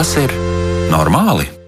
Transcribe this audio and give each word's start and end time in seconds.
Vai 0.00 0.06
tas 0.06 0.16
ir 0.16 0.32
normāli? 0.88 1.59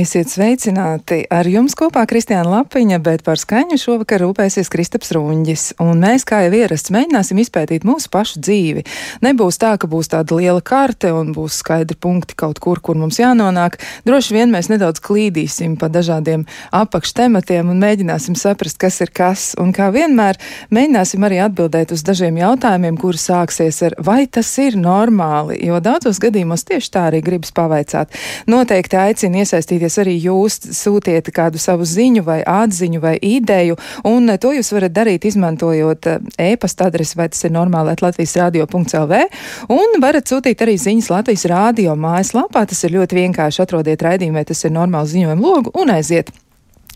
Esiet 0.00 0.30
sveicināti! 0.32 1.26
Ar 1.28 1.44
jums 1.44 1.74
kopā 1.76 2.06
Kristiāna 2.08 2.48
Lapiņa, 2.48 2.96
bet 3.04 3.20
par 3.26 3.36
skaņu 3.36 3.76
šovakar 3.76 4.22
rūpēsies 4.22 4.70
Kristaps 4.72 5.10
Runģis. 5.12 5.64
Un 5.82 5.98
mēs, 6.00 6.22
kā 6.24 6.38
jau 6.46 6.54
ierasts, 6.56 6.88
mēģināsim 6.94 7.36
izpētīt 7.42 7.84
mūsu 7.84 8.08
pašu 8.08 8.40
dzīvi. 8.40 8.86
Nebūs 9.20 9.58
tā, 9.60 9.74
ka 9.76 9.90
būs 9.90 10.08
tāda 10.14 10.38
liela 10.38 10.62
karte 10.64 11.10
un 11.12 11.34
būs 11.36 11.58
skaidri 11.60 11.98
punkti 12.00 12.38
kaut 12.40 12.62
kur, 12.64 12.80
kur 12.80 12.96
mums 12.96 13.18
jānonāk. 13.20 13.76
Droši 14.08 14.38
vien 14.38 14.54
mēs 14.54 14.70
nedaudz 14.72 15.02
klīdīsim 15.04 15.74
pa 15.76 15.90
dažādiem 15.92 16.46
apakštematiem 16.80 17.68
un 17.68 17.84
mēģināsim 17.84 18.38
saprast, 18.40 18.80
kas 18.80 19.02
ir 19.04 19.12
kas. 19.12 19.50
Un 19.60 19.74
kā 19.76 19.90
vienmēr, 19.92 20.40
mēģināsim 20.72 21.28
arī 21.28 21.42
atbildēt 21.44 21.92
uz 21.92 22.06
dažiem 22.08 22.40
jautājumiem, 22.40 22.96
kuri 23.04 23.20
sāksies 23.20 23.82
ar 23.90 23.98
vai 24.00 24.24
tas 24.24 24.54
ir 24.64 24.80
normāli, 24.80 25.60
jo 25.68 25.76
daudzos 25.84 26.24
gadījumos 26.24 26.64
tieši 26.72 26.96
tā 26.96 27.06
arī 27.10 27.20
gribas 27.28 27.52
pavaicāt. 27.52 28.16
Noteikti 28.48 29.02
aicinu 29.04 29.44
iesaistīties 29.44 29.89
iesaistīties 29.90 29.98
arī 30.00 30.14
jūs, 30.22 30.58
sūtiet 30.76 31.30
kādu 31.34 31.58
savu 31.58 31.84
ziņu 31.84 32.22
vai 32.24 32.42
atziņu 32.42 33.00
vai 33.00 33.18
ideju, 33.18 33.76
un 34.04 34.30
to 34.38 34.52
jūs 34.52 34.72
varat 34.72 34.92
darīt 34.92 35.24
izmantojot 35.24 36.06
eh, 36.06 36.20
e-pasta 36.52 36.86
adresi, 36.86 37.16
vai 37.16 37.28
tas 37.28 37.44
ir 37.44 37.52
normāli 37.52 37.96
Latvijas 38.00 38.36
radio.lv, 38.36 39.22
un 39.68 40.00
varat 40.00 40.26
sūtīt 40.26 40.62
arī 40.62 40.76
ziņas 40.78 41.10
Latvijas 41.10 41.46
radio 41.50 41.96
mājaslapā. 41.96 42.66
Tas 42.66 42.84
ir 42.84 42.94
ļoti 42.94 43.18
vienkārši 43.18 43.62
atrodiet 43.62 44.02
raidījumu, 44.02 44.38
vai 44.38 44.44
tas 44.44 44.64
ir 44.64 44.72
normāli 44.72 45.16
ziņojumu 45.16 45.42
logu 45.42 45.74
un 45.74 45.90
aiziet. 45.90 46.30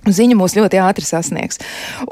Ziņa 0.05 0.37
mūs 0.37 0.53
ļoti 0.59 0.81
ātri 0.85 1.07
sasniegs. 1.07 1.61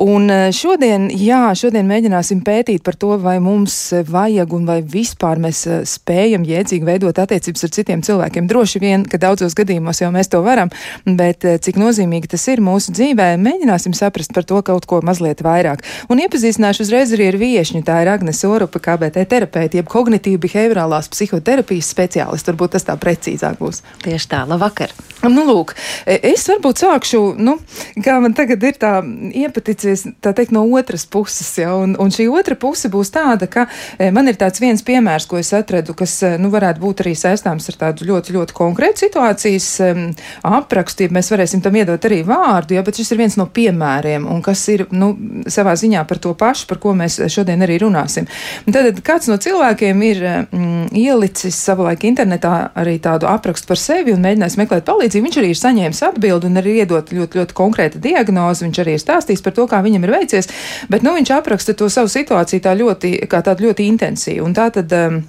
Un 0.00 0.30
e, 0.32 0.38
šodien, 0.56 1.10
jā, 1.12 1.50
šodien 1.58 1.88
mēģināsim 1.88 2.40
pētīt 2.44 2.80
par 2.86 2.96
to, 2.96 3.18
vai 3.20 3.36
mums 3.42 3.74
vajag 4.08 4.54
un 4.56 4.64
vai 4.68 4.78
vispār 4.80 5.40
mēs 5.42 5.60
e, 5.66 5.80
spējam 5.88 6.46
jēdzīgi 6.48 6.88
veidot 6.88 7.20
attiecības 7.20 7.66
ar 7.66 7.74
citiem 7.76 8.04
cilvēkiem. 8.06 8.48
Droši 8.48 8.80
vien, 8.82 9.04
ka 9.04 9.20
daudzos 9.20 9.56
gadījumos 9.58 10.00
jau 10.00 10.08
mēs 10.14 10.32
to 10.32 10.40
varam, 10.44 10.72
bet 11.04 11.44
e, 11.44 11.58
cik 11.62 11.76
nozīmīgi 11.82 12.32
tas 12.32 12.46
ir 12.48 12.64
mūsu 12.64 12.94
dzīvē, 12.96 13.34
mēģināsim 13.42 13.96
saprast 13.98 14.32
par 14.32 14.48
to 14.48 14.62
kaut 14.64 14.88
ko 14.88 15.02
mazliet 15.04 15.44
vairāk. 15.44 15.84
Un 16.08 16.24
iepazīstināšu 16.24 16.86
uzreiz 16.86 17.12
arī 17.12 17.28
ar 17.34 17.40
viešņu. 17.44 17.84
Tā 17.84 18.00
ir 18.06 18.12
Agnes 18.14 18.40
Orupa, 18.48 18.80
KBT 18.80 19.26
terapeita, 19.28 19.82
jeb 19.82 19.92
kognitīva 19.92 20.40
behaviorālās 20.46 21.12
psihoterapijas 21.12 21.92
speciālists. 21.92 22.48
Varbūt 22.48 22.78
tas 22.78 22.88
tā 22.88 22.96
precīzāk 22.96 23.60
būs. 23.60 23.84
Tieši 24.06 24.32
tā, 24.32 24.46
labvakar! 24.48 24.96
Nu, 25.22 25.44
lūk, 25.46 25.76
es 26.02 26.42
varbūt 26.50 26.80
sākšu, 26.82 27.20
nu, 27.38 27.60
kā 28.04 28.18
man 28.22 28.34
tagad 28.36 28.62
ir 28.66 28.76
tā 28.80 28.94
iepaticies, 29.02 30.04
tā 30.24 30.32
teikt, 30.36 30.54
no 30.54 30.64
otras 30.78 31.04
puses, 31.08 31.50
ja, 31.58 31.72
un, 31.76 31.94
un 32.00 32.12
šī 32.12 32.28
otra 32.32 32.56
puse 32.58 32.90
būs 32.92 33.12
tāda, 33.14 33.48
ka 33.50 33.66
e, 33.98 34.10
man 34.14 34.30
ir 34.30 34.38
tāds 34.40 34.62
viens 34.62 34.82
piemērs, 34.84 35.26
ko 35.30 35.40
es 35.40 35.52
atradu, 35.56 35.94
kas, 35.98 36.14
e, 36.26 36.34
nu, 36.42 36.50
varētu 36.52 36.82
būt 36.82 37.02
arī 37.04 37.14
saistāms 37.18 37.68
ar 37.72 37.78
tādu 37.80 38.06
ļoti, 38.08 38.34
ļoti 38.36 38.56
konkrētu 38.56 39.06
situācijas 39.06 39.68
um, 39.86 40.02
aprakstu, 40.46 41.06
ja 41.06 41.14
mēs 41.14 41.30
varēsim 41.32 41.62
tam 41.64 41.76
iedot 41.78 42.08
arī 42.08 42.22
vārdu, 42.26 42.76
ja, 42.76 42.84
bet 42.86 43.00
šis 43.00 43.12
ir 43.14 43.22
viens 43.22 43.38
no 43.40 43.48
piemēriem, 43.52 44.26
un 44.30 44.42
kas 44.44 44.64
ir, 44.72 44.86
nu, 44.94 45.12
savā 45.50 45.74
ziņā 45.78 46.04
par 46.08 46.20
to 46.22 46.34
pašu, 46.38 46.68
par 46.70 46.80
ko 46.82 46.94
mēs 46.98 47.18
šodien 47.32 47.64
arī 47.64 47.80
runāsim. 47.82 48.28
Tad 48.72 49.02
kāds 49.04 49.30
no 49.30 49.38
cilvēkiem 49.42 50.02
ir 50.06 50.22
mm, 50.44 50.92
ielicis 50.98 51.58
savulaik 51.66 52.06
internetā 52.08 52.72
arī 52.78 52.98
tādu 53.02 53.28
aprakstu 53.30 53.68
par 53.70 53.80
sevi 53.80 54.14
un 54.14 54.22
mēģinājis 54.24 54.58
meklēt 54.60 54.86
palīdzību, 54.88 55.26
viņš 55.28 55.40
arī 55.40 55.52
ir 55.52 55.60
saņēmis 55.60 56.02
atbildi 56.08 56.48
un 56.48 56.60
arī 56.60 56.78
iedot 56.82 57.12
ļoti, 57.14 57.40
ļoti 57.40 57.56
konkrētu 57.56 57.71
konkrēta 57.72 58.00
diagnoze, 58.02 58.66
viņš 58.66 58.82
arī 58.82 58.96
ir 58.98 59.02
stāstījis 59.02 59.42
par 59.42 59.56
to, 59.56 59.66
kā 59.70 59.80
viņam 59.84 60.04
ir 60.04 60.12
veicies, 60.12 60.50
bet 60.92 61.02
nu, 61.06 61.16
viņš 61.16 61.32
apraksta 61.38 61.74
to 61.74 61.88
savu 61.88 62.12
situāciju 62.12 62.60
tā 62.60 62.76
ļoti, 62.76 63.16
kā 63.30 63.40
tādu 63.40 63.70
ļoti 63.70 63.88
intensīvu. 63.88 64.44
Un 64.44 64.56
tā 64.56 64.68
tad, 64.74 64.92
um, 64.92 65.22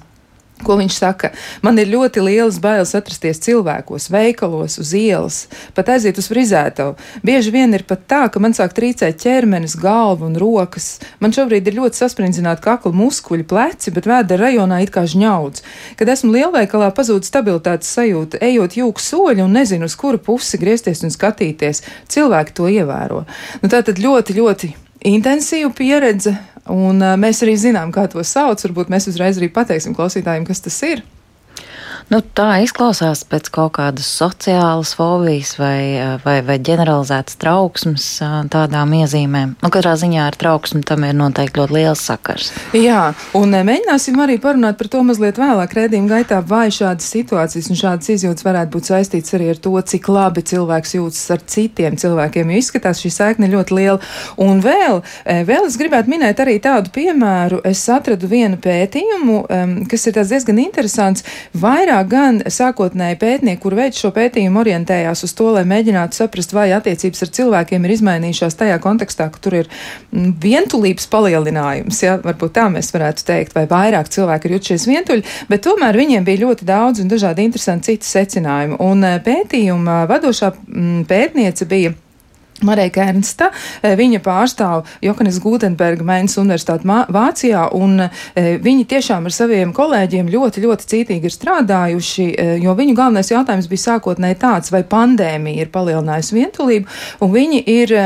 Ko 0.62 0.78
viņš 0.80 0.96
saka? 0.96 1.32
Man 1.66 1.80
ir 1.82 1.90
ļoti 1.92 2.22
liels 2.24 2.60
bailes 2.62 2.94
atrasties 2.96 3.42
cilvēkos, 3.44 4.06
veikalos, 4.14 4.78
uz 4.80 4.92
ielas, 4.96 5.40
pat 5.76 5.90
aiziet 5.96 6.20
uz 6.22 6.30
frizētavu. 6.32 6.94
Bieži 7.26 7.52
vien 7.52 7.74
ir 7.76 7.84
pat 7.90 8.06
tā, 8.08 8.22
ka 8.32 8.40
man 8.44 8.56
sāk 8.56 8.76
trīcēt 8.78 9.18
ķermenis, 9.26 9.76
galva 9.82 10.30
un 10.30 10.38
rokas. 10.40 11.02
Man 11.20 11.36
šobrīd 11.36 11.68
ir 11.68 11.80
ļoti 11.82 12.00
sasprindzināti 12.00 12.64
kakla 12.64 12.94
muskuļi, 12.96 13.48
pleci, 13.50 13.92
bet 13.96 14.08
vēdera 14.08 14.46
rajonā 14.46 14.80
it 14.86 14.94
kā 14.94 15.04
žņauds. 15.10 15.66
Kad 16.00 16.14
esmu 16.14 16.32
lielveikalā, 16.38 16.94
pazūd 16.96 17.28
stabilitātes 17.28 17.92
sajūta, 17.98 18.40
ejot 18.46 18.78
jūku 18.80 19.04
soļi 19.04 19.44
un 19.44 19.58
nezinu, 19.58 19.90
uz 19.90 19.98
kuru 20.00 20.22
pusi 20.22 20.62
griezties 20.62 21.04
un 21.04 21.12
skatīties. 21.12 21.84
Cilvēki 22.14 22.56
to 22.56 22.72
ievēro. 22.72 23.26
Nu, 23.60 23.74
tā 23.74 23.84
tad 23.84 24.00
ļoti, 24.00 24.40
ļoti 24.40 24.74
intensīva 25.12 25.74
pieredze 25.76 26.38
Un 26.72 27.04
uh, 27.04 27.18
mēs 27.20 27.42
arī 27.44 27.58
zinām, 27.60 27.92
kā 27.92 28.06
to 28.12 28.24
sauc. 28.24 28.62
Varbūt 28.64 28.92
mēs 28.94 29.10
uzreiz 29.12 29.40
arī 29.40 29.50
pateiksim 29.52 29.96
klausītājiem, 29.98 30.46
kas 30.48 30.64
tas 30.64 30.80
ir. 30.88 31.04
Nu, 32.12 32.20
tā 32.36 32.60
izklausās 32.64 33.24
pēc 33.30 33.48
kaut 33.54 33.76
kādas 33.78 34.08
sociālas 34.20 34.92
fobijas 34.98 35.54
vai, 35.58 36.18
vai, 36.24 36.36
vai 36.46 36.58
ģeneralizētas 36.60 37.38
trauksmes 37.42 38.08
tādām 38.54 38.92
iezīmēm. 39.00 39.56
Nu, 39.64 39.72
katrā 39.74 39.94
ziņā 40.00 40.26
ar 40.28 40.38
trauksmi 40.40 40.84
tam 40.88 41.06
ir 41.08 41.16
noteikti 41.18 41.62
ļoti 41.62 41.78
liels 41.78 42.04
sakars. 42.04 42.52
Jā, 42.78 43.14
un 43.40 43.56
mēģināsim 43.56 44.20
arī 44.24 44.36
parunāt 44.44 44.78
par 44.80 44.90
to 44.92 45.04
mazliet 45.08 45.40
vēlāk 45.42 45.74
rēdījuma 45.78 46.12
gaitā, 46.12 46.42
vai 46.46 46.68
šādas 46.74 47.08
situācijas 47.14 47.72
un 47.72 47.80
šādas 47.80 48.12
izjūtas 48.18 48.46
varētu 48.46 48.74
būt 48.76 48.92
saistīts 48.92 49.38
arī 49.38 49.50
ar 49.54 49.62
to, 49.64 49.74
cik 49.94 50.12
labi 50.12 50.44
cilvēks 50.52 50.98
jūtas 50.98 51.24
ar 51.34 51.46
citiem 51.56 51.98
cilvēkiem, 52.02 52.52
jo 52.52 52.62
izskatās 52.62 53.02
šī 53.04 53.14
saikne 53.16 53.52
ļoti 53.54 53.80
liela. 53.80 54.00
Un 54.44 54.62
vēl, 54.64 55.02
vēl 55.48 55.70
es 55.70 55.80
gribētu 55.80 56.12
minēt 56.12 56.44
arī 56.44 56.60
tādu 56.64 56.94
piemēru. 56.94 57.64
Es 57.70 57.86
atradu 57.90 58.30
vienu 58.30 58.60
pētījumu, 58.62 59.40
kas 59.90 60.08
ir 60.10 60.20
diezgan 60.20 60.62
interesants. 60.62 61.26
Vairāk 61.58 61.93
vairāk 61.94 62.10
gan 62.10 62.40
sākotnēji 62.50 63.18
pētnieki, 63.22 63.62
kur 63.62 63.76
veids 63.78 64.00
šo 64.02 64.10
pētījumu, 64.16 64.60
orientējās 64.64 65.24
uz 65.28 65.34
to, 65.38 65.52
lai 65.54 65.64
mēģinātu 65.70 66.18
saprast, 66.18 66.54
vai 66.54 66.72
attiecības 66.74 67.22
ar 67.22 67.32
cilvēkiem 67.38 67.86
ir 67.86 67.94
izmainījušās 67.94 68.58
tajā 68.58 68.80
kontekstā, 68.82 69.30
ka 69.30 69.42
tur 69.44 69.60
ir 69.62 69.70
mm, 70.12 70.34
vientulības 70.42 71.08
palielinājums, 71.14 72.02
ja 72.04 72.18
varbūt 72.24 72.56
tā 72.58 72.68
mēs 72.74 72.90
varētu 72.94 73.26
teikt, 73.28 73.54
vai 73.54 73.66
vairāk 73.70 74.10
cilvēki 74.10 74.50
ir 74.50 74.56
jutušies 74.58 74.88
vientuļi, 74.90 75.28
bet 75.50 75.66
tomēr 75.68 76.00
viņiem 76.02 76.26
bija 76.26 76.46
ļoti 76.48 76.66
daudz 76.66 77.04
un 77.04 77.12
dažādi 77.12 77.46
interesanti 77.46 77.94
citi 77.94 78.10
secinājumi. 78.10 78.80
Un 78.82 79.06
eh, 79.06 79.20
pētījuma 79.24 80.04
vadošā 80.10 80.54
mm, 80.56 81.06
pētniece 81.10 81.70
bija 81.70 81.94
Marija 82.64 83.08
Ernsta. 83.08 83.50
Eh, 83.82 83.96
viņa 84.00 84.22
pārstāv 84.24 84.88
Johannes 85.04 85.40
Gutenberga 85.44 86.06
Mainz 86.08 86.38
Universitāti 86.42 86.88
Vācijā, 87.14 87.68
un 87.78 88.06
eh, 88.06 88.58
viņi 88.64 88.88
tiešām 88.90 89.30
ar 89.30 89.36
saviem 89.36 89.74
kolēģiem 89.76 90.32
ļoti, 90.34 90.64
ļoti 90.66 90.90
cītīgi 90.94 91.30
ir 91.30 91.36
strādājuši, 91.36 92.28
eh, 92.34 92.54
jo 92.64 92.76
viņu 92.78 92.96
galvenais 92.98 93.32
jautājums 93.32 93.70
bija 93.72 93.88
sākotnēji 93.88 94.40
tāds, 94.44 94.72
vai 94.74 94.84
pandēmija 94.84 95.66
ir 95.66 95.74
palielinājusi 95.74 96.40
vientulību, 96.40 97.02
un 97.22 97.36
viņi 97.36 97.64
ir 97.68 97.98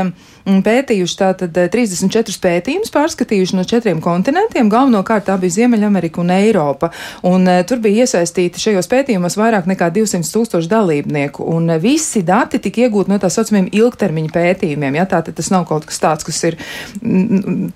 pētījuši 0.64 1.16
tātad 1.18 1.58
34 1.72 2.32
eh, 2.32 2.38
pētījumus, 2.44 2.92
pārskatījuši 2.94 3.56
no 3.58 3.64
četriem 3.68 4.00
kontinentiem. 4.04 4.70
Galvenokārt 4.72 5.28
tā 5.28 5.36
bija 5.40 5.58
Ziemeļamerika 5.58 6.22
un 6.22 6.32
Eiropa. 6.34 6.90
Un, 7.28 7.46
uh, 7.48 7.60
tur 7.68 7.82
bija 7.84 8.06
iesaistīti 8.06 8.62
šajos 8.62 8.88
pētījumos 8.90 9.38
vairāk 9.38 9.68
nekā 9.70 9.90
200 9.94 10.32
tūkstoši 10.34 10.70
dalībnieku. 10.72 11.46
Un 11.54 11.68
uh, 11.72 11.80
visi 11.82 12.24
dati 12.26 12.60
tika 12.64 12.86
iegūti 12.86 13.12
no 13.12 13.20
tā 13.22 13.30
saucamiem 13.32 13.70
ilgtermiņa 13.76 14.34
pētījumiem. 14.34 15.00
Ja? 15.00 15.06
Tātad 15.10 15.36
tas 15.38 15.52
nav 15.54 15.68
kaut 15.68 15.88
kas 15.88 16.02
tāds, 16.02 16.26
kas 16.26 16.42
ir 16.48 16.58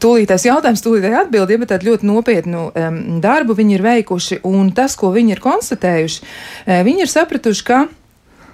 tūlītais 0.02 0.48
jautājums, 0.48 0.84
tūlītai 0.84 1.14
atbildi, 1.24 1.56
ja, 1.56 1.62
bet 1.62 1.74
tādu 1.74 1.92
ļoti 1.92 2.08
nopietnu 2.08 2.68
um, 2.70 3.00
darbu 3.24 3.56
viņi 3.58 3.78
ir 3.78 3.86
veikuši. 3.88 4.42
Un 4.48 4.72
tas, 4.76 4.96
ko 4.98 5.12
viņi 5.14 5.36
ir 5.36 5.42
konstatējuši, 5.44 6.30
viņi 6.86 7.04
ir 7.04 7.12
sapratuši, 7.12 7.66
ka 7.68 7.84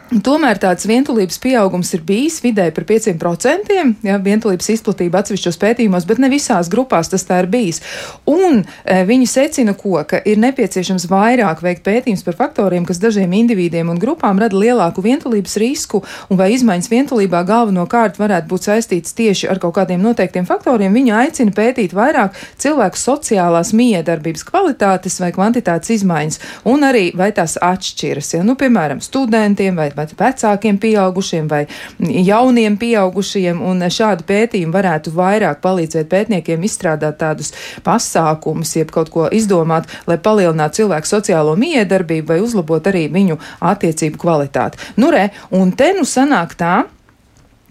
Tomēr 0.09 0.57
tāds 0.57 0.87
vientulības 0.89 1.37
pieaugums 1.43 1.91
ir 1.93 2.01
bijis 2.09 2.39
vidēji 2.41 2.73
par 2.73 2.87
5%, 2.89 3.75
ja 4.07 4.15
vientulības 4.25 4.71
izplatība 4.73 5.21
atsevišķos 5.21 5.59
pētījumos, 5.61 6.07
bet 6.09 6.23
ne 6.23 6.31
visās 6.33 6.71
grupās 6.73 7.11
tas 7.13 7.27
tā 7.29 7.43
ir 7.43 7.49
bijis. 7.53 7.83
Un 8.25 8.63
e, 8.63 9.03
viņi 9.05 9.29
secina, 9.29 9.75
ko, 9.77 9.99
ka 10.09 10.23
ir 10.25 10.41
nepieciešams 10.41 11.05
vairāk 11.11 11.61
veikt 11.61 11.85
pētījums 11.85 12.25
par 12.25 12.39
faktoriem, 12.39 12.87
kas 12.89 13.03
dažiem 13.03 13.35
individiem 13.37 13.91
un 13.93 14.01
grupām 14.01 14.41
rada 14.41 14.57
lielāku 14.57 15.05
vientulības 15.05 15.59
risku, 15.61 16.01
un 16.33 16.41
vai 16.41 16.55
izmaiņas 16.55 16.89
vientulībā 16.89 17.45
galvenokārt 17.45 18.17
varētu 18.17 18.49
būt 18.49 18.71
saistītas 18.71 19.13
tieši 19.19 19.53
ar 19.53 19.61
kaut 19.61 19.77
kādiem 19.77 20.01
noteiktiem 20.01 20.49
faktoriem. 20.49 20.97
Viņi 20.97 21.15
aicina 21.19 21.53
pētīt 21.53 21.93
vairāk 21.93 22.33
cilvēku 22.57 22.97
sociālās 22.97 23.75
miedarbības 23.77 24.49
kvalitātes 24.49 25.21
vai 25.21 25.35
kvantitātes 25.37 25.93
izmaiņas, 25.99 26.43
un 26.73 26.89
arī 26.89 27.11
vai 27.13 27.29
tās 27.37 27.61
atšķiras. 27.61 28.35
Ja? 28.39 28.43
Nu, 28.47 28.57
piemēram, 28.57 29.05
studentiem 29.05 29.77
vai 29.77 29.91
vai 29.99 30.07
vecākiem 30.19 30.79
pieaugušiem 30.81 31.49
vai 31.51 31.65
jauniem 31.99 32.79
pieaugušiem, 32.81 33.63
un 33.65 33.85
šādi 33.93 34.27
pētījumi 34.29 34.75
varētu 34.75 35.15
vairāk 35.17 35.63
palīdzēt 35.65 36.11
pētniekiem 36.13 36.67
izstrādāt 36.69 37.19
tādus 37.23 37.53
pasākumus, 37.87 38.77
jeb 38.79 38.93
kaut 38.95 39.13
ko 39.15 39.29
izdomāt, 39.35 39.91
lai 40.09 40.19
palielinātu 40.23 40.83
cilvēku 40.83 41.11
sociālo 41.11 41.57
miedarbību 41.59 42.35
vai 42.35 42.43
uzlabot 42.45 42.91
arī 42.91 43.09
viņu 43.13 43.39
attiecību 43.73 44.21
kvalitāti. 44.21 44.81
Nu, 44.97 45.11
re, 45.15 45.29
un 45.55 45.75
te 45.77 45.93
nu 45.97 46.07
sanāk 46.09 46.57
tā, 46.59 46.77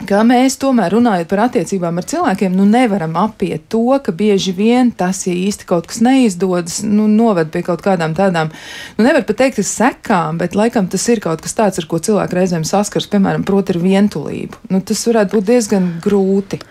ka 0.05 0.21
mēs 0.27 0.59
tomēr 0.61 0.93
runājot 0.93 1.29
par 1.31 1.41
attiecībām 1.47 1.97
ar 1.97 2.05
cilvēkiem, 2.05 2.53
nu 2.53 2.67
nevaram 2.69 3.15
apiet 3.17 3.65
to, 3.71 3.97
ka 4.03 4.13
bieži 4.13 4.53
vien 4.53 4.91
tas, 4.93 5.23
ja 5.25 5.33
īsti 5.33 5.65
kaut 5.69 5.87
kas 5.89 6.03
neizdodas, 6.05 6.83
nu 6.85 7.07
noved 7.09 7.49
pie 7.53 7.63
kaut 7.65 7.81
kādām 7.85 8.13
tādām, 8.17 8.51
nu 8.97 9.07
nevar 9.07 9.25
pat 9.25 9.39
teikt, 9.41 9.57
tas 9.57 9.71
sekām, 9.79 10.37
bet 10.37 10.55
laikam 10.57 10.89
tas 10.91 11.07
ir 11.09 11.21
kaut 11.23 11.41
kas 11.41 11.57
tāds, 11.57 11.81
ar 11.81 11.89
ko 11.89 11.97
cilvēki 12.03 12.37
reizēm 12.37 12.67
saskars, 12.67 13.09
piemēram, 13.09 13.45
proti 13.47 13.73
ar 13.73 13.81
vientulību. 13.81 14.61
Nu, 14.69 14.83
tas 14.85 15.01
varētu 15.09 15.33
būt 15.33 15.49
diezgan 15.49 15.89
grūti. 16.03 16.61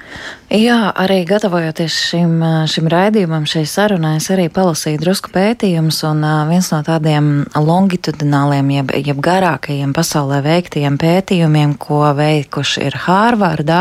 Jā, 0.54 0.92
arī 0.94 1.24
gatavojoties 1.26 1.98
šim, 2.12 2.38
šim 2.70 2.86
raidījumam, 2.92 3.48
šai 3.50 3.64
sarunai, 3.66 4.16
es 4.20 4.30
arī 4.30 4.46
palasīju 4.54 5.02
drusku 5.02 5.34
pētījumus, 5.34 5.98
un 6.06 6.22
viens 6.52 6.70
no 6.70 6.78
tādiem 6.86 7.32
longitudināliem, 7.58 8.70
jeb, 8.78 8.94
jeb 9.10 9.22
garākajiem 9.26 9.90
pasaulē 9.96 10.38
veiktajiem 10.46 11.00
pētījumiem, 11.02 11.74
ko 11.82 12.04
veikuši 12.14 12.86
ir 12.86 13.00
Hārta. 13.02 13.15
Hārvardā 13.16 13.80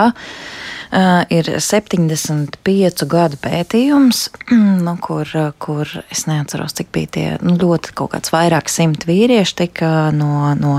ir 1.33 1.49
75 1.59 3.05
gadu 3.09 3.37
pētījums, 3.43 4.29
nu, 4.85 4.93
kur, 5.03 5.27
kur 5.59 5.89
es 6.13 6.23
neatceros, 6.29 6.75
cik 6.77 6.91
bija 6.95 7.11
tie 7.15 7.25
nu, 7.43 7.57
ļoti 7.59 7.95
kaut 7.97 8.13
kāds 8.13 8.31
vairāk 8.33 8.71
simt 8.71 9.03
vīrieši 9.07 9.55
tika 9.59 9.89
no, 10.15 10.53
no 10.59 10.77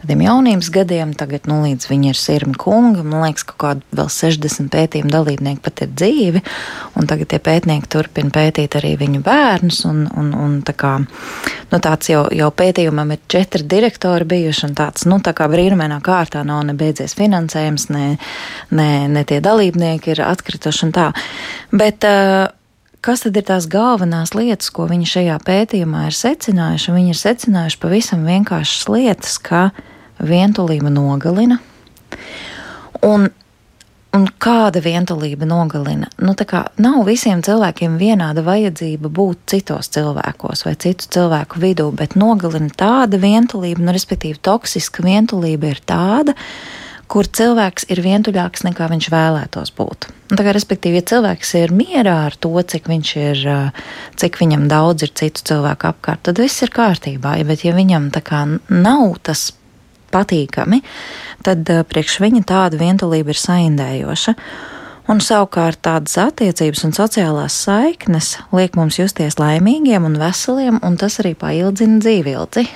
tādiem 0.00 0.22
jaunības 0.26 0.70
gadiem, 0.74 1.14
tagad 1.18 1.48
nu, 1.50 1.62
līdz 1.64 1.90
viņi 1.90 2.12
ir 2.12 2.20
sirmi 2.20 2.54
kunga. 2.60 3.02
Man 3.02 3.24
liekas, 3.26 3.46
ka 3.48 3.56
kaut 3.56 3.64
kādi 3.66 3.98
vēl 3.98 4.10
60 4.12 4.70
pētījumu 4.74 5.12
dalībnieki 5.12 5.64
pat 5.64 5.82
ir 5.86 5.90
dzīvi, 5.94 6.44
un 7.00 7.10
tagad 7.10 7.32
tie 7.32 7.42
pētnieki 7.42 7.90
turpina 7.90 8.30
pētīt 8.34 8.78
arī 8.78 8.94
viņu 9.00 9.22
bērnus, 9.26 9.82
un, 9.90 10.04
un, 10.14 10.30
un 10.46 10.56
tā 10.66 10.76
kā, 10.78 10.94
nu, 11.02 11.82
tāds 11.82 12.12
jau, 12.12 12.26
jau 12.30 12.52
pētījumam 12.54 13.16
ir 13.16 13.24
četri 13.32 13.66
direktori 13.66 14.28
bijuši, 14.28 14.66
un 14.70 14.78
tāds, 14.78 15.08
nu, 15.10 15.18
tā 15.24 15.34
kā 15.36 15.50
brīnumainā 15.50 15.98
kārtā 16.06 16.44
nav 16.46 16.62
ne 16.68 16.76
beidzies 16.78 17.16
finansējums, 17.18 17.90
ne, 17.94 18.06
ne, 18.70 18.90
ne 19.10 19.26
tie 19.26 19.40
dalībnieki 19.40 19.55
dalībnieki 19.56 20.12
ir 20.12 20.22
atkrituši 20.28 20.86
un 20.86 20.94
tā. 20.96 21.08
Bet, 21.72 22.04
uh, 22.04 22.52
Kas 23.06 23.22
tad 23.22 23.36
ir 23.38 23.44
tās 23.46 23.68
galvenās 23.70 24.32
lietas, 24.34 24.66
ko 24.74 24.88
viņi 24.90 25.06
šajā 25.06 25.36
pētījumā 25.46 26.08
ir 26.08 26.14
secinājuši? 26.16 26.90
Viņi 26.90 27.12
ir 27.12 27.18
secinājuši 27.20 27.78
pavisam 27.78 28.24
vienkāršas 28.26 28.88
lietas, 28.90 29.36
ka 29.38 29.68
vientulība 30.18 30.90
nogalina. 30.90 31.60
Un, 33.06 33.28
un 34.16 34.26
kāda 34.42 34.82
vientulība 34.82 35.46
nogalina? 35.46 36.10
Nu, 36.18 36.34
kā, 36.34 36.64
nav 36.82 37.04
visiem 37.06 37.44
cilvēkiem 37.46 37.94
vienāda 38.00 38.42
vajadzība 38.42 39.12
būt 39.20 39.44
citos 39.54 39.92
cilvēkos 39.94 40.66
vai 40.66 40.74
citu 40.74 41.06
cilvēku 41.14 41.62
vidū, 41.62 41.92
bet 41.94 42.18
nogalina 42.18 42.74
tāda 42.74 43.22
vientulība, 43.22 43.86
nu, 43.86 43.94
respektīvi, 43.94 44.42
toksiska 44.42 45.06
vientulība 45.06 45.76
ir 45.76 45.84
tāda, 45.86 46.34
ka 46.34 46.85
kur 47.10 47.26
cilvēks 47.26 47.86
ir 47.92 48.02
vientuļāks 48.04 48.64
nekā 48.66 48.88
viņš 48.90 49.08
vēlētos 49.12 49.72
būt. 49.76 50.08
Un, 50.32 50.38
kā, 50.40 50.50
respektīvi, 50.54 51.00
ja 51.00 51.06
cilvēks 51.12 51.52
ir 51.60 51.74
mierā 51.74 52.16
ar 52.26 52.36
to, 52.38 52.50
cik, 52.58 52.88
ir, 52.90 53.42
cik 54.18 54.40
viņam 54.40 54.66
daudz 54.70 55.06
ir 55.06 55.12
citu 55.14 55.44
cilvēku 55.52 55.90
apkārt, 55.92 56.24
tad 56.26 56.40
viss 56.42 56.64
ir 56.66 56.74
kārtībā. 56.74 57.36
Bet, 57.46 57.62
ja 57.66 57.76
viņam 57.76 58.10
kā 58.26 58.42
nav 58.72 59.20
tas 59.22 59.52
patīkami, 60.14 60.82
tad 61.46 61.68
priekš 61.90 62.18
viņa 62.24 62.42
tāda 62.48 62.80
vientulība 62.80 63.34
ir 63.34 63.42
saindējoša. 63.42 64.34
Un 65.06 65.20
savukārt 65.22 65.84
tādas 65.86 66.16
attiecības 66.18 66.82
un 66.88 66.94
sociālās 66.96 67.54
saiknes 67.62 68.32
liek 68.50 68.74
mums 68.74 68.98
justies 68.98 69.38
laimīgiem 69.38 70.08
un 70.08 70.18
veseliem, 70.18 70.80
un 70.82 70.98
tas 70.98 71.20
arī 71.22 71.36
paildzina 71.38 72.00
dzīvildzi. 72.02 72.66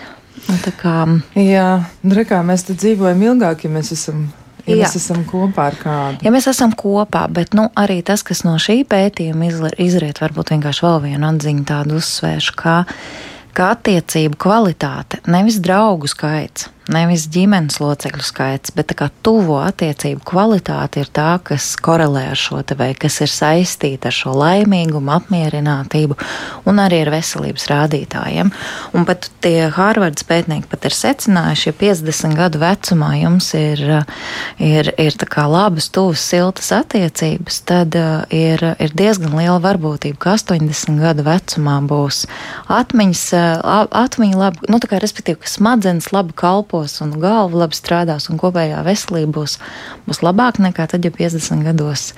Nu, 0.49 0.59
kā... 0.79 0.99
Jā, 1.39 1.71
nu, 2.03 2.15
re, 2.17 2.27
kā 2.29 2.41
mēs 2.47 2.67
dzīvojam 2.71 3.27
ilgāk, 3.31 3.67
ja 3.67 3.73
mēs 3.73 3.93
esam 3.97 4.29
Ja 4.69 4.77
Jā. 4.77 4.85
mēs 4.85 4.97
esam 4.99 5.23
kopā 5.27 5.71
ar 5.71 5.77
kādu. 5.81 6.21
Ja 6.23 6.31
mēs 6.31 6.47
esam 6.51 6.75
kopā, 6.77 7.25
bet 7.33 7.55
nu, 7.57 7.65
arī 7.81 8.01
tas, 8.07 8.23
kas 8.27 8.45
no 8.47 8.53
šī 8.61 8.83
pētījuma 8.87 9.49
izriet, 9.81 10.21
varbūt 10.23 10.53
vienkārši 10.55 10.85
vēl 10.85 10.99
vienu 11.07 11.31
atziņu 11.31 11.65
tādu 11.67 11.97
uzsvēršu, 11.99 12.57
kā, 12.61 12.77
kā 13.57 13.71
attiecību 13.75 14.39
kvalitāte, 14.41 15.23
nevis 15.33 15.59
draugu 15.65 16.11
skaits 16.13 16.69
nevis 16.93 17.27
ģimenes 17.31 17.79
locekļu 17.81 18.25
skaits, 18.25 18.73
bet 18.75 18.91
tā 18.91 19.09
tuvo 19.25 19.61
attiecību 19.63 20.23
kvalitāte 20.27 21.05
ir 21.05 21.11
tā, 21.15 21.39
kas 21.45 21.73
korelē 21.81 22.27
ar 22.33 22.39
šo 22.39 22.61
te 22.67 22.77
vai 22.79 22.91
kas 22.99 23.21
ir 23.25 23.31
saistīta 23.31 24.11
ar 24.11 24.17
šo 24.17 24.35
laimīgumu, 24.37 25.13
apmierinātību 25.15 26.19
un 26.71 26.83
arī 26.83 27.03
ar 27.05 27.13
veselības 27.15 27.69
rādītājiem. 27.71 28.51
Un 28.97 29.07
pat 29.09 29.31
tie 29.45 29.69
Hārvardas 29.75 30.27
pētnieki 30.27 30.71
pat 30.71 30.89
ir 30.89 30.97
secinājuši, 30.97 31.71
ja 31.71 31.77
50 31.83 32.39
gadu 32.39 32.63
vecumā 32.63 33.13
jums 33.21 33.53
ir, 33.59 33.85
ir, 34.59 34.93
ir 35.01 35.19
tā 35.21 35.29
kā 35.31 35.47
labas, 35.51 35.91
tuvas, 35.95 36.25
siltas 36.33 36.73
attiecības, 36.75 37.63
tad 37.71 37.97
ir, 38.35 38.65
ir 38.83 38.97
diezgan 38.99 39.37
liela 39.39 39.61
varbūtība, 39.63 40.19
ka 40.21 40.37
80 40.39 41.01
gadu 41.03 41.27
vecumā 41.27 41.79
būs 41.91 42.25
atmiņas, 42.71 43.25
atmiņa 44.03 44.43
labi, 44.45 44.71
nu 44.73 44.83
tā 44.83 44.91
kā 44.91 45.01
respektīvi, 45.03 45.43
ka 45.45 45.51
smadzenes 45.51 46.11
labi 46.15 46.35
kalpo 46.37 46.80
kalpos 46.81 47.01
un 47.01 47.13
galva 47.21 47.65
labi 47.65 47.77
strādās 47.77 48.29
un 48.31 48.39
kopējā 48.41 48.81
veselība 48.85 49.41
būs, 49.41 49.59
būs 50.07 50.23
labāka 50.23 50.63
nekā 50.63 50.87
tad, 50.89 51.05
ja 51.05 51.11
50 51.11 51.65
gados 51.65 52.15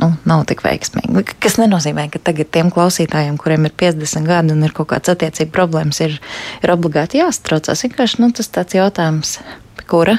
nu, 0.00 0.14
nav 0.24 0.46
tik 0.46 0.62
veiksmīga. 0.64 1.24
Tas 1.40 1.58
nenozīmē, 1.60 2.08
ka 2.10 2.18
tagad 2.18 2.50
tiem 2.50 2.70
klausītājiem, 2.70 3.36
kuriem 3.36 3.66
ir 3.66 3.74
50 3.76 4.26
gadi 4.26 4.54
un 4.54 4.64
ir 4.64 4.72
kaut 4.72 4.88
kāds 4.92 5.12
attiecīgi 5.12 5.52
problēmas, 5.52 6.00
ir, 6.00 6.18
ir 6.62 6.72
obligāti 6.72 7.20
jāstraucās. 7.20 7.84
Vienkārši 7.84 8.22
nu, 8.22 8.32
tas 8.32 8.48
tāds 8.48 8.76
jautājums, 8.76 9.38
kura 9.86 10.18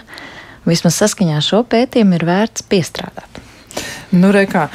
vismaz 0.68 1.00
saskaņā 1.02 1.40
ar 1.40 1.46
šo 1.46 1.64
pētījumu 1.66 2.20
ir 2.20 2.28
vērts 2.28 2.68
piestrādāt. 2.70 3.47
Nu, 4.16 4.32
re, 4.32 4.46
kā, 4.48 4.68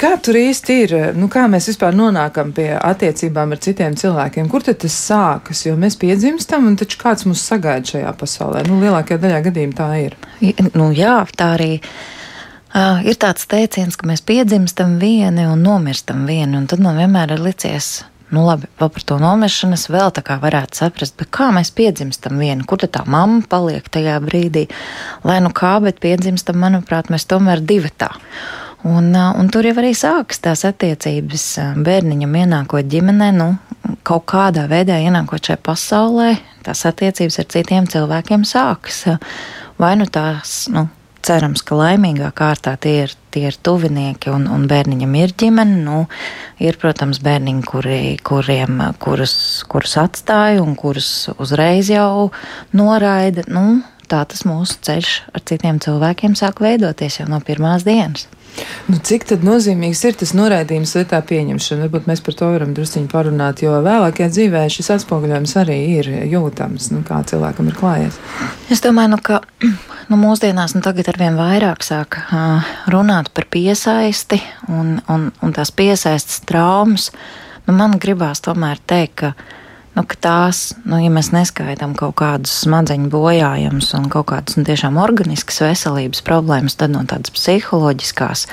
kā 0.00 0.12
tur 0.24 0.38
īsti 0.40 0.76
ir? 0.84 0.94
Nu, 1.18 1.28
kā 1.32 1.44
mēs 1.50 1.68
vispār 1.72 1.96
nonākam 1.96 2.54
pie 2.56 2.70
attiecībām 2.78 3.52
ar 3.52 3.60
citiem 3.62 3.96
cilvēkiem? 3.98 4.48
Kur 4.52 4.64
tas 4.64 4.96
sākas? 4.96 5.66
Jo 5.66 5.76
mēs 5.80 5.98
piedzimstam, 6.00 6.70
un 6.70 6.78
taču 6.80 7.00
kāds 7.02 7.26
mūs 7.28 7.44
sagaida 7.44 7.94
šajā 7.94 8.14
pasaulē? 8.20 8.64
Nu, 8.68 8.80
lielākajā 8.82 9.20
daļā 9.22 9.42
gadījumā 9.50 9.78
tā 9.78 9.90
ir. 10.06 10.16
Nu, 10.72 10.90
jā, 10.96 11.20
tā 11.36 11.54
arī. 11.58 11.74
Uh, 12.72 13.02
ir 13.04 13.18
tāds 13.20 13.44
teiciens, 13.44 13.98
ka 14.00 14.08
mēs 14.08 14.22
piedzimstam 14.24 14.96
vieni 15.02 15.44
un 15.44 15.60
nomirstam 15.60 16.24
vieni, 16.24 16.56
un 16.56 16.64
tad 16.70 16.80
man 16.80 16.96
vienmēr 16.96 17.34
ir 17.34 17.42
licies, 17.44 17.98
nu 18.32 18.44
labi, 18.46 18.68
vēl 18.80 18.90
par 18.94 19.04
to 19.06 19.18
nomiršanu 19.22 19.76
es 19.76 19.88
vēl 19.92 20.12
tā 20.16 20.24
kā 20.26 20.38
varētu 20.42 20.80
saprast, 20.80 21.16
bet 21.20 21.30
kā 21.34 21.50
mēs 21.54 21.72
piedzimstam 21.76 22.40
vienu, 22.40 22.66
kur 22.68 22.82
tā 22.82 23.04
mamma 23.06 23.44
paliek 23.48 23.86
tajā 23.92 24.16
brīdī, 24.24 24.66
lai 25.28 25.38
nu 25.44 25.52
kā, 25.54 25.76
bet 25.84 26.00
piedzimstam, 26.02 26.60
manuprāt, 26.62 27.12
mēs 27.12 27.28
tomēr 27.30 27.62
divi 27.64 27.92
tā. 27.92 28.12
Un, 28.88 29.12
un 29.14 29.50
tur 29.52 29.68
jau 29.68 29.76
arī 29.78 29.92
sākas 29.94 30.40
tās 30.42 30.64
attiecības 30.66 31.44
bērniņam 31.86 32.40
ienākot 32.40 32.88
ģimenē, 32.90 33.28
nu, 33.36 33.52
kaut 34.06 34.24
kādā 34.32 34.64
veidā 34.70 34.96
ienākot 35.04 35.44
šajā 35.46 35.60
pasaulē, 35.62 36.32
tās 36.66 36.82
attiecības 36.88 37.38
ar 37.38 37.48
citiem 37.54 37.86
cilvēkiem 37.90 38.46
sākas. 38.48 39.04
Vai 39.78 39.94
nu 40.00 40.08
tās, 40.10 40.66
nu, 40.72 40.88
cerams, 41.26 41.62
ka 41.66 41.76
laimīgā 41.78 42.30
kārtā 42.36 42.74
tie 42.80 42.94
ir, 43.04 43.14
tie 43.34 43.46
ir 43.50 43.56
tuvinieki 43.64 44.32
un, 44.32 44.48
un 44.50 44.66
bērniņam 44.70 45.14
ir 45.20 45.34
ģimene. 45.38 45.78
Nu, 45.86 46.02
ir, 46.62 46.78
protams, 46.82 47.22
bērniņi, 47.24 47.64
kuri, 47.68 48.00
kuriem, 48.26 48.82
kurus, 49.02 49.34
kurus 49.70 49.96
atstāja 50.02 50.62
un 50.64 50.76
kurus 50.78 51.30
uzreiz 51.38 51.90
jau 51.92 52.30
noraida. 52.76 53.46
Nu, 53.52 53.80
tā 54.10 54.24
tas 54.28 54.44
mūsu 54.48 54.80
ceļš 54.84 55.16
ar 55.32 55.46
citiem 55.48 55.80
cilvēkiem 55.82 56.36
sāk 56.38 56.62
veidoties 56.64 57.22
jau 57.22 57.28
no 57.30 57.40
pirmās 57.44 57.86
dienas. 57.88 58.28
Nu, 58.90 58.98
cik 58.98 59.24
tad 59.30 59.44
nozīmīgs 59.46 60.02
ir 60.08 60.16
tas 60.18 60.32
noraidījums 60.36 60.92
vai 60.98 61.04
tā 61.08 61.20
pieņemšana? 61.24 61.86
Varbūt 61.86 62.08
mēs 62.10 62.22
par 62.24 62.36
to 62.38 62.48
varam 62.52 62.74
drusciņi 62.76 63.08
parunāt, 63.12 63.62
jo 63.64 63.76
vēlākajā 63.84 64.28
dzīvē 64.34 64.64
šis 64.72 64.90
atspoguļojums 64.96 65.54
arī 65.62 65.78
ir 65.96 66.10
jūtams, 66.32 66.90
nu, 66.92 67.02
kā 67.06 67.22
cilvēkam 67.28 67.70
ir 67.70 67.78
klājies. 67.78 68.18
Es 68.72 68.82
domāju, 68.84 69.14
nu, 69.14 69.20
ka 69.22 69.40
nu, 70.10 70.18
mūsdienās 70.20 70.76
nu, 70.76 70.82
tagad 70.84 71.12
arvien 71.14 71.38
vairāk 71.38 71.86
sāk 71.86 72.18
uh, 72.24 72.74
runāt 72.92 73.32
par 73.36 73.48
piesaisti 73.54 74.42
un, 74.68 74.98
un, 75.12 75.30
un 75.40 75.56
tās 75.56 75.72
piesaistas 75.74 76.42
traumas. 76.48 77.10
Nu, 77.68 77.76
man 77.78 77.96
gribās 78.02 78.42
tomēr 78.44 78.82
teikt, 78.90 79.22
ka 79.22 79.34
nu, 79.96 80.04
ka 80.08 80.16
tās, 80.24 80.62
nu, 80.88 80.98
ja 81.02 81.10
mēs 81.12 81.32
neskaidām 81.34 81.94
kaut 81.98 82.16
kādus 82.20 82.54
smadzeņu 82.64 83.10
bojājumus 83.12 83.92
un 83.98 84.08
kaut 84.12 84.30
kādas 84.32 84.56
nu, 84.58 84.64
tiešām 84.68 84.98
organiskas 85.00 85.60
veselības 85.64 86.24
problēmas, 86.26 86.78
tad 86.80 86.94
no 86.94 87.04
tādas 87.08 87.34
psiholoģiskās 87.36 88.46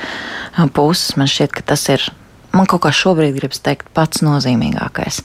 puses 0.76 1.16
man 1.20 1.32
šķiet, 1.32 1.56
ka 1.56 1.66
tas 1.74 1.88
ir. 1.94 2.10
Man 2.50 2.66
kaut 2.66 2.82
kā 2.82 2.90
šobrīd 2.96 3.36
gribas 3.38 3.62
teikt 3.62 3.92
pats 3.94 4.24
nozīmīgākais. 4.26 5.22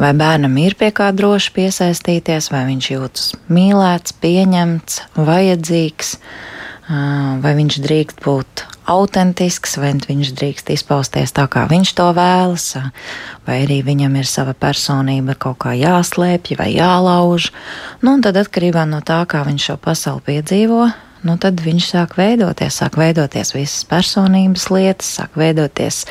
Vai 0.00 0.14
bērnam 0.16 0.56
ir 0.62 0.74
pie 0.80 0.88
kā 0.96 1.10
droši 1.14 1.52
piesaistīties, 1.54 2.48
vai 2.50 2.64
viņš 2.70 2.88
jūtas 2.90 3.26
mīlēts, 3.52 4.16
pieņemts, 4.24 5.02
vajadzīgs, 5.28 6.14
vai 7.44 7.52
viņš 7.60 7.78
drīkst 7.84 8.24
būt 8.24 8.64
autentisks, 8.90 9.76
vai 9.80 9.92
viņš 9.96 10.32
drīkst 10.38 10.70
izpausties 10.74 11.34
tā, 11.36 11.46
kā 11.50 11.64
viņš 11.70 11.94
to 11.98 12.08
vēlas, 12.16 12.66
vai 13.46 13.62
arī 13.64 13.80
viņam 13.86 14.18
ir 14.20 14.28
sava 14.28 14.54
personība 14.56 15.36
kaut 15.38 15.60
kā 15.64 15.74
jāslēpj 15.78 16.58
vai 16.60 16.70
jālauž. 16.74 17.50
Nu, 18.02 18.16
un 18.16 18.24
tad 18.24 18.38
atkarībā 18.40 18.86
no 18.88 19.00
tā, 19.04 19.22
kā 19.28 19.44
viņš 19.46 19.70
šo 19.70 19.78
pasauli 19.80 20.24
piedzīvo, 20.28 20.88
nu 21.24 21.36
tad 21.40 21.62
viņš 21.64 21.90
sāk 21.94 22.18
veidoties, 22.20 22.80
sāk 22.82 22.98
veidoties 23.00 23.54
visas 23.56 23.86
personības 23.88 24.68
lietas, 24.72 25.14
sāk 25.20 25.38
veidoties 25.40 26.04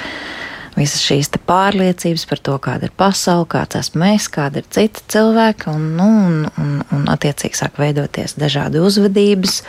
visas 0.78 1.04
šīs 1.04 1.30
pārliecības 1.48 2.26
par 2.30 2.40
to, 2.44 2.56
kāda 2.62 2.88
ir 2.88 2.94
pasaule, 2.98 3.46
kāds 3.50 3.78
esmu 3.80 4.08
es, 4.14 4.28
kāda 4.32 4.62
ir 4.62 4.68
cita 4.74 5.04
cilvēka, 5.14 5.74
un, 5.74 5.86
nu, 5.98 6.08
un, 6.28 6.38
un, 6.62 6.72
un 6.96 7.06
attiecīgi 7.12 7.60
sāk 7.60 7.80
veidoties 7.82 8.36
dažādi 8.40 8.82
uzvedības 8.84 9.62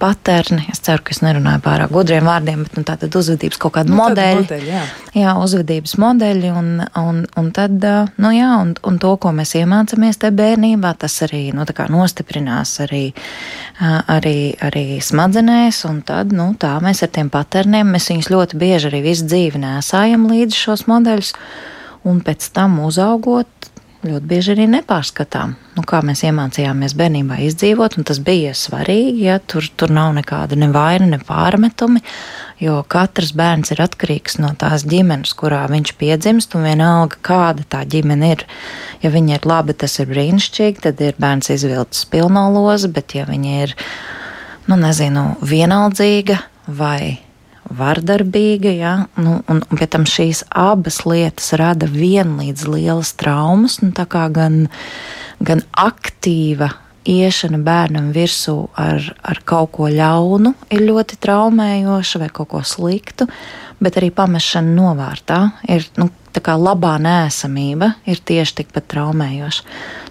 paterni. 0.00 0.64
Es 0.72 0.82
ceru, 0.86 1.04
ka 1.04 1.14
es 1.14 1.22
nerunāju 1.24 1.62
pārāk 1.64 1.92
gudriem 1.94 2.26
vārdiem, 2.28 2.64
bet 2.66 2.78
nu, 2.78 2.84
tātad 2.88 3.14
uzvedības 3.20 3.60
kaut 3.60 3.76
kāda 3.76 3.92
nu, 3.92 3.98
modeļa. 4.00 4.42
modeļa 4.42 4.74
jā. 4.74 4.82
jā, 5.20 5.36
uzvedības 5.44 5.96
modeļi, 6.02 6.52
un, 6.60 6.70
un, 6.98 7.22
un 7.40 7.50
tad, 7.56 7.86
nu 8.20 8.34
jā, 8.34 8.50
un, 8.62 8.74
un 8.86 9.00
to, 9.02 9.14
ko 9.22 9.34
mēs 9.36 9.54
iemācāmies 9.60 10.20
te 10.22 10.32
bērnībā, 10.34 10.94
tas 11.04 11.20
arī, 11.28 11.46
nu, 11.56 11.66
tā 11.68 11.86
nostiprinās 11.92 12.76
arī, 12.86 13.04
arī, 13.80 14.36
arī 14.66 14.84
smadzenēs, 15.04 15.84
un 15.88 16.02
tad, 16.06 16.34
nu, 16.36 16.50
tā 16.60 16.76
mēs 16.84 17.04
ar 17.06 17.12
tiem 17.14 17.30
paterniem, 17.32 17.94
mēs 17.94 18.10
viņus 18.12 18.32
ļoti 18.32 18.60
bieži 18.60 18.90
arī 18.90 19.04
visu 19.10 19.28
dzīvi 19.30 19.60
nesājam 19.62 20.26
līdzi 20.30 20.39
līdzi 20.40 20.64
šos 20.64 20.88
modeļus, 20.90 21.34
un 22.08 22.24
pēc 22.24 22.50
tam 22.56 22.80
uzaugot, 22.82 23.60
ļoti 24.00 24.28
bieži 24.28 24.52
arī 24.54 24.64
nepārskatām, 24.72 25.52
nu, 25.76 25.82
kā 25.84 26.00
mēs 26.04 26.22
iemācījāmies 26.24 26.94
bērnībā 26.96 27.36
izdzīvot, 27.44 27.98
un 28.00 28.06
tas 28.08 28.20
bija 28.24 28.54
svarīgi, 28.56 29.26
ja 29.26 29.36
tur, 29.44 29.66
tur 29.76 29.92
nav 29.92 30.14
nekāda 30.16 30.56
ne 30.56 30.70
vaina, 30.72 31.08
ne 31.10 31.18
pārmetumi, 31.20 32.00
jo 32.64 32.78
katrs 32.88 33.34
bērns 33.36 33.74
ir 33.74 33.84
atkarīgs 33.84 34.38
no 34.40 34.54
tās 34.60 34.86
ģimenes, 34.88 35.34
kurā 35.36 35.66
viņš 35.72 35.94
piedzimst, 36.00 36.56
un 36.56 36.68
vienalga, 36.70 37.20
kāda 37.26 37.66
tā 37.76 37.84
ģimene 37.84 38.32
ir. 38.38 38.46
Ja 39.04 39.12
viņa 39.12 39.36
ir 39.36 39.48
laba, 39.48 39.76
tas 39.76 39.98
ir 40.00 40.08
brīnišķīgi, 40.12 40.84
tad 40.88 41.00
ir 41.04 41.20
bērns 41.20 41.52
izvilcis 41.52 42.08
pilno 42.08 42.48
lozi, 42.56 42.88
bet 42.92 43.18
ja 43.18 43.28
viņa 43.28 43.56
ir, 43.66 43.76
nu, 44.70 44.80
nezinu, 44.80 45.34
vienaldzīga 45.44 46.40
vai 46.80 47.18
vardarbīga, 47.70 48.72
ja? 48.74 48.92
nu, 49.20 49.38
un, 49.48 49.62
un 49.62 49.80
pie 49.80 49.88
tam 49.90 50.06
šīs 50.08 50.44
abas 50.50 51.02
lietas 51.06 51.52
rada 51.58 51.88
vienlīdz 51.90 52.66
lielas 52.70 53.14
traumas, 53.18 53.78
nu, 53.84 53.92
tā 53.96 54.06
kā 54.10 54.26
gan, 54.34 54.64
gan 55.38 55.62
aktīva 55.78 56.72
iešana 57.08 57.60
bērnam 57.64 58.10
virsū 58.14 58.56
ar, 58.78 59.04
ar 59.22 59.42
kaut 59.48 59.72
ko 59.78 59.88
ļaunu 59.90 60.54
ir 60.72 60.84
ļoti 60.84 61.18
traumējoša 61.22 62.22
vai 62.22 62.30
kaut 62.34 62.50
ko 62.52 62.62
sliktu, 62.66 63.26
bet 63.80 63.96
arī 63.96 64.10
pamešana 64.14 64.74
novārtā 64.76 65.40
ir 65.70 65.86
nu, 65.96 66.10
tā 66.34 66.42
kā 66.44 66.54
labā 66.58 66.96
nēsamība 67.02 67.94
ir 68.10 68.20
tieši 68.20 68.60
tikpat 68.60 68.90
traumējoša. 68.92 69.64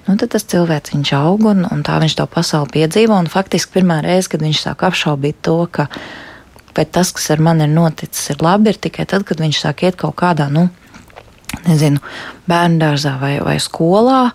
Nu, 0.07 0.15
tad 0.17 0.33
tas 0.33 0.47
cilvēks 0.49 0.95
viņš 0.95 1.11
aug 1.19 1.45
un, 1.51 1.61
un 1.69 1.83
tā 1.85 1.99
viņš 2.01 2.15
to 2.17 2.25
pasauli 2.31 2.73
piedzīvo. 2.79 3.13
Un 3.13 3.29
faktiski 3.29 3.77
pirmā 3.77 3.99
reize, 4.01 4.31
kad 4.31 4.41
viņš 4.41 4.63
sāk 4.63 4.81
apšaubīt 4.87 5.37
to, 5.45 5.59
ka 5.69 5.85
vai 6.77 6.85
tas, 6.85 7.11
kas 7.15 7.29
ar 7.33 7.41
mani 7.43 7.65
ir 7.65 7.73
noticis, 7.73 8.29
ir 8.33 8.43
labi, 8.45 8.73
ir 8.73 8.79
tikai 8.81 9.07
tad, 9.09 9.25
kad 9.27 9.41
viņš 9.41 9.63
sāk 9.63 9.83
iet 9.88 9.99
kaut 9.99 10.17
kādā, 10.19 10.49
nu, 10.53 10.67
nezinu, 11.67 12.01
bērnu 12.49 12.81
dārzā 12.83 13.15
vai, 13.21 13.35
vai 13.43 13.57
skolā, 13.63 14.29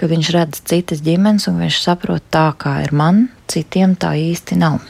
kad 0.00 0.10
viņš 0.10 0.32
redz 0.34 0.62
citas 0.68 1.02
ģimenes 1.04 1.48
un 1.50 1.60
viņš 1.62 1.82
saprot 1.84 2.24
tā, 2.34 2.48
kā 2.58 2.80
ir 2.86 2.94
man, 2.96 3.28
citiem 3.50 3.94
tā 3.98 4.14
īsti 4.18 4.58
nav. 4.62 4.80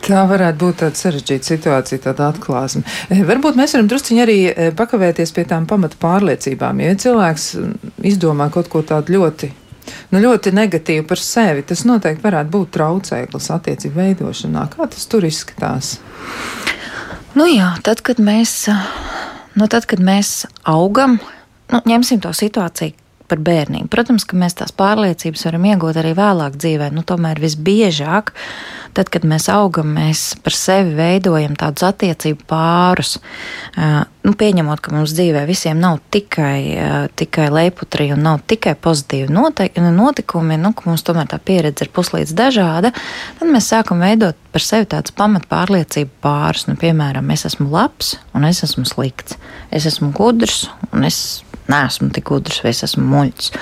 Tā 0.00 0.22
varētu 0.24 0.56
būt 0.62 0.78
tāda 0.80 0.96
sarežģīta 0.96 1.44
situācija, 1.46 2.00
tāda 2.06 2.30
atklāsme. 2.30 2.80
E, 3.12 3.18
varbūt 3.28 3.58
mēs 3.58 3.74
varam 3.76 3.88
drusciņi 3.90 4.22
arī 4.22 4.36
e, 4.48 4.68
pakavēties 4.76 5.34
pie 5.36 5.44
tām 5.50 5.66
pamata 5.68 5.98
pārliecībām. 6.00 6.80
Ja 6.80 6.94
cilvēks 7.04 7.50
izdomā 8.08 8.48
kaut 8.54 8.70
ko 8.72 8.80
tādu 8.86 9.18
ļoti 9.18 9.50
nu, 10.12 10.22
ļoti 10.22 10.52
negatīvi 10.56 11.06
par 11.08 11.22
sevi, 11.22 11.64
tas 11.66 11.84
noteikti 11.88 12.24
varētu 12.24 12.52
būt 12.54 12.72
traucēklis 12.76 13.50
attiecību 13.56 14.00
veidošanā. 14.00 14.66
Kā 14.74 14.88
tas 14.90 15.08
tur 15.10 15.26
izskatās? 15.28 15.98
Nu 17.38 17.46
jā, 17.46 17.72
tad, 17.86 18.02
kad 18.06 18.22
mēs, 18.22 18.54
nu, 19.56 19.70
tad, 19.70 19.86
kad 19.90 20.02
mēs 20.02 20.44
augam, 20.68 21.20
nu, 21.72 21.82
ņemsim 21.88 22.22
to 22.22 22.34
situāciju 22.36 22.99
par 23.30 23.40
bērniem. 23.46 23.88
Protams, 23.92 24.26
ka 24.28 24.38
mēs 24.38 24.58
tās 24.58 24.74
pārliecības 24.76 25.46
varam 25.48 25.70
iegūt 25.70 26.02
arī 26.02 26.12
vēlāk 26.18 26.58
dzīvē. 26.60 26.90
Nu, 26.94 27.06
tomēr 27.06 27.40
visbiežāk 27.42 28.34
Tad, 28.90 29.06
kad 29.12 29.22
mēs 29.28 29.46
augam, 29.52 29.92
mēs 29.94 30.32
par 30.42 30.54
sevi 30.56 30.96
veidojam 30.98 31.52
tādus 31.58 31.84
attiecību 31.86 32.42
pārus. 32.50 33.18
Nu, 34.26 34.32
pieņemot, 34.38 34.80
ka 34.82 34.94
mums 34.94 35.12
dzīvē 35.14 35.44
visiem 35.46 35.78
nav 35.78 36.00
tikai, 36.10 36.58
tikai 37.18 37.46
leiputrī 37.54 38.08
un 38.16 38.24
nav 38.26 38.40
tikai 38.50 38.74
pozitīvi 38.74 39.30
notikumi, 39.30 40.58
nu, 40.58 40.72
ka 40.74 40.88
mums 40.88 41.06
tomēr 41.06 41.30
tā 41.30 41.38
pieredze 41.38 41.86
ir 41.86 41.92
puslīdz 41.94 42.34
dažāda, 42.36 42.90
tad 43.38 43.52
mēs 43.52 43.70
sākam 43.70 44.02
veidot 44.02 44.38
par 44.50 44.66
sevi 44.66 44.90
tādus 44.90 45.14
pamatpārliecību 45.20 46.18
pārus. 46.24 46.66
Nu, 46.66 46.74
piemēram, 46.80 47.30
es 47.30 47.46
esmu 47.46 47.70
labs 47.70 48.16
un 48.34 48.48
es 48.48 48.64
esmu 48.66 48.88
slikts. 48.90 49.38
Es 49.70 49.86
esmu 49.86 50.10
gudrs 50.18 50.64
un 50.90 51.06
es 51.06 51.44
neesmu 51.70 52.10
tik 52.14 52.28
gudrs 52.30 52.62
vai 52.64 52.74
es 52.74 52.84
esmu 52.86 53.06
muļķis. 53.10 53.52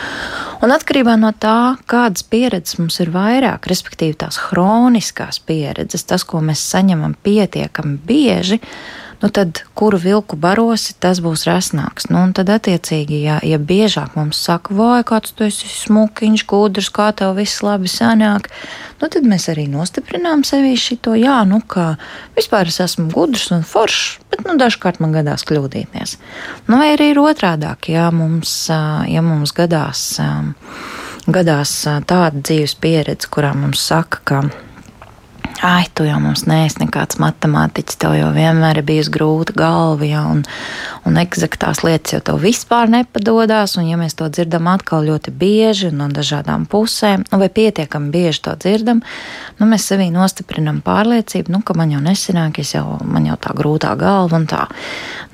Un 0.64 0.74
atkarībā 0.74 1.14
no 1.20 1.30
tā, 1.38 1.76
kādas 1.90 2.24
pieredzes 2.26 2.80
mums 2.80 2.98
ir 3.04 3.12
vairāk, 3.14 3.68
respektīvi 3.70 4.16
tās 4.24 4.40
hroniskās 4.48 5.38
pieredzes, 5.46 6.06
tas, 6.08 6.24
ko 6.26 6.42
mēs 6.42 6.64
saņemam 6.72 7.14
pietiekami 7.22 8.00
bieži, 8.08 8.58
nu 9.20 9.28
tad 9.28 9.62
kuru 9.74 9.98
vilku 9.98 10.36
barosi, 10.38 10.94
tas 11.00 11.18
būs 11.22 11.44
resnāks. 11.48 12.06
Nu, 12.12 12.20
un 12.26 12.34
tad, 12.36 12.50
attiecīgi, 12.54 13.18
ja, 13.24 13.38
ja 13.42 13.58
biežāk 13.58 14.14
mums 14.18 14.38
saka, 14.46 14.74
vai 14.78 15.00
kāds 15.06 15.34
tu 15.34 15.46
esi 15.48 15.70
smukiņš, 15.72 16.44
gudrs, 16.48 16.90
kā 16.94 17.10
tev 17.18 17.34
viss 17.38 17.62
labi 17.66 17.90
sanāk, 17.90 18.46
nu 19.02 19.10
tad 19.10 19.26
mēs 19.26 19.48
arī 19.50 19.66
nostiprinām 19.72 20.44
sevi 20.46 20.76
šito, 20.78 21.16
jā, 21.18 21.40
nu 21.48 21.60
kā 21.66 21.90
vispār 22.38 22.70
es 22.70 22.78
esmu 22.84 23.08
gudrs 23.14 23.50
un 23.54 23.66
foršs, 23.66 24.20
bet 24.30 24.46
nu 24.46 24.54
dažkārt 24.60 25.02
man 25.02 25.16
gadās 25.16 25.46
kļūdīties. 25.48 26.16
Nu, 26.70 26.78
vai 26.78 26.92
arī 26.94 27.12
ir 27.14 27.22
otrādāk, 27.22 27.90
ja 27.90 28.12
mums, 28.14 28.54
ja 28.70 29.24
mums 29.24 29.54
gadās, 29.56 30.06
gadās 31.26 31.74
tāda 32.06 32.38
dzīves 32.38 32.78
pieredze, 32.78 33.30
kurā 33.34 33.54
mums 33.58 33.82
saka, 33.90 34.22
ka 34.22 34.42
Ai, 35.62 35.88
tu 35.94 36.04
jau 36.06 36.20
mums 36.22 36.44
neesi 36.46 36.78
nekāds 36.78 37.16
matemātiķis, 37.18 37.96
tev 37.98 38.12
jau 38.14 38.28
vienmēr 38.30 38.78
ir 38.78 38.84
bijusi 38.86 39.10
grūta 39.10 39.56
galva, 39.58 40.06
ja, 40.06 40.20
un, 40.30 40.44
un 41.08 41.18
eksaktās 41.18 41.80
lietas 41.82 42.14
jau 42.14 42.20
tev 42.28 42.38
vispār 42.44 42.86
nepadodas. 42.92 43.74
Un, 43.80 43.88
ja 43.90 43.98
mēs 43.98 44.14
to 44.14 44.28
dzirdam 44.30 44.68
atkal 44.70 45.02
ļoti 45.08 45.32
bieži 45.34 45.90
no 45.90 46.06
dažādām 46.14 46.68
pusēm, 46.70 47.24
nu, 47.32 47.40
vai 47.42 47.48
pietiekami 47.50 48.12
bieži 48.14 48.44
to 48.46 48.54
dzirdam, 48.54 49.00
nu, 49.58 49.66
mēs 49.72 49.88
sevī 49.90 50.06
nostiprinam 50.14 50.78
pārliecību, 50.86 51.50
nu, 51.56 51.62
ka 51.66 51.74
man 51.74 51.96
jau 51.96 52.04
nesanāk, 52.06 52.62
jau, 52.62 52.86
man 53.02 53.26
jau 53.26 53.40
tā 53.42 53.56
grūtā 53.58 53.96
galva 53.98 54.38
un 54.38 54.46
tā. 54.46 54.62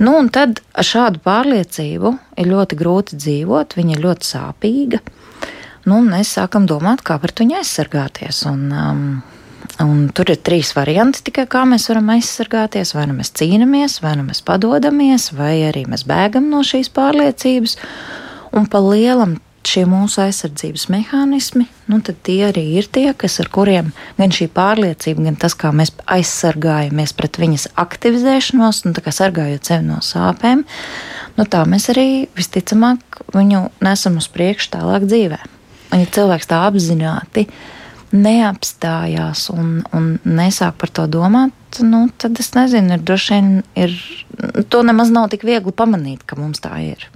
Nu, 0.00 0.16
un 0.23 0.33
tad 0.33 0.64
ar 0.73 0.88
šādu 0.88 1.21
pārliecību 1.28 2.16
ir 2.40 2.49
ļoti 2.49 2.81
grūti 2.81 3.21
dzīvot, 3.21 3.76
viņa 3.76 3.99
ir 3.99 4.02
ļoti 4.09 4.33
sāpīga. 4.33 5.04
Nu, 5.85 6.00
mēs 6.00 6.33
sākam 6.38 6.64
domāt, 6.64 7.04
kā 7.04 7.21
par 7.21 7.37
viņu 7.37 7.61
aizsargāties. 7.61 8.40
Un, 8.49 8.66
um, 8.73 9.07
Un 9.83 10.09
tur 10.14 10.30
ir 10.30 10.38
trīs 10.44 10.71
varianti, 10.76 11.23
tikai 11.26 11.47
kā 11.50 11.64
mēs 11.68 11.88
varam 11.90 12.12
aizsargāties. 12.14 12.94
Vai 12.97 13.09
nu 13.11 13.16
mēs 13.18 13.33
cīnāmies, 13.38 13.99
vai 14.04 14.14
nu 14.21 14.26
mēs 14.28 14.44
padodamies, 14.47 15.33
vai 15.35 15.56
arī 15.71 15.87
mēs 15.90 16.06
bēgam 16.09 16.50
no 16.52 16.62
šīs 16.66 16.92
pārliecības. 16.94 17.78
Un 18.54 18.68
pa 18.71 18.83
lielam 18.85 19.38
šie 19.68 19.85
mūsu 19.88 20.21
aizsardzības 20.25 20.87
mehānismi, 20.92 21.66
nu, 21.90 21.99
tie 22.04 22.38
arī 22.49 22.64
ir 22.78 22.88
tie, 22.92 23.06
kas 23.16 23.38
ar 23.42 23.49
kuriem 23.52 23.90
gan 24.18 24.35
šī 24.35 24.49
pārliecība, 24.54 25.25
gan 25.28 25.38
tas, 25.40 25.56
kā 25.59 25.73
mēs 25.75 25.94
aizsargājamies 26.11 27.14
pret 27.16 27.40
viņas 27.40 27.71
aktivizēšanos, 27.80 28.85
nu, 28.87 28.94
sargājot 28.94 29.71
sevi 29.71 29.88
no 29.88 30.00
sāpēm, 30.04 30.64
nu, 31.38 31.47
tā 31.49 31.64
mēs 31.68 31.88
arī 31.94 32.09
visticamāk 32.37 33.23
viņu 33.35 33.66
nesam 33.85 34.21
uz 34.21 34.28
priekšu 34.33 34.75
tālāk 34.76 35.09
dzīvē. 35.09 35.40
Un, 35.92 36.02
ja 36.02 36.11
cilvēks 36.18 36.50
tā 36.50 36.61
apzināti 36.68 37.49
neapstājās 38.14 39.49
un, 39.54 39.80
un 39.97 40.14
nesāk 40.25 40.78
par 40.80 40.92
to 40.94 41.09
domāt, 41.11 41.80
nu, 41.83 42.06
tad 42.21 42.38
es 42.40 42.52
nezinu, 42.54 42.94
ir 42.94 43.02
droši 43.02 43.35
vien 43.35 43.50
ir, 43.87 43.99
to 44.71 44.85
nemaz 44.87 45.11
nav 45.14 45.33
tik 45.33 45.47
viegli 45.47 45.75
pamanīt, 45.75 46.23
ka 46.26 46.38
mums 46.38 46.62
tā 46.62 46.76
ir. 46.85 47.09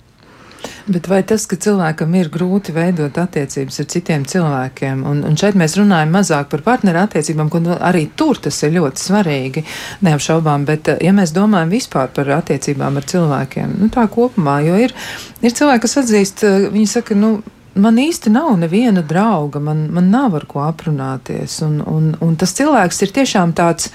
Bet 0.89 1.07
vai 1.07 1.21
tas, 1.27 1.45
ka 1.47 1.59
cilvēkam 1.61 2.15
ir 2.17 2.31
grūti 2.33 2.73
veidot 2.75 3.19
attiecības 3.21 3.83
ar 3.83 3.87
citiem 3.93 4.25
cilvēkiem, 4.29 5.03
un, 5.07 5.21
un 5.29 5.37
šeit 5.39 5.59
mēs 5.59 5.77
runājam 5.79 6.15
mazāk 6.17 6.49
par 6.51 6.65
partneru 6.65 7.03
attiecībām, 7.03 7.51
un 7.61 7.69
arī 7.77 8.07
tur 8.19 8.41
tas 8.43 8.59
ir 8.65 8.73
ļoti 8.79 9.05
svarīgi, 9.05 9.65
neapšaubām, 10.09 10.65
bet 10.69 10.91
ja 11.05 11.13
mēs 11.15 11.35
domājam 11.37 11.75
vispār 11.77 12.09
par 12.17 12.33
attiecībām 12.41 12.99
ar 12.99 13.07
cilvēkiem, 13.13 13.77
nu 13.83 13.91
tā 13.93 14.09
kopumā, 14.11 14.59
jo 14.67 14.81
ir, 14.89 14.97
ir 15.45 15.55
cilvēki, 15.61 15.85
kas 15.85 15.99
atzīst, 16.03 16.45
viņi 16.73 16.91
saka, 16.97 17.19
nu, 17.19 17.37
man 17.79 17.99
īsti 18.03 18.33
nav 18.35 18.55
neviena 18.61 19.03
drauga, 19.07 19.61
man, 19.63 19.87
man 19.95 20.11
nav 20.13 20.39
ar 20.39 20.47
ko 20.51 20.63
aprunāties. 20.67 21.61
Un, 21.67 21.83
un, 21.87 22.15
un 22.25 22.39
tas 22.39 22.55
cilvēks 22.59 23.05
ir 23.07 23.15
tiešām 23.21 23.55
tāds 23.59 23.93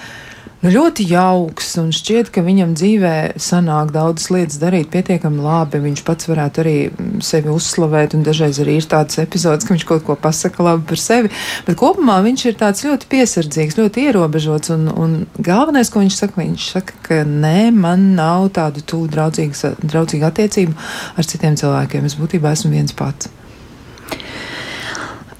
ļoti 0.64 1.04
jauks 1.10 1.74
un 1.82 1.90
šķiet, 1.92 2.30
ka 2.32 2.40
viņam 2.44 2.72
dzīvē 2.78 3.16
sanāk 3.42 3.90
daudzas 3.92 4.30
lietas 4.32 4.56
darīt 4.62 4.88
pietiekami 4.92 5.42
labi. 5.44 5.82
Viņš 5.84 6.02
pats 6.06 6.28
varētu 6.30 6.62
arī 6.62 6.74
mm, 6.88 7.20
sevi 7.24 7.52
uzslavēt, 7.52 8.16
un 8.16 8.24
dažreiz 8.24 8.62
arī 8.62 8.78
ir 8.80 8.88
tāds 8.88 9.20
epizods, 9.20 9.66
ka 9.66 9.74
viņš 9.74 9.86
kaut 9.90 10.06
ko 10.08 10.16
pasaka 10.16 10.64
labi 10.64 10.88
par 10.88 11.02
sevi. 11.02 11.32
Bet 11.68 11.78
kopumā 11.80 12.16
viņš 12.24 12.46
ir 12.48 12.58
tāds 12.64 12.84
ļoti 12.86 13.10
piesardzīgs, 13.12 13.78
ļoti 13.82 14.08
ierobežots. 14.08 14.72
Un, 14.72 14.88
un 14.88 15.16
galvenais, 15.36 15.92
ko 15.92 16.00
viņš 16.04 16.20
saka, 16.22 16.40
viņš 16.40 16.72
saka, 16.78 16.98
ka 17.04 17.22
nē, 17.28 17.68
man 17.76 18.14
nav 18.16 18.48
tādu 18.56 18.84
tuvu 18.88 19.12
draudzīgu 19.12 20.28
attiecību 20.32 20.76
ar 21.20 21.32
citiem 21.34 21.60
cilvēkiem. 21.60 22.08
Es 22.08 22.16
būtībā 22.20 22.56
esmu 22.56 22.72
viens 22.72 22.96
pats. 22.96 23.28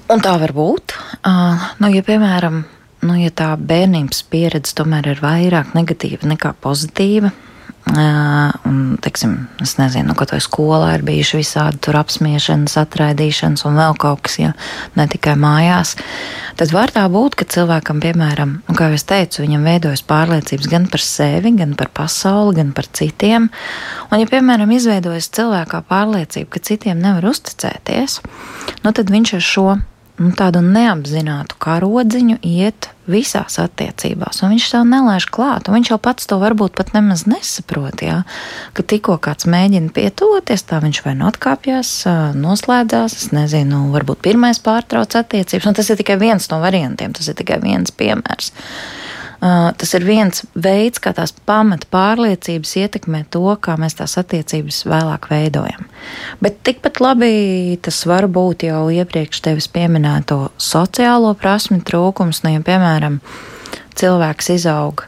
Un 0.05 0.21
tā 0.21 0.35
var 0.37 0.53
būt. 0.53 0.93
Uh, 1.25 1.61
nu, 1.81 1.89
ja, 1.89 2.03
piemēram, 2.05 2.61
nu, 3.05 3.17
ja 3.17 3.31
tā 3.33 3.53
bērnības 3.57 4.21
pieredze 4.29 4.75
tomēr 4.77 5.15
ir 5.15 5.23
vairāk 5.23 5.73
negatīva 5.77 6.29
nekā 6.29 6.53
pozitīva, 6.61 7.33
Uh, 7.85 8.49
un, 8.65 8.97
teiksim, 8.97 9.35
es 9.61 9.75
nezinu, 9.77 10.07
nu, 10.09 10.13
ka 10.17 10.25
to 10.25 10.39
skolā 10.41 10.95
ir 10.95 11.03
bijuši 11.05 11.37
visādi 11.37 11.77
tur 11.85 11.99
apspiešanas, 11.99 12.73
atraidīšanas 12.81 13.61
un 13.69 13.77
vēl 13.77 13.93
kaut 14.01 14.23
kas, 14.25 14.39
ja 14.41 14.55
ne 14.97 15.05
tikai 15.05 15.35
mājās. 15.37 15.93
Tad 16.57 16.73
var 16.73 16.89
tā 16.95 17.03
būt, 17.13 17.37
ka 17.37 17.45
cilvēkam, 17.45 18.01
piemēram, 18.01 18.57
nu, 18.65 18.73
kā 18.73 18.89
jau 18.89 18.97
es 18.97 19.05
teicu, 19.05 19.43
viņam 19.45 19.69
veidojas 19.69 20.01
pārliecības 20.09 20.71
gan 20.73 20.89
par 20.89 21.05
sevi, 21.05 21.53
gan 21.61 21.77
par 21.77 21.93
pasauli, 21.93 22.57
gan 22.57 22.73
par 22.73 22.89
citiem. 22.89 23.51
Un, 24.09 24.17
ja, 24.17 24.33
piemēram, 24.33 24.73
izveidojas 24.73 25.29
cilvēkā 25.37 25.85
pārliecība, 25.85 26.55
ka 26.57 26.65
citiem 26.65 26.97
nevar 27.05 27.29
uzticēties, 27.35 28.23
nu, 28.81 28.95
tad 28.97 29.13
viņš 29.13 29.37
ar 29.37 29.51
šo 29.53 29.67
nu, 30.21 30.31
tādu 30.37 30.61
neapzinātu 30.63 31.57
karodziņu 31.61 32.37
iet 32.45 32.89
visās 33.09 33.59
attiecībās, 33.61 34.41
un 34.41 34.55
viņš 34.55 34.67
sev 34.71 34.85
nelaiž 34.89 35.27
klāt. 35.33 35.69
Viņš 35.69 35.91
jau 35.91 35.99
pats 36.01 36.29
to 36.29 36.39
varbūt 36.41 36.73
pat 36.77 36.93
nemaz 36.95 37.25
nesaprot. 37.29 38.01
Jā, 38.05 38.21
ka 38.77 38.85
tikko 38.85 39.19
kāds 39.21 39.47
mēģina 39.49 39.93
pietuvoties, 39.95 40.65
tā 40.65 40.81
viņš 40.83 41.03
vai 41.05 41.15
nu 41.19 41.29
atkāpjas, 41.29 41.93
noslēdzās, 42.39 43.17
es 43.19 43.31
nezinu, 43.35 43.85
varbūt 43.93 44.23
pirmais 44.25 44.61
pārtrauc 44.63 45.17
attiecības, 45.19 45.69
un 45.69 45.77
tas 45.77 45.91
ir 45.91 46.01
tikai 46.01 46.17
viens 46.21 46.49
no 46.51 46.61
variantiem, 46.63 47.13
tas 47.15 47.29
ir 47.29 47.37
tikai 47.37 47.61
viens 47.63 47.93
piemērs. 47.93 48.53
Tas 49.45 49.91
ir 49.93 50.05
viens 50.07 50.39
veids, 50.57 50.97
kā 51.03 51.11
tās 51.13 51.33
pamata 51.45 51.85
pārliecības 51.93 52.71
ietekmē 52.81 53.25
to, 53.29 53.43
kā 53.61 53.75
mēs 53.77 53.97
tās 53.99 54.15
attiecības 54.17 54.79
vēlāk 54.89 55.27
veidojam. 55.29 55.85
Bet 56.41 56.63
tikpat 56.65 57.01
labi 57.03 57.75
tas 57.85 57.99
var 58.09 58.25
būt 58.31 58.65
jau 58.65 58.87
iepriekš 58.89 59.43
tevis 59.45 59.67
pieminēto 59.69 60.39
sociālo 60.57 61.35
prasmi 61.37 61.77
trūkums, 61.85 62.41
nu, 62.45 62.55
ja, 62.55 62.63
piemēram, 62.65 63.19
cilvēks 63.99 64.49
izaug, 64.55 65.05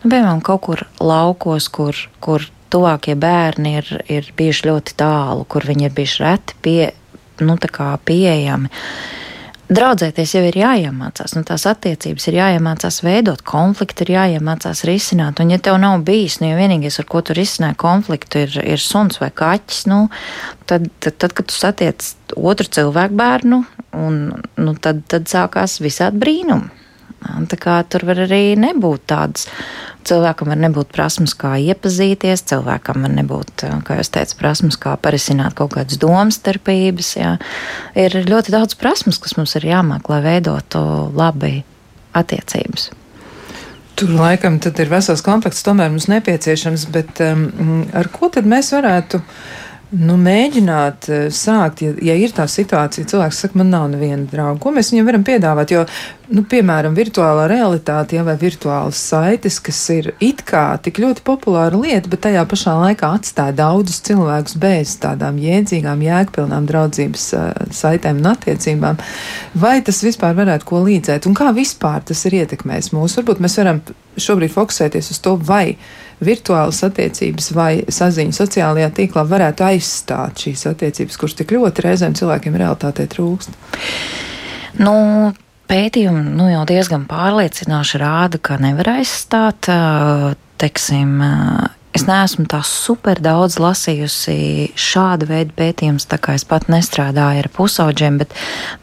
nu, 0.00 0.06
piemēram, 0.06 0.40
kaut 0.46 0.64
kur 0.68 0.86
laukos, 1.02 1.68
kur, 1.68 1.98
kur 2.24 2.46
tuvākie 2.72 3.18
bērni 3.20 3.76
ir, 3.82 3.90
ir 4.08 4.30
bijuši 4.38 4.70
ļoti 4.70 4.96
tālu, 5.02 5.44
kur 5.44 5.66
viņi 5.68 5.90
ir 5.90 5.98
bijuši 5.98 6.24
reti 6.24 6.56
pie, 6.64 6.78
nu, 7.44 7.58
pieejami. 8.08 8.72
Draudzēties 9.64 10.34
jau 10.34 10.42
ir 10.44 10.58
jāiemācās, 10.60 11.32
nu, 11.38 11.40
tās 11.48 11.62
attiecības 11.70 12.26
ir 12.28 12.36
jāiemācās 12.36 12.98
veidot, 13.06 13.40
konflikti 13.48 14.04
ir 14.04 14.12
jāiemācās 14.12 14.84
risināt. 14.84 15.40
Un, 15.40 15.54
ja 15.54 15.58
tev 15.62 15.78
nav 15.80 16.02
bijis, 16.04 16.36
nu, 16.42 16.50
ja 16.50 16.58
vienīgais, 16.58 16.98
ar 17.00 17.08
ko 17.08 17.22
tu 17.24 17.36
risināji 17.36 17.78
konfliktu, 17.80 18.44
ir, 18.44 18.58
ir 18.60 18.84
suns 18.84 19.22
vai 19.22 19.30
kaķis, 19.32 19.86
nu, 19.88 20.02
tad, 20.68 20.90
tad, 21.00 21.16
tad, 21.16 21.32
kad 21.38 21.48
tu 21.48 21.56
satiec 21.56 22.10
otru 22.36 22.68
cilvēku 22.76 23.16
bērnu, 23.16 23.62
un, 24.04 24.20
nu, 24.60 24.76
tad, 24.84 25.00
tad 25.08 25.32
sākās 25.32 25.80
visādi 25.80 26.20
brīnumi. 26.20 26.83
Tur 27.90 28.06
var 28.08 28.20
arī 28.26 28.54
nebūt 28.60 29.06
tādas. 29.10 29.48
Cilvēkam 30.04 30.50
var 30.52 30.58
nebūt 30.60 30.90
prasmes, 30.92 31.32
kā 31.38 31.54
iepazīties, 31.64 32.42
cilvēkam 32.50 33.06
var 33.06 33.14
nebūt, 33.14 33.64
kā 33.86 33.96
jau 33.96 34.04
teicu, 34.18 34.36
prasmes, 34.36 34.76
kā 34.80 34.98
parisināt 35.00 35.56
kaut 35.56 35.72
kādas 35.78 35.96
domstarpības. 36.02 37.14
Jā. 37.16 37.36
Ir 37.96 38.18
ļoti 38.28 38.52
daudz 38.52 38.76
prasmes, 38.76 39.20
kas 39.22 39.38
mums 39.38 39.56
ir 39.56 39.70
jāmāk, 39.70 40.10
lai 40.12 40.20
veidotu 40.26 40.84
labi 41.16 41.56
attiecības. 42.12 42.90
Tur 43.94 44.10
laikam 44.18 44.58
ir 44.58 44.88
vesels 44.90 45.22
komplekts, 45.24 45.62
tomēr 45.64 45.92
mums 45.92 46.10
nepieciešams, 46.10 46.88
bet 46.92 47.20
um, 47.24 47.84
ar 47.94 48.10
ko 48.12 48.28
tad 48.34 48.48
mēs 48.50 48.74
varētu 48.74 49.22
Nu, 49.94 50.16
mēģināt 50.18 51.06
uh, 51.12 51.26
sākt, 51.30 51.84
ja, 51.84 51.92
ja 52.02 52.14
ir 52.18 52.32
tā 52.34 52.46
situācija, 52.50 53.06
cilvēks 53.10 53.42
saka, 53.44 53.58
man 53.60 53.70
nav 53.70 53.84
neviena 53.92 54.24
drauga. 54.30 54.58
Ko 54.62 54.72
mēs 54.74 54.90
viņam 54.90 55.06
varam 55.06 55.26
piedāvāt? 55.26 55.74
Jo, 55.74 55.84
nu, 56.32 56.44
piemēram, 56.48 56.94
virtuālā 56.96 57.44
realitāte 57.50 58.16
ja, 58.16 58.24
vai 58.26 58.34
virtuālas 58.40 58.98
saites, 59.10 59.58
kas 59.64 59.80
ir 59.92 60.10
it 60.24 60.42
kā 60.48 60.62
tik 60.84 61.00
ļoti 61.02 61.24
populāra 61.26 61.78
lieta, 61.80 62.10
bet 62.12 62.24
tajā 62.26 62.44
pašā 62.48 62.76
laikā 62.80 63.10
atstāja 63.18 63.56
daudzus 63.58 64.00
cilvēkus 64.06 64.56
bez 64.60 64.94
tādām 65.02 65.38
jēdzīgām, 65.42 66.04
jēgpilnām 66.06 66.68
draudzības 66.70 67.26
uh, 67.36 67.50
saitēm 67.74 68.22
un 68.22 68.30
attiecībām. 68.32 69.02
Vai 69.60 69.76
tas 69.84 70.00
vispār 70.06 70.36
varētu 70.38 70.68
ko 70.70 70.80
līdzēt? 70.86 71.28
Un 71.28 71.36
kā 71.38 71.50
vispār 71.56 72.04
tas 72.08 72.24
ir 72.28 72.40
ietekmējis 72.40 72.92
mūs? 72.96 73.18
Varbūt 73.20 73.44
mēs 73.44 73.58
varam 73.60 73.84
šobrīd 74.16 74.54
fokusēties 74.54 75.12
uz 75.12 75.20
to, 75.22 75.36
vai 75.36 75.76
virtuālas 76.24 76.80
attiecības 76.86 77.50
vai 77.56 77.70
saziņa 77.92 78.36
sociālajā 78.36 78.90
tīklā 78.96 79.24
varētu 79.28 79.66
aizstāt 79.66 80.46
šīs 80.46 80.68
attiecības, 80.70 81.18
kuras 81.20 81.38
tik 81.40 81.56
ļoti 81.56 81.88
reizēm 81.88 82.14
cilvēkiem 82.16 82.60
realitātē 82.62 83.08
trūkst? 83.10 83.58
Nu, 84.78 84.94
pētījumi 85.70 86.34
nu, 86.36 86.48
jau 86.52 86.64
diezgan 86.68 87.06
pārliecinoši 87.10 88.02
rāda, 88.02 88.40
ka 88.42 88.58
nevar 88.62 88.94
aizstāt. 88.98 89.70
Teiksim, 90.60 91.16
es 91.94 92.06
neesmu 92.08 92.46
tā 92.50 92.60
super 92.66 93.20
daudz 93.22 93.58
lasījusi 93.62 94.36
šādu 94.78 95.28
veidu 95.30 95.54
pētījumus, 95.58 96.08
tā 96.10 96.18
kā 96.22 96.36
es 96.38 96.46
pat 96.48 96.68
nestrādāju 96.72 97.44
ar 97.44 97.50
pusauģiem, 97.54 98.20
bet 98.22 98.34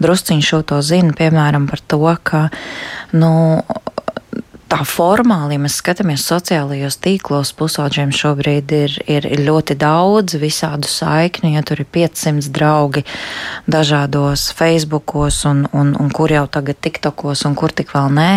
drusciņš 0.04 0.52
šo 0.54 0.62
to 0.72 0.82
zinu, 0.86 1.16
piemēram, 1.18 1.68
par 1.72 1.84
to, 1.92 2.04
ka 2.28 2.48
nu, 3.16 3.32
tā 4.72 4.80
formāli, 4.88 5.58
ja 5.58 5.62
mēs 5.62 5.78
skatāmies 5.82 6.24
sociālajos 6.30 6.98
tīklos, 7.04 7.52
pusauģiem 7.60 8.14
šobrīd 8.16 8.72
ir, 8.76 8.96
ir, 9.12 9.28
ļoti 9.44 9.76
daudz 9.80 10.38
visādu 10.40 10.88
saikņu, 10.88 11.52
ja 11.58 11.64
tur 11.68 11.82
ir 11.84 11.90
500 11.92 12.52
draugi 12.56 13.04
dažādos 13.72 14.48
Facebookos 14.56 15.42
un, 15.50 15.66
un, 15.76 15.92
un 16.00 16.12
kur 16.16 16.32
jau 16.32 16.46
tagad 16.52 16.80
TikTokos 16.80 17.44
un 17.50 17.58
kur 17.60 17.76
tik 17.76 17.92
vēl 17.96 18.14
nē, 18.16 18.30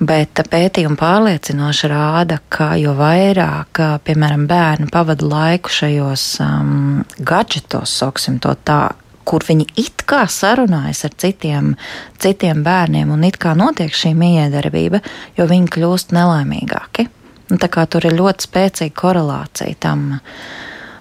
bet 0.00 0.40
pētījumi 0.48 0.96
pārliecinoši 1.00 1.92
rāda, 1.92 2.40
ka 2.48 2.72
jo 2.80 2.96
vairāk, 2.96 3.82
piemēram, 4.08 4.48
bērni 4.48 4.88
pavada 4.92 5.28
laiku 5.28 5.72
šajos 5.72 6.30
um, 6.44 7.04
gadgetos, 7.18 7.92
sauksim 8.00 8.40
to 8.42 8.56
tā, 8.64 8.86
kur 9.28 9.44
viņi 9.44 9.68
it 9.80 10.06
kā 10.08 10.24
sarunājas 10.32 11.04
ar 11.08 11.16
citiem, 11.20 11.74
citiem 12.22 12.64
bērniem 12.66 13.12
un 13.12 13.26
it 13.28 13.36
kā 13.40 13.54
notiek 13.58 13.92
šī 13.94 14.14
miedarbība, 14.16 15.02
jo 15.36 15.48
viņi 15.50 15.74
kļūst 15.76 16.16
nelaimīgāki. 16.16 17.08
Un 17.48 17.60
tā 17.60 17.68
kā 17.72 17.86
tur 17.88 18.04
ir 18.08 18.16
ļoti 18.16 18.48
spēcīga 18.48 18.96
korelācija 18.96 19.76
tam. 19.80 20.10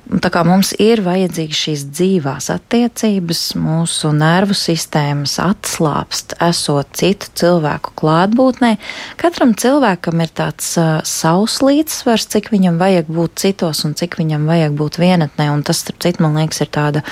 Tā 0.07 0.29
kā 0.31 0.39
mums 0.47 0.69
ir 0.79 1.01
vajadzīgas 1.03 1.61
šīs 1.65 1.81
dzīvās 1.91 2.45
attiecības, 2.53 3.41
mūsu 3.59 4.13
nervu 4.15 4.55
sistēmas 4.55 5.33
atslābst, 5.43 6.37
esot 6.47 6.93
citu 6.95 7.27
cilvēku 7.41 7.91
klātbūtnē. 7.99 8.77
Katram 9.19 9.51
cilvēkam 9.59 10.23
ir 10.23 10.31
tāds 10.39 10.69
uh, 10.79 11.01
savs 11.03 11.59
līdzsvars, 11.59 12.29
cik 12.31 12.53
viņam 12.55 12.79
vajag 12.79 13.11
būt 13.11 13.35
citos 13.43 13.83
un 13.83 13.99
cik 13.99 14.15
viņam 14.21 14.47
vajag 14.47 14.79
būt 14.79 15.01
vienatnē. 15.03 15.49
Un 15.51 15.67
tas, 15.67 15.83
starp 15.83 15.99
citu, 16.07 16.23
man 16.23 16.39
liekas, 16.39 16.63
ir 16.63 16.71
tāda 16.71 17.03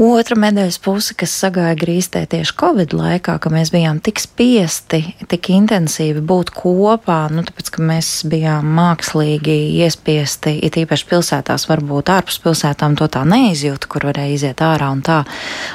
Otra 0.00 0.32
medaļas 0.40 0.78
puse, 0.80 1.12
kas 1.12 1.34
sagāja 1.42 1.74
grīstē 1.76 2.22
tieši 2.32 2.54
Covid 2.56 2.94
laikā, 2.96 3.34
ka 3.36 3.50
mēs 3.52 3.68
bijām 3.68 3.98
tik 4.00 4.22
spiesti, 4.22 5.02
tik 5.28 5.50
intensīvi 5.52 6.22
būt 6.24 6.54
kopā, 6.56 7.18
nu, 7.28 7.44
tāpēc, 7.44 7.68
ka 7.74 7.84
mēs 7.84 8.08
bijām 8.32 8.70
mākslīgi 8.78 9.58
iespiesti, 9.84 10.54
it 10.64 10.78
īpaši 10.80 11.04
pilsētās, 11.10 11.68
varbūt 11.68 12.14
ārpus 12.16 12.40
pilsētām 12.40 12.96
to 12.96 13.10
tā 13.12 13.26
neizjūta, 13.28 13.92
kur 13.92 14.08
varēja 14.08 14.38
iziet 14.38 14.64
ārā 14.64 14.88
un 14.88 15.04
tā, 15.04 15.18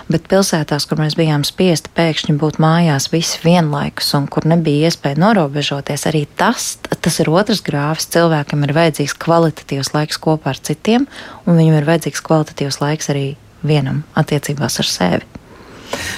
bet 0.10 0.26
pilsētās, 0.34 0.90
kur 0.90 1.04
mēs 1.06 1.20
bijām 1.22 1.46
spiesti 1.46 1.94
pēkšņi 1.94 2.40
būt 2.42 2.58
mājās 2.66 3.12
visi 3.14 3.46
vienlaikus 3.46 4.10
un 4.18 4.26
kur 4.26 4.50
nebija 4.50 4.90
iespēja 4.90 5.22
norobežoties, 5.22 6.10
arī 6.10 6.26
tas, 6.34 6.80
tas 6.82 7.22
ir 7.22 7.30
otrs 7.30 7.62
grāvis. 7.62 8.10
Cilvēkam 8.10 8.66
ir 8.66 8.74
vajadzīgs 8.74 9.20
kvalitatīvs 9.22 9.94
laiks 9.94 10.18
kopā 10.18 10.56
ar 10.58 10.66
citiem, 10.66 11.06
un 11.46 11.62
viņam 11.62 11.84
ir 11.84 11.92
vajadzīgs 11.94 12.26
kvalitatīvs 12.26 12.82
laiks 12.82 13.14
arī 13.14 13.36
vienam 13.68 14.04
attiecībās 14.18 14.80
ar 14.84 14.92
sevi. 14.92 15.36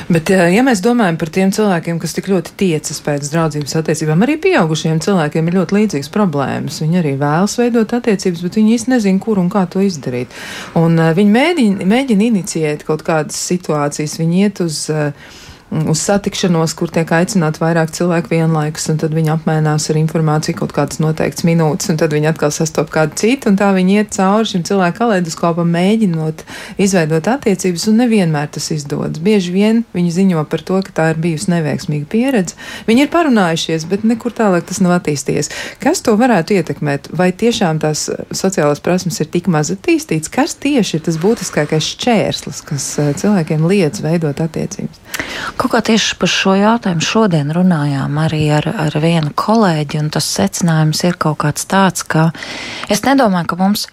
Bet, 0.08 0.30
ja 0.32 0.64
mēs 0.66 0.80
domājam 0.84 1.18
par 1.20 1.30
tiem 1.34 1.52
cilvēkiem, 1.54 1.98
kas 2.02 2.16
tik 2.16 2.30
ļoti 2.32 2.54
tiecas 2.60 3.02
pēc 3.04 3.28
draudzības 3.34 3.76
attiecībām, 3.82 4.24
arī 4.24 4.38
pieaugušiem 4.42 5.02
cilvēkiem 5.04 5.50
ir 5.50 5.58
ļoti 5.60 5.78
līdzīgas 5.78 6.12
problēmas. 6.14 6.80
Viņi 6.84 7.02
arī 7.02 7.14
vēlas 7.20 7.58
veidot 7.60 7.98
attiecības, 7.98 8.46
bet 8.46 8.60
viņi 8.60 8.78
īsti 8.78 8.94
nezina, 8.96 9.24
kur 9.24 9.42
un 9.42 9.52
kā 9.54 9.66
to 9.70 9.84
izdarīt. 9.84 10.34
Un 10.80 10.96
uh, 11.02 11.12
viņi 11.18 11.36
mēģina, 11.36 11.90
mēģina 11.92 12.30
inicijēt 12.32 12.88
kaut 12.88 13.04
kādas 13.08 13.40
situācijas, 13.52 14.18
viņi 14.22 14.48
iet 14.48 14.64
uz. 14.66 14.88
Uh, 14.94 15.36
uz 15.72 16.00
satikšanos, 16.00 16.74
kur 16.80 16.92
tiek 16.94 17.10
aicināti 17.12 17.60
vairāk 17.60 17.92
cilvēku 17.96 18.32
vienlaikus, 18.32 18.88
un 18.92 19.00
tad 19.02 19.16
viņi 19.16 19.34
apmainās 19.34 19.90
ar 19.92 20.00
informāciju 20.00 20.62
kaut 20.62 20.74
kādas 20.76 21.02
noteiktas 21.04 21.44
minūtes, 21.48 21.90
un 21.92 22.00
tad 22.00 22.14
viņi 22.16 22.30
atkal 22.32 22.54
sastop 22.56 22.92
kādu 22.94 23.18
citu, 23.20 23.52
un 23.52 23.60
tā 23.60 23.74
viņi 23.76 23.98
iet 24.00 24.14
cauri 24.16 24.48
šim 24.48 24.64
cilvēku 24.68 25.02
kaleidoskopam, 25.02 25.70
mēģinot 25.76 26.44
izveidot 26.80 27.28
attiecības, 27.34 27.88
un 27.92 28.00
nevienmēr 28.04 28.48
tas 28.56 28.70
izdodas. 28.72 29.20
Bieži 29.24 29.52
vien 29.56 29.84
viņi 29.98 30.14
ziņo 30.20 30.46
par 30.48 30.64
to, 30.64 30.80
ka 30.88 30.96
tā 31.02 31.10
ir 31.12 31.22
bijusi 31.26 31.52
neveiksmīga 31.52 32.08
pieredze. 32.12 32.56
Viņi 32.88 33.04
ir 33.04 33.12
parunājušies, 33.12 33.88
bet 33.92 34.08
nekur 34.08 34.36
tālāk 34.38 34.70
tas 34.70 34.80
nav 34.84 34.96
attīstījies. 35.02 35.52
Kas 35.84 36.04
to 36.06 36.16
varētu 36.20 36.56
ietekmēt? 36.58 37.12
Vai 37.18 37.34
tiešām 37.36 37.82
tās 37.84 38.08
sociālās 38.32 38.80
prasmes 38.84 39.20
ir 39.20 39.32
tik 39.34 39.52
maz 39.52 39.74
attīstītas? 39.76 40.32
Kas 40.32 40.56
tieši 40.64 41.00
ir 41.00 41.06
tas 41.10 41.20
būtiskākais 41.22 41.92
šķērslis, 41.98 42.64
kas 42.72 42.90
eh, 43.04 43.12
cilvēkiem 43.20 43.68
liedz 43.68 44.04
veidot 44.06 44.40
attiecības? 44.48 45.04
Kaut 45.58 45.72
kā 45.74 45.80
tieši 45.82 46.20
par 46.22 46.30
šo 46.30 46.54
jautājumu 46.54 47.02
šodien 47.02 47.50
runājām 47.56 48.20
arī 48.22 48.44
ar, 48.54 48.68
ar 48.86 48.94
vienu 49.02 49.32
kolēģi, 49.34 49.98
un 50.04 50.12
tas 50.14 50.28
secinājums 50.38 51.02
ir 51.08 51.18
kaut 51.18 51.40
kāds 51.42 51.66
tāds, 51.66 52.06
ka 52.06 52.30
es 52.94 53.02
nedomāju, 53.08 53.50
ka 53.50 53.58
mums, 53.58 53.88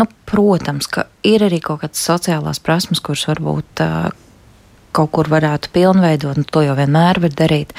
nu, 0.00 0.08
protams, 0.26 0.90
ka 0.90 1.06
ir 1.22 1.46
arī 1.46 1.60
kaut 1.62 1.84
kādas 1.84 2.02
sociālās 2.02 2.58
prasmes, 2.58 3.02
kuras 3.04 3.28
varbūt 3.30 3.84
uh, 3.84 4.10
kaut 4.94 5.12
kur 5.14 5.30
varētu 5.30 5.70
pilnveidot, 5.74 6.38
un 6.40 6.50
to 6.50 6.64
jau 6.66 6.74
vienmēr 6.78 7.22
var 7.22 7.34
darīt. 7.38 7.74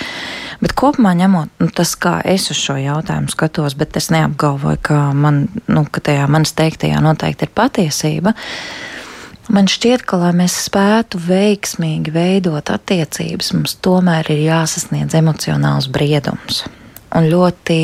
Bet 0.64 0.76
kopumā 0.80 1.12
ņemot, 1.20 1.52
nu, 1.60 1.70
tas, 1.76 1.92
kā 2.00 2.18
es 2.24 2.48
uz 2.54 2.60
šo 2.60 2.78
jautājumu 2.80 3.32
skatos, 3.32 3.76
bet 3.76 4.00
es 4.00 4.08
neapgalvoju, 4.16 4.80
ka, 4.86 5.00
man, 5.12 5.46
nu, 5.68 5.84
ka 5.92 6.04
tajā 6.08 6.28
manas 6.32 6.56
teiktajā 6.56 7.04
noteikti 7.04 7.50
ir 7.50 7.56
patiesība. 7.56 8.36
Man 9.54 9.70
šķiet, 9.70 10.06
ka, 10.10 10.18
lai 10.22 10.32
mēs 10.38 10.56
spētu 10.66 11.20
veiksmīgi 11.22 12.14
veidot 12.16 12.72
attiecības, 12.74 13.52
mums 13.54 13.78
tomēr 13.86 14.32
ir 14.34 14.42
jāsasniedz 14.48 15.14
emocionāls 15.20 15.88
briedums. 15.94 16.64
Un 17.16 17.30
ļoti 17.30 17.80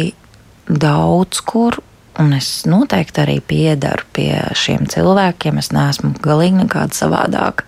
daudz 0.68 1.44
kur 1.46 1.78
Un 2.20 2.34
es 2.36 2.66
noteikti 2.68 3.22
arī 3.24 3.38
piedaru 3.40 4.04
pie 4.14 4.34
šiem 4.58 4.84
cilvēkiem. 4.92 5.60
Es 5.62 5.72
neesmu 5.72 6.12
galīgi 6.24 6.60
nekāda 6.60 6.96
savādāka. 6.98 7.64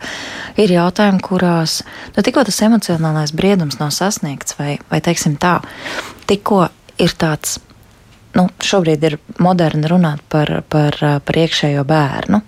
Ir 0.60 0.74
jautājumi, 0.76 1.22
kurās 1.24 1.80
nu, 2.14 2.24
tikko 2.26 2.44
tas 2.50 2.60
emocionālais 2.68 3.32
briedums 3.36 3.80
nav 3.80 3.94
sasniegts, 3.96 4.58
vai, 4.60 4.76
vai 4.92 5.00
teiksim 5.06 5.38
tā, 5.42 5.62
tikko 6.30 6.66
ir 7.02 7.16
tāds. 7.18 7.62
Nu, 8.36 8.50
šobrīd 8.66 9.06
ir 9.08 9.18
moderni 9.42 9.88
runāt 9.88 10.22
par, 10.30 10.52
par, 10.70 10.98
par 11.24 11.40
iekšējo 11.40 11.86
bērnu 11.88 12.42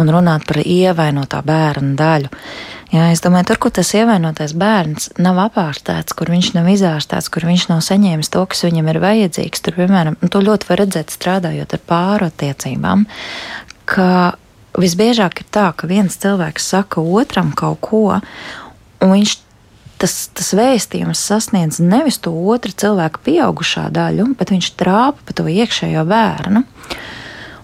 un 0.00 0.10
runāt 0.12 0.46
par 0.48 0.60
ievainotā 0.62 1.42
bērna 1.46 1.94
daļu. 1.98 2.32
Jā, 2.94 3.08
es 3.10 3.22
domāju, 3.24 3.48
tur, 3.50 3.58
kur 3.64 3.72
tas 3.74 3.88
ievainotais 3.98 4.52
bērns 4.56 5.08
nav 5.18 5.40
apārstēts, 5.48 6.14
kur 6.16 6.30
viņš 6.30 6.52
nav 6.54 6.68
izārstēts, 6.70 7.30
kur 7.34 7.48
viņš 7.48 7.66
nav 7.72 7.80
saņēmis 7.82 8.30
to, 8.30 8.44
kas 8.46 8.62
viņam 8.68 8.92
ir 8.92 9.00
vajadzīgs, 9.02 9.64
tur, 9.64 9.74
piemēram, 9.80 10.18
to 10.30 10.42
ļoti 10.44 10.70
var 10.70 10.82
redzēt 10.84 11.14
strādājot 11.14 11.74
ar 11.74 11.82
pāru 11.90 12.28
attiecībām, 12.30 13.08
ka 13.90 14.10
visbiežāk 14.78 15.42
ir 15.42 15.50
tā, 15.50 15.66
ka 15.74 15.90
viens 15.90 16.14
cilvēks 16.22 16.70
saka 16.76 17.02
otram 17.02 17.50
kaut 17.58 17.82
ko, 17.82 18.04
un 19.02 19.14
viņš 19.16 19.34
tas, 20.00 20.14
tas 20.36 20.52
vēstījums 20.56 21.20
sasniedz 21.26 21.80
nevis 21.82 22.20
to 22.22 22.32
otru 22.32 22.70
cilvēku 22.70 23.22
pieaugušā 23.26 23.88
daļu, 23.94 24.30
bet 24.38 24.52
viņš 24.54 24.72
trāpa 24.78 25.26
pa 25.26 25.36
to 25.36 25.46
iekšējo 25.50 26.04
bērnu. 26.08 26.64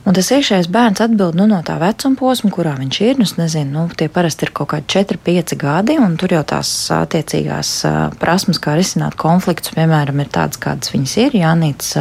Un 0.03 0.17
tas 0.17 0.33
iekšējais 0.35 0.67
bērns 0.75 0.99
atbild 1.05 1.37
nu, 1.39 1.45
no 1.47 1.61
tā 1.63 1.77
vecuma 1.79 2.19
posma, 2.19 2.49
kurā 2.51 2.73
viņš 2.75 2.97
ir. 3.07 3.21
Nu, 3.21 3.27
es 3.29 3.37
nezinu, 3.39 3.71
nu, 3.71 3.83
tie 3.95 4.09
parasti 4.11 4.49
ir 4.49 4.51
kaut 4.51 4.73
kādi 4.73 4.89
4, 4.91 5.21
5 5.23 5.55
gadi, 5.61 5.95
un 6.03 6.17
tur 6.19 6.35
jau 6.35 6.41
tās 6.43 6.73
attiecīgās 6.91 7.71
prasmes, 8.19 8.59
kā 8.63 8.75
risināt 8.75 9.15
konfliktus, 9.21 9.71
piemēram, 9.77 10.19
ir 10.25 10.33
tādas, 10.35 10.59
kādas 10.63 10.91
viņas 10.91 11.15
ir. 11.23 11.39
Jānīts 11.45 11.95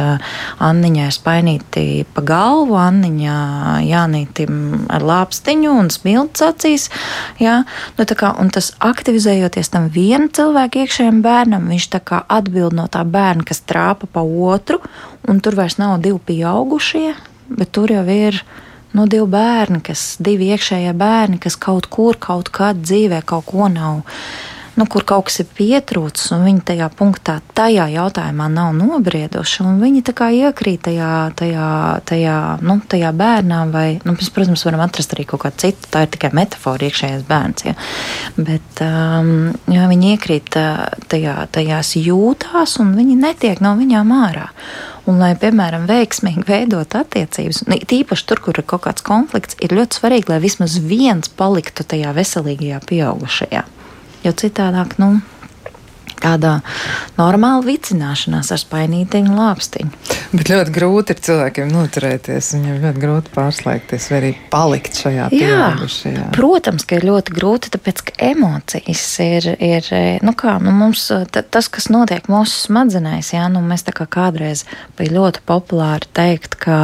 Anniņai 0.58 1.08
spainīti 1.14 1.86
pa 2.10 2.26
galvu, 2.26 2.74
Anniņā 2.82 3.38
Jānīti 3.86 4.50
ar 4.90 5.06
lāpstiņu 5.12 5.78
un 5.84 5.94
smilts 5.94 6.42
acīs. 6.50 6.90
Jā, 7.38 7.60
nu, 7.98 8.10
kā, 8.18 8.34
un 8.42 8.50
tas 8.50 8.74
aktivizējoties 8.82 9.70
tam 9.70 9.90
viena 9.94 10.26
cilvēka 10.26 10.82
iekšējiem 10.82 11.22
bērnam, 11.22 11.70
viņš 11.70 11.92
tā 11.94 12.02
kā 12.02 12.24
atbild 12.26 12.74
no 12.74 12.90
tā 12.90 13.06
bērna, 13.06 13.46
kas 13.46 13.62
trāpa 13.62 14.10
pa 14.10 14.26
otru, 14.26 14.82
un 15.30 15.38
tur 15.38 15.54
vairs 15.62 15.78
nav 15.78 16.00
divi 16.02 16.18
pieaugušie 16.32 17.12
bet 17.58 17.72
tur 17.74 17.92
jau 17.92 18.04
ir 18.08 18.42
nu, 18.92 19.06
divi 19.08 19.26
bērni, 19.32 19.82
kas, 19.84 20.16
divi 20.22 20.52
iekšējie 20.52 20.92
bērni, 20.96 21.40
kas 21.42 21.56
kaut 21.60 21.88
kur, 21.92 22.18
kaut 22.20 22.52
kad 22.52 22.82
dzīvē 22.82 23.22
kaut 23.28 23.48
ko 23.48 23.70
nav. 23.72 24.02
Nu, 24.72 24.86
kur 24.88 25.04
kaut 25.04 25.26
kas 25.28 25.42
ir 25.42 25.48
pietrūcis, 25.52 26.30
un 26.32 26.46
viņi 26.46 26.62
tajā 26.70 26.86
punktā, 26.96 27.34
tajā 27.52 27.90
jautājumā 27.92 28.46
nav 28.48 28.70
nobrieduši, 28.78 29.66
viņi 29.82 30.00
tā 30.08 30.14
kā 30.16 30.30
iekrīt 30.32 30.86
tajā, 30.86 31.10
tajā, 31.36 31.66
tajā, 32.08 32.36
nu, 32.64 32.78
tajā 32.88 33.10
bērnā, 33.12 33.58
vai, 33.74 33.86
nu, 34.06 34.14
mēs, 34.16 34.30
protams, 34.32 34.64
varam 34.64 34.80
atrast 34.86 35.12
arī 35.12 35.26
kaut 35.28 35.44
kādu 35.44 35.60
citu, 35.66 35.90
tā 35.92 36.06
ir 36.06 36.14
tikai 36.14 36.32
metafora 36.40 36.88
iekšējais 36.88 37.26
bērns, 37.28 37.66
ja. 37.68 37.76
bet 38.40 38.80
um, 38.86 39.52
jā, 39.68 39.84
viņi 39.92 40.14
iekrīt 40.14 40.56
tajā, 40.56 41.36
tajās 41.52 41.92
jūtās, 42.00 42.78
un 42.80 42.96
viņi 42.96 43.20
netiek 43.26 43.60
no 43.60 43.76
viņām 43.76 44.16
ārā. 44.22 44.48
Un, 45.02 45.18
lai, 45.18 45.32
piemēram, 45.34 45.88
veiksmīgi 45.90 46.44
veidot 46.46 46.94
attiecības, 46.94 47.64
un 47.64 47.80
tīpaši 47.90 48.26
tur, 48.28 48.38
kur 48.44 48.58
ir 48.60 48.66
kaut 48.70 48.84
kāds 48.84 49.02
konflikts, 49.02 49.56
ir 49.58 49.74
ļoti 49.74 49.98
svarīgi, 49.98 50.30
lai 50.30 50.38
vismaz 50.44 50.76
viens 50.78 51.32
paliktu 51.38 51.82
tajā 51.90 52.12
veselīgajā 52.14 52.78
pieaugušajā. 52.86 53.64
Jo 54.22 54.32
citādāk, 54.38 54.94
nu, 55.02 55.16
tāda 56.22 56.56
normāla 57.18 57.64
vicināšanās 57.66 58.52
ar 58.54 58.60
spainītiņu 58.62 59.36
lāpstiņu. 59.36 59.90
Bet 60.32 60.48
ļoti 60.52 60.72
grūti 60.72 61.14
ir 61.14 61.22
cilvēkiem 61.26 61.72
noturēties, 61.72 62.52
viņiem 62.56 62.78
ļoti 62.86 63.02
grūti 63.02 63.34
pārslēgties 63.34 64.08
vai 64.12 64.20
arī 64.20 64.32
palikt 64.52 65.02
šajā 65.02 65.28
pieaugušajā. 65.34 66.28
Protams, 66.36 66.86
ka 66.88 66.98
ir 66.98 67.08
ļoti 67.10 67.36
grūti, 67.36 67.72
tāpēc, 67.74 68.04
ka 68.08 68.16
emocijas 68.30 69.04
ir, 69.24 69.50
ir 69.58 69.92
nu 70.24 70.34
kā, 70.38 70.56
nu 70.62 70.72
mums, 70.76 71.08
tas, 71.32 71.68
kas 71.72 71.90
notiek 71.92 72.30
mūsu 72.32 72.68
smadzenēs, 72.68 73.34
jā, 73.36 73.48
nu 73.52 73.64
mēs 73.66 73.84
tā 73.88 73.94
kā 73.96 74.08
kādreiz 74.08 74.64
bija 74.98 75.18
ļoti 75.18 75.44
populāri 75.48 76.08
teikt, 76.16 76.56
ka 76.62 76.78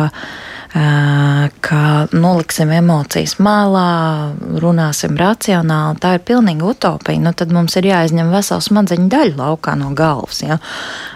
ka 0.69 1.83
noliksim 2.13 2.71
emocijas 2.77 3.39
malā, 3.41 4.35
runāsim 4.61 5.17
racionāli. 5.17 5.97
Tā 6.03 6.15
ir 6.19 6.25
pilnīga 6.29 6.67
utopija. 6.69 7.21
Nu, 7.23 7.33
tad 7.33 7.53
mums 7.55 7.77
ir 7.81 7.89
jāizņem 7.89 8.33
vesela 8.33 8.61
smadzeņu 8.65 9.09
daļa 9.13 9.37
laukā 9.39 9.75
no 9.81 9.95
galvas. 9.97 10.43
Ja? 10.45 10.59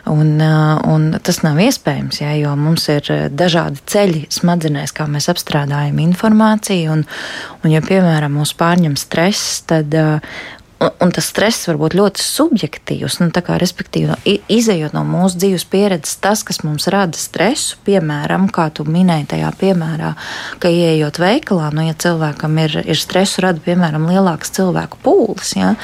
Un, 0.09 0.39
un 0.41 1.09
tas 1.23 1.43
nav 1.45 1.61
iespējams, 1.61 2.23
ja? 2.23 2.33
jo 2.41 2.55
mums 2.57 2.89
ir 2.93 3.13
dažādi 3.37 3.83
ceļi 3.93 4.25
smadzenēs, 4.33 4.95
kā 4.97 5.09
mēs 5.11 5.29
apstrādājam 5.33 6.01
informāciju. 6.07 6.97
Un, 6.97 7.05
un 7.63 7.75
ja, 7.75 7.85
piemēram, 7.85 8.41
mūs 8.41 8.57
pārņem 8.57 8.97
stress, 9.01 9.61
tad 9.69 9.93
Un, 10.83 10.91
un 11.05 11.13
tas 11.15 11.29
stress 11.31 11.69
var 11.69 11.79
būt 11.81 11.95
ļoti 11.99 12.25
subjektīvs. 12.25 13.21
Nu, 13.23 13.31
kā, 13.33 13.59
respektīvi, 13.61 14.39
izējot 14.53 14.97
no 14.97 15.05
mūsu 15.07 15.39
dzīves 15.43 15.67
pieredzes, 15.71 16.19
tas, 16.25 16.43
kas 16.47 16.63
mums 16.67 16.89
rada 16.93 17.19
stresu, 17.19 17.79
piemēram, 17.87 18.49
kā 18.53 18.69
tu 18.75 18.87
minēji 18.89 19.31
tajā 19.37 19.53
piemērā, 19.61 20.13
ka 20.63 20.73
ieejot 20.73 21.23
veikalā, 21.23 21.71
nu, 21.77 21.87
ja 21.87 21.95
cilvēkam 21.95 22.59
ir, 22.65 22.83
ir 22.83 22.99
stresu, 22.99 23.45
rada 23.47 23.63
piemēram 23.63 24.11
lielāks 24.11 24.55
cilvēku 24.59 25.01
pūlis. 25.07 25.57
Ja, 25.59 25.75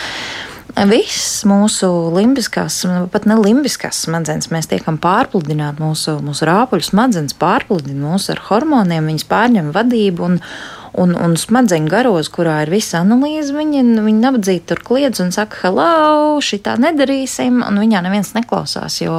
Viss 0.87 1.43
mūsu 1.49 1.89
limbiskās, 2.15 2.83
pat 3.11 3.25
ne 3.27 3.35
limbiskās 3.41 4.05
smadzenes, 4.05 4.51
mēs 4.53 4.69
tiekam 4.71 4.99
pārpludināti, 5.03 5.83
mūsu, 5.83 6.19
mūsu 6.23 6.47
rāpuļu 6.47 6.85
smadzenes 6.87 7.35
pārpludina 7.41 8.13
mūs 8.13 8.29
ar 8.31 8.43
hormoniem, 8.47 9.09
viņas 9.11 9.27
pārņem 9.31 9.73
vadību 9.75 10.27
un, 10.29 10.37
un, 10.97 11.15
un 11.17 11.37
smadzeņu 11.39 11.91
garos, 11.91 12.31
kurā 12.33 12.61
ir 12.65 12.73
visa 12.73 13.03
analīze, 13.03 13.55
viņi, 13.57 13.83
viņi 14.05 14.23
nabadzīgi 14.23 14.65
tur 14.71 14.83
kliedz 14.85 15.23
un 15.25 15.33
saka, 15.35 15.61
hello, 15.65 16.39
šī 16.45 16.61
tā 16.67 16.77
nedarīsim, 16.81 17.61
un 17.67 17.81
viņā 17.83 18.03
neviens 18.07 18.33
neklausās, 18.37 19.01
jo, 19.03 19.17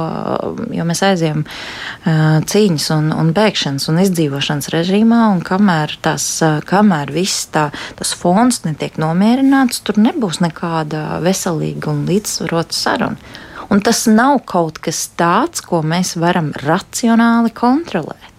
jo 0.74 0.86
mēs 0.88 1.04
aizjām 1.06 1.44
uh, 1.44 2.40
cīņas 2.50 2.88
un, 2.96 3.12
un 3.16 3.34
bēgšanas 3.36 3.90
un 3.92 4.00
izdzīvošanas 4.04 4.72
režīmā, 4.74 5.20
un 5.34 5.44
kamēr, 5.46 5.98
uh, 6.00 6.58
kamēr 6.66 7.14
viss 7.14 7.50
tā, 7.54 7.68
tas 8.00 8.14
fons 8.16 8.64
netiek 8.66 8.98
nomierināts, 9.00 9.84
tur 9.86 10.00
nebūs 10.00 10.42
nekāda 10.44 11.20
veselīga 11.24 11.92
un 11.94 12.04
līdzsvarota 12.10 12.76
saruna. 12.76 13.38
Un 13.70 13.78
tas 13.86 14.02
nav 14.10 14.40
kaut 14.50 14.80
kas 14.82 15.04
tāds, 15.14 15.62
ko 15.62 15.78
mēs 15.86 16.16
varam 16.18 16.50
racionāli 16.58 17.52
kontrolēt. 17.54 18.29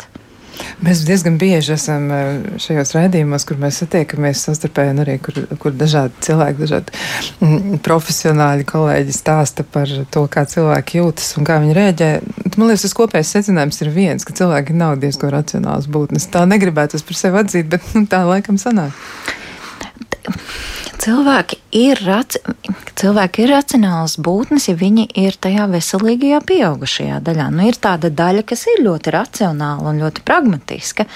Mēs 0.82 1.04
diezgan 1.08 1.38
bieži 1.42 1.76
esam 1.76 2.08
eh, 2.14 2.30
šajos 2.62 2.94
raidījumos, 2.98 3.46
kur 3.48 3.60
mēs 3.62 3.82
satiekamies 3.84 4.44
sastarpēji, 4.48 4.94
un 4.96 5.04
arī 5.04 5.18
kur, 5.24 5.38
kur 5.62 5.76
dažādi 5.78 6.26
cilvēki, 6.26 6.60
dažādi 6.66 6.96
mm, 7.40 7.80
profesionāļi 7.86 8.68
kolēģi 8.72 9.16
stāsta 9.16 9.66
par 9.68 9.92
to, 10.14 10.26
kā 10.32 10.46
cilvēki 10.50 11.02
jūtas 11.02 11.32
un 11.40 11.48
kā 11.48 11.60
viņi 11.64 11.78
rēģē. 11.78 12.12
Man 12.58 12.68
liekas, 12.68 12.88
tas 12.88 12.98
kopējais 12.98 13.34
secinājums 13.38 13.82
ir 13.86 13.94
viens, 13.96 14.28
ka 14.28 14.36
cilvēki 14.38 14.78
nav 14.78 14.98
diezgan 15.02 15.34
racionāls 15.38 15.90
būtnes. 15.92 16.30
Tā 16.34 16.44
negribētu 16.50 17.02
par 17.08 17.22
sevi 17.22 17.44
atzīt, 17.46 17.70
bet 17.72 17.94
nu, 17.96 18.06
tā 18.10 18.24
laikam 18.28 18.60
sanāk. 18.62 18.96
Cilvēki 21.02 21.61
ir, 21.76 22.02
cilvēki 23.00 23.46
ir 23.46 23.54
racionāls 23.56 24.18
būtnes, 24.22 24.68
ja 24.70 24.76
viņi 24.78 25.08
ir 25.24 25.38
tajā 25.42 25.68
veselīgajā, 25.72 26.42
pieaugušajā 26.48 27.22
daļā. 27.26 27.48
Nu, 27.56 27.66
ir 27.70 27.80
tāda 27.82 28.12
daļa, 28.14 28.46
kas 28.48 28.68
ir 28.72 28.84
ļoti 28.86 29.16
racionāla 29.16 29.92
un 29.92 30.02
ļoti 30.04 30.24
pragmatiska, 30.28 31.08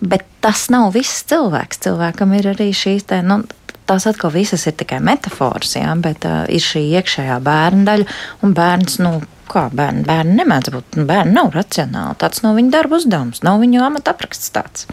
bet 0.00 0.26
tas 0.44 0.68
nav 0.72 0.92
viss 0.96 1.24
cilvēks. 1.30 1.82
Cilvēkam 1.86 2.36
ir 2.38 2.52
arī 2.54 2.70
šīs 2.76 3.08
tā, 3.10 3.20
nu, 3.26 3.42
tās 3.90 4.06
atkal 4.08 4.32
visas 4.34 4.66
ir 4.70 4.76
tikai 4.80 5.00
metafors, 5.04 5.76
jā, 5.76 5.90
bet 6.00 6.24
uh, 6.28 6.44
ir 6.50 6.62
šī 6.64 6.86
iekšējā 7.00 7.40
bērna 7.44 7.86
daļa, 7.90 8.16
un 8.46 8.56
bērns, 8.56 9.00
nu, 9.04 9.18
kā 9.50 9.66
bērni, 9.74 10.04
bērni 10.06 10.36
nemēdz 10.38 10.72
būt, 10.74 10.98
nu, 11.00 11.06
bērni 11.08 11.34
nav 11.36 11.50
racionāli, 11.54 12.16
tāds 12.20 12.42
nav 12.44 12.56
viņu 12.58 12.72
darba 12.74 12.98
uzdevums, 13.00 13.42
nav 13.46 13.60
viņu 13.62 13.82
amata 13.84 14.14
apraksts 14.14 14.52
tāds. 14.54 14.86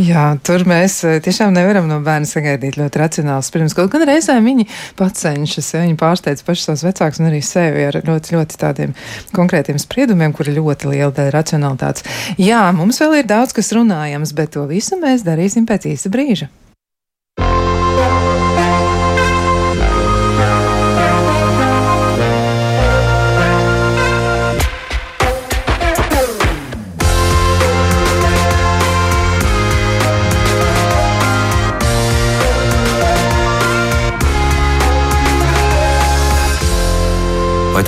Jā, 0.00 0.30
tur 0.46 0.64
mēs 0.68 1.00
tiešām 1.24 1.54
nevaram 1.56 1.88
no 1.90 2.00
bērna 2.04 2.28
sagaidīt 2.28 2.78
ļoti 2.80 3.02
racionāls 3.02 3.50
pirms 3.54 3.76
kaut 3.76 3.92
gan 3.94 4.06
reizēm 4.08 4.46
viņi 4.48 4.68
pats 4.98 5.24
cenšas, 5.24 5.72
ja 5.74 5.82
viņi 5.84 5.98
pārsteidz 6.00 6.44
pašus 6.46 6.70
savus 6.70 6.86
vecākus 6.88 7.22
un 7.22 7.30
arī 7.30 7.42
sevi 7.44 7.88
ar 7.88 8.00
ļoti, 8.04 8.36
ļoti 8.36 8.60
tādiem 8.60 8.94
konkrētiem 9.36 9.80
spriedumiem, 9.82 10.36
kur 10.36 10.48
ir 10.48 10.60
ļoti 10.60 10.92
liela 10.94 11.12
daļa 11.14 11.34
racionalitātes. 11.34 12.06
Jā, 12.40 12.64
mums 12.76 13.00
vēl 13.02 13.20
ir 13.22 13.28
daudz 13.30 13.56
kas 13.56 13.74
runājams, 13.76 14.34
bet 14.36 14.56
to 14.56 14.68
visu 14.70 15.00
mēs 15.00 15.26
darīsim 15.26 15.68
pēc 15.68 15.90
īsa 15.94 16.12
brīža. 16.12 16.50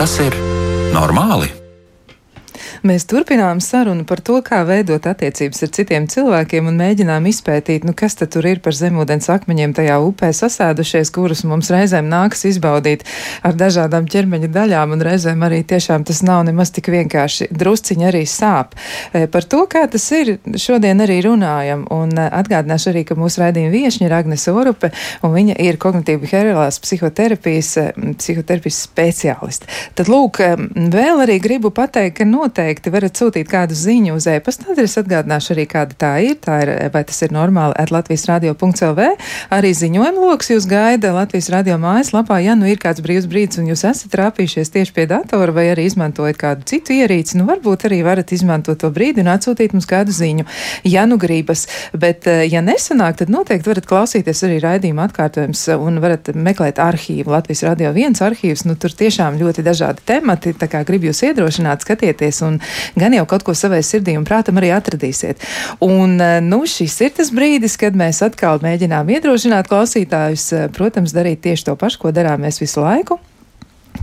Tas 0.00 0.14
ir 0.24 0.32
normāli? 0.94 1.59
Mēs 2.90 3.04
turpinām 3.06 3.60
sarunu 3.62 4.02
par 4.02 4.18
to, 4.18 4.40
kā 4.42 4.64
veidot 4.66 5.04
attiecības 5.06 5.62
ar 5.62 5.70
citiem 5.76 6.06
cilvēkiem 6.10 6.66
un 6.66 6.78
mēģinām 6.80 7.26
izpētīt, 7.30 7.84
nu, 7.86 7.92
kas 7.94 8.16
tur 8.18 8.46
ir 8.50 8.58
par 8.64 8.74
zemūdens 8.74 9.28
akmeņiem 9.30 9.76
tajā 9.76 9.98
upē 10.02 10.32
sasēdušies, 10.34 11.12
kurus 11.14 11.44
mums 11.46 11.70
reizēm 11.70 12.08
nāks 12.10 12.42
izbaudīt 12.50 13.04
ar 13.46 13.54
dažādām 13.54 14.08
ķermeņa 14.10 14.50
daļām, 14.56 14.94
un 14.96 15.04
reizēm 15.06 15.44
arī 15.46 15.60
tiešām 15.70 16.02
tas 16.08 16.24
nav 16.26 16.42
nemaz 16.48 16.72
tik 16.74 16.88
vienkārši. 16.90 17.46
Drusciņi 17.54 18.08
arī 18.08 18.24
sāp. 18.26 18.74
E, 19.14 19.28
par 19.30 19.46
to, 19.46 19.62
kā 19.70 19.84
tas 19.92 20.08
ir, 20.16 20.32
šodien 20.58 21.04
arī 21.06 21.20
runājam, 21.28 21.86
un 21.94 22.16
e, 22.18 22.26
atgādināšu 22.40 22.90
arī, 22.90 23.04
ka 23.06 23.18
mūsu 23.20 23.44
raidījuma 23.44 23.70
viešņa 23.76 24.08
ir 24.08 24.16
Agnes 24.18 24.48
Orupe, 24.50 24.90
un 25.22 25.36
viņa 25.36 25.60
ir 25.62 25.78
kognitīva 25.78 26.24
behaviorālās 26.24 26.82
psihoterapijas, 26.82 27.70
e, 27.78 27.86
psihoterapijas 28.18 28.82
speciāliste. 28.88 29.70
Tad, 29.94 30.10
lūk, 30.10 30.42
vēl 30.98 31.26
arī 31.28 31.38
gribu 31.46 31.70
pateikt, 31.70 32.18
ka 32.18 32.26
noteikti 32.26 32.79
noteikti 32.80 32.92
varat 32.94 33.18
sūtīt 33.18 33.48
kādu 33.50 33.74
ziņu 33.76 34.14
uz 34.16 34.26
e-pasta 34.26 34.70
adresi. 34.72 35.00
Atgādināšu 35.00 35.52
arī, 35.54 35.66
kāda 35.68 35.94
tā 35.96 36.12
ir. 36.24 36.36
Tā 36.40 36.62
ir, 36.64 36.70
vai 36.92 37.04
tas 37.04 37.20
ir 37.22 37.32
normāli, 37.32 37.74
at 37.76 37.90
Latvijas 37.90 38.24
radio.lv. 38.28 39.08
Arī 39.50 39.72
ziņojuma 39.74 40.20
lokus 40.20 40.50
jūs 40.50 40.66
gaida 40.68 41.12
Latvijas 41.12 41.50
radio 41.52 41.76
mājaslapā. 41.76 42.40
Ja 42.40 42.54
nu 42.56 42.68
ir 42.68 42.78
kāds 42.80 43.02
brīvs 43.04 43.28
brīdis 43.28 43.60
un 43.60 43.68
jūs 43.68 43.84
esat 43.84 44.10
trāpījušies 44.14 44.72
tieši 44.72 44.94
pie 44.96 45.06
datora 45.10 45.52
vai 45.52 45.66
arī 45.72 45.84
izmantojat 45.88 46.38
kādu 46.40 46.64
citu 46.64 46.96
ierīci, 46.96 47.36
nu 47.36 47.46
varbūt 47.48 47.84
arī 47.88 48.00
varat 48.06 48.32
izmantot 48.32 48.80
to 48.80 48.90
brīdi 48.90 49.20
un 49.20 49.30
atsūtīt 49.34 49.74
mums 49.76 49.88
kādu 49.88 50.14
ziņu, 50.14 50.46
ja 50.88 51.04
nu 51.06 51.18
gribas. 51.20 51.66
Bet, 51.92 52.26
eh, 52.26 52.46
ja 52.48 52.64
nesanāk, 52.64 53.20
tad 53.20 53.32
noteikti 53.32 53.68
varat 53.68 53.88
klausīties 53.88 54.44
arī 54.48 54.60
raidījuma 54.64 55.08
atkārtojums 55.08 55.66
un 55.76 56.00
varat 56.00 56.32
meklēt 56.32 56.80
arhīvu. 56.80 57.34
Latvijas 57.34 57.64
radio 57.68 57.92
viens 57.96 58.22
arhīvs, 58.24 58.64
nu 58.68 58.76
tur 58.80 58.94
tiešām 58.96 59.38
ļoti 59.40 59.66
dažādi 59.66 60.06
temati, 60.06 60.54
tā 60.56 60.70
kā 60.70 60.84
gribu 60.86 61.10
jūs 61.10 61.24
iedrošināt, 61.28 61.84
skatieties 61.84 62.42
un 62.46 62.60
gan 62.98 63.14
jau 63.14 63.26
kaut 63.26 63.44
ko 63.46 63.54
savai 63.54 63.82
sirdī 63.86 64.16
un 64.18 64.26
prātam 64.28 64.60
arī 64.60 64.72
atradīsiet. 64.76 65.42
Un, 65.86 66.20
eh, 66.20 66.40
nu, 66.44 66.62
šis 66.66 67.00
ir 67.06 67.16
tas 67.16 67.32
brīdis, 67.34 67.78
kad 67.80 67.96
mēs 67.96 68.22
atkal 68.26 68.62
mēģinām 68.64 69.10
iedrošināt 69.16 69.70
klausītājus, 69.70 70.52
eh, 70.52 70.68
protams, 70.68 71.14
darīt 71.16 71.42
tieši 71.46 71.70
to 71.70 71.76
pašu, 71.76 71.98
ko 71.98 72.12
darām 72.12 72.46
mēs 72.46 72.60
visu 72.60 72.80
laiku. 72.80 73.20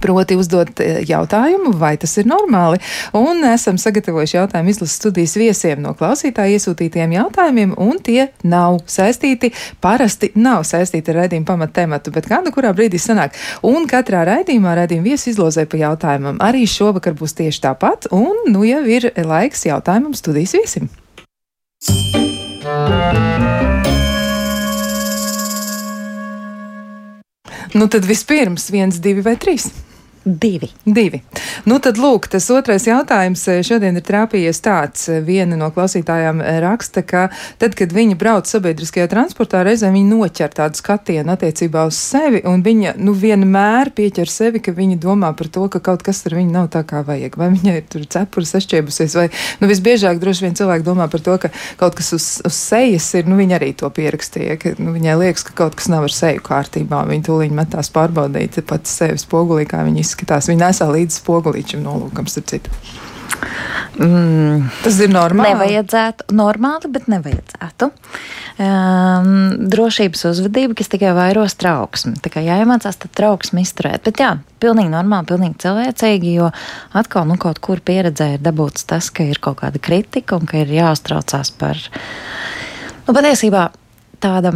Proti 0.02 0.38
uzdot 0.38 0.82
e, 0.84 0.90
jautājumu, 1.08 1.74
vai 1.80 1.96
tas 1.98 2.14
ir 2.20 2.28
normāli. 2.30 2.80
Un 3.18 3.44
esam 3.50 3.80
sagatavojuši 3.82 4.38
jautājumu 4.38 4.74
izlases 4.74 4.98
studijas 5.00 5.36
viesiem 5.40 5.82
no 5.84 5.94
klausītāju 5.98 6.58
iesūtītiem 6.58 7.16
jautājumiem, 7.18 7.74
un 7.82 7.98
tie 8.04 8.30
nav 8.48 8.82
saistīti, 8.90 9.54
parasti 9.84 10.32
nav 10.36 10.66
saistīti 10.68 11.14
ar 11.14 11.24
raidījumu 11.24 11.50
pamattematu, 11.50 12.14
bet 12.16 12.30
kādu 12.30 12.54
kurā 12.56 12.74
brīdī 12.78 13.02
sanāk. 13.02 13.38
Un 13.66 13.90
katrā 13.90 14.26
raidījumā 14.28 14.78
raidījuma 14.82 15.12
viesi 15.12 15.32
izlozē 15.34 15.68
pa 15.70 15.82
jautājumam. 15.82 16.42
Arī 16.44 16.66
šovakar 16.70 17.18
būs 17.18 17.38
tieši 17.40 17.64
tāpat, 17.70 18.12
un 18.16 18.52
nu 18.54 18.66
jau 18.68 18.84
ir 18.86 19.12
laiks 19.18 19.68
jautājumam 19.70 20.16
studijas 20.18 20.58
viesim. 20.58 20.92
Nu 27.74 27.88
tad 27.88 28.06
vispirms 28.06 28.70
viens, 28.72 28.98
divi 29.04 29.22
vai 29.22 29.36
trīs. 29.38 29.68
Divi. 30.28 30.70
Divi. 30.84 31.22
Nu, 31.64 31.78
tad, 31.80 31.96
lūk, 32.02 32.26
tas 32.28 32.50
otrais 32.52 32.84
jautājums 32.84 33.46
eh, 33.48 33.62
šodien 33.64 33.96
ir 33.96 34.04
trāpījies 34.04 34.60
tāds. 34.60 35.06
Eh, 35.08 35.22
viena 35.24 35.56
no 35.56 35.70
klausītājām 35.72 36.42
eh, 36.44 36.58
raksta, 36.60 37.00
ka 37.08 37.30
tad, 37.62 37.78
kad 37.80 37.94
viņa 37.96 38.18
brauc 38.20 38.50
sabiedriskajā 38.52 39.08
transportā, 39.08 39.62
reizēm 39.64 39.96
viņa 39.96 40.10
noķer 40.12 40.52
tādu 40.58 40.82
skatienu 40.82 41.32
attiecībā 41.32 41.86
uz 41.88 41.96
sevi, 41.96 42.42
un 42.44 42.66
viņa 42.66 42.98
nu, 43.00 43.14
vienmēr 43.16 43.94
pieķer 43.96 44.32
sevi, 44.32 44.62
ka 44.66 44.74
viņa 44.76 44.98
domā 45.06 45.30
par 45.38 45.48
to, 45.48 45.64
ka 45.72 45.80
kaut 45.86 46.04
kas 46.04 46.20
ar 46.28 46.36
viņu 46.36 46.52
nav 46.58 46.68
tā 46.76 46.84
kā 46.88 47.06
vajag. 47.08 47.40
Vai 47.40 47.48
viņai 47.56 47.78
ir 47.80 47.88
tur 47.88 48.04
cepura 48.04 48.52
sašķiebusies, 48.52 49.16
vai 49.16 49.30
nu, 49.62 49.72
visbiežāk 49.72 50.20
droši 50.20 50.48
vien 50.50 50.60
cilvēki 50.60 50.88
domā 50.90 51.08
par 51.14 51.24
to, 51.24 51.38
ka 51.40 51.54
kaut 51.80 51.96
kas 52.02 52.12
uz, 52.20 52.28
uz 52.44 52.60
sejas 52.60 53.08
ir, 53.16 53.32
nu, 53.32 53.40
viņa 53.40 53.62
arī 53.62 53.72
to 53.80 53.88
pierakstīja, 53.96 54.60
ka 54.60 54.76
nu, 54.76 54.92
viņai 55.00 55.16
liekas, 55.24 55.48
ka 55.48 55.56
kaut 55.64 55.80
kas 55.80 55.88
nav 55.94 56.10
ar 56.10 56.18
seju 56.20 56.44
kārtībā. 56.52 57.06
Viņa 57.08 57.30
tūlīt 57.32 57.56
metās 57.56 57.94
pārbaudīt 57.96 58.60
pati 58.68 58.92
sevi 58.92 59.24
spogulī, 59.24 59.64
kā 59.70 59.88
viņa 59.88 60.04
izskatās 60.04 60.17
izskatās. 60.18 60.50
Viņi 60.50 60.64
nesā 60.66 60.88
līdzi 60.90 61.22
spogulīčam 61.22 61.86
nolūkam, 61.86 62.28
starp 62.28 62.50
citu. 62.50 62.70
Mm, 63.98 64.70
Tas 64.84 64.98
ir 65.02 65.10
normāli. 65.10 65.54
Nevajadzētu, 65.54 66.28
normāli, 66.38 66.90
bet 66.94 67.08
nevajadzētu. 67.10 67.90
Um, 68.58 69.30
drošības 69.70 70.24
uzvedība, 70.32 70.76
kas 70.78 70.90
tikai 70.90 71.14
vairos 71.18 71.58
trauksmi. 71.58 72.16
Tā 72.22 72.32
kā 72.34 72.42
jāiemācās 72.46 72.98
tad 72.98 73.14
trauksmi 73.18 73.62
izturēt. 73.66 74.04
Bet 74.06 74.22
jā, 74.22 74.32
pilnīgi 74.62 74.94
normāli, 74.94 75.30
pilnīgi 75.30 75.62
cilvēcīgi, 75.66 76.36
jo 76.40 76.52
atkal 76.98 77.26
nu, 77.30 77.38
kaut 77.42 77.62
kur 77.62 77.82
pieredzē 77.82 78.36
ir 78.36 78.46
dabūts 78.46 78.86
tas, 78.90 79.10
ka 79.14 79.26
ir 79.26 79.42
kaut 79.42 79.62
kāda 79.62 79.82
kritika 79.82 80.38
un 80.38 80.50
ka 80.50 80.62
ir 80.62 80.74
jāuztraucās 80.78 81.54
par, 81.58 81.82
nu, 83.06 83.18
patiesībā 83.18 83.70
tāda. 84.22 84.54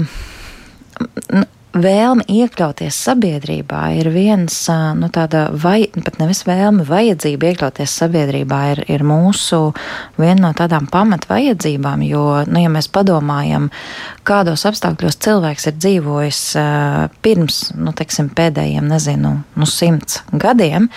Nu, 1.33 1.45
vēlme 1.71 2.25
iekļauties 2.27 2.95
sabiedrībā 3.05 3.81
ir 3.99 4.09
viens, 4.11 4.55
nu, 4.97 5.07
tāda 5.13 5.45
vai, 5.55 5.85
pat 5.95 6.17
nevis 6.19 6.43
vēlme, 6.47 6.83
vajadzība 6.87 7.51
iekļauties 7.51 7.93
sabiedrībā 8.01 8.59
ir, 8.73 8.83
ir 8.91 9.05
mūsu 9.07 9.71
viena 10.19 10.49
no 10.49 10.51
tādām 10.57 10.89
pamatvajadzībām, 10.91 12.03
jo, 12.07 12.25
nu, 12.47 12.63
ja 12.63 12.71
mēs 12.71 12.89
padomājam, 12.91 13.69
kādos 14.27 14.65
apstākļos 14.67 15.19
cilvēks 15.23 15.69
ir 15.71 15.77
dzīvojis 15.77 16.41
pirms, 17.23 17.61
nu, 17.79 17.95
teiksim, 17.95 18.31
pēdējiem, 18.35 18.91
nezinu, 18.91 19.33
nu, 19.55 19.69
simts 19.69 20.21
gadiem, 20.31 20.89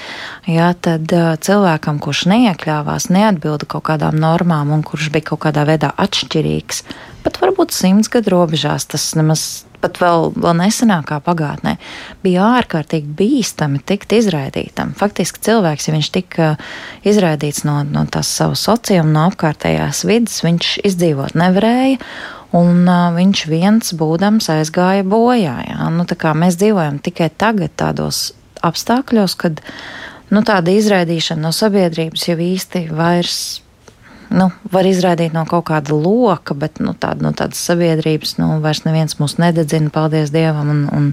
jā, 0.51 0.73
tad 0.75 1.15
cilvēkam, 1.47 2.01
kurš 2.03 2.27
neiekļāvās, 2.33 3.11
neatbilda 3.15 3.69
kaut 3.71 3.87
kādām 3.93 4.19
normām 4.19 4.75
un 4.75 4.83
kurš 4.87 5.13
bija 5.15 5.31
kaut 5.31 5.45
kādā 5.47 5.67
veidā 5.69 5.95
atšķirīgs, 6.03 6.83
pat 7.25 7.39
varbūt 7.41 7.73
simts 7.73 8.11
gadu 8.13 8.35
robežās, 8.35 8.89
tas 8.91 9.13
nemaz 9.19 9.65
pat 9.85 10.01
vēl, 10.01 10.31
vēl 10.35 10.57
nesenākā 10.63 11.21
pagātnē, 11.25 11.77
bija 12.25 12.49
ārkārtīgi 12.61 13.13
bīstami 13.19 13.83
tikt 13.87 14.17
izraidītam. 14.17 14.95
Faktiski 14.99 15.43
cilvēks, 15.45 15.89
ja 15.89 15.97
viņš 15.97 16.13
tika 16.15 16.53
izraidīts 17.07 17.65
no, 17.69 17.83
no 17.85 18.07
tās 18.11 18.33
savas 18.33 18.65
sociālās, 18.65 19.11
no 19.11 19.27
apkārtējās 19.31 20.05
vidas, 20.09 20.41
viņš 20.47 20.79
izdzīvot 20.89 21.37
nevarēja. 21.39 22.01
Un 22.55 22.87
uh, 22.87 23.09
viņš 23.17 23.41
viens 23.51 23.89
būdams 23.99 24.47
aizgāja 24.55 25.03
bojā. 25.03 25.57
Ja? 25.67 25.89
Nu, 25.91 26.07
mēs 26.07 26.59
dzīvojam 26.61 27.01
tikai 27.03 27.27
tagad 27.35 27.75
tādos 27.81 28.29
apstākļos, 28.63 29.35
kad 29.41 29.59
nu, 30.31 30.45
tāda 30.47 30.71
izraidīšana 30.79 31.49
no 31.49 31.51
sabiedrības 31.55 32.29
jau 32.31 32.39
īsti 32.39 32.87
vairs 32.95 33.41
nu, 34.33 34.49
var 34.73 34.87
izraidīt 34.89 35.35
no 35.35 35.45
kaut 35.49 35.67
kāda 35.69 35.97
loka, 35.97 36.55
bet 36.59 36.81
nu, 36.83 36.95
tāda, 36.99 37.27
no 37.27 37.33
tādas 37.37 37.61
sabiedrības 37.67 38.37
nu, 38.41 38.49
vairs 38.65 38.85
neviens 38.87 39.19
mūs 39.21 39.37
nededzina, 39.43 39.93
paldies 39.95 40.33
Dievam. 40.35 40.71
Un, 40.73 40.83
un, 40.95 41.11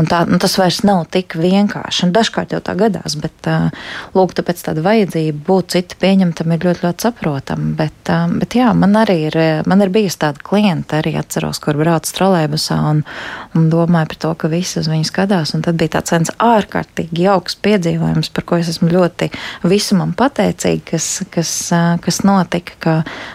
un 0.00 0.08
tā, 0.10 0.22
nu, 0.28 0.38
tas 0.42 0.56
vairs 0.60 0.82
nav 0.86 1.04
tik 1.12 1.36
vienkārši. 1.40 2.06
Un 2.06 2.14
dažkārt 2.16 2.54
jau 2.54 2.62
tā 2.64 2.74
gadās, 2.78 3.16
bet 3.20 3.50
lūk, 4.16 4.34
tāpēc 4.38 4.62
tāda 4.66 4.84
vajadzība 4.84 5.44
būt 5.46 5.74
citu 5.76 5.98
pieņemtam 6.00 6.54
ir 6.54 6.66
ļoti, 6.68 6.84
ļoti 6.86 7.06
saprotama. 7.06 7.74
Bet, 7.80 8.12
bet 8.40 8.58
jā, 8.58 8.70
man 8.76 8.96
arī 9.00 9.18
ir, 9.28 9.38
man 9.70 9.84
ir 9.84 9.92
bijusi 9.94 10.20
tāda 10.24 10.42
klienta, 10.44 11.00
arī 11.00 11.16
atceros, 11.20 11.60
kur 11.62 11.78
brauc 11.80 12.08
trolēbusā 12.16 12.78
un, 12.92 13.04
un 13.56 13.68
domāju 13.72 14.12
par 14.12 14.20
to, 14.24 14.34
ka 14.44 14.52
visi 14.52 14.80
uz 14.82 14.90
viņu 14.90 15.08
skatās. 15.08 15.54
Un 15.56 15.64
tad 15.66 15.78
bija 15.80 15.98
tāds 15.98 16.14
viens 16.14 16.34
ārkārtīgi 16.40 17.26
jauks 17.26 17.58
piedzīvojums, 17.64 18.32
par 18.34 18.48
ko 18.48 18.60
es 18.60 18.70
esmu 18.72 18.90
ļoti 18.92 19.30
visumam 19.68 20.14
pateicīga, 20.16 20.94
kas, 20.94 21.08
kas, 21.32 21.54
kas 22.04 22.22
notika 22.26 22.39
notika, 22.40 22.76
ka 22.80 22.94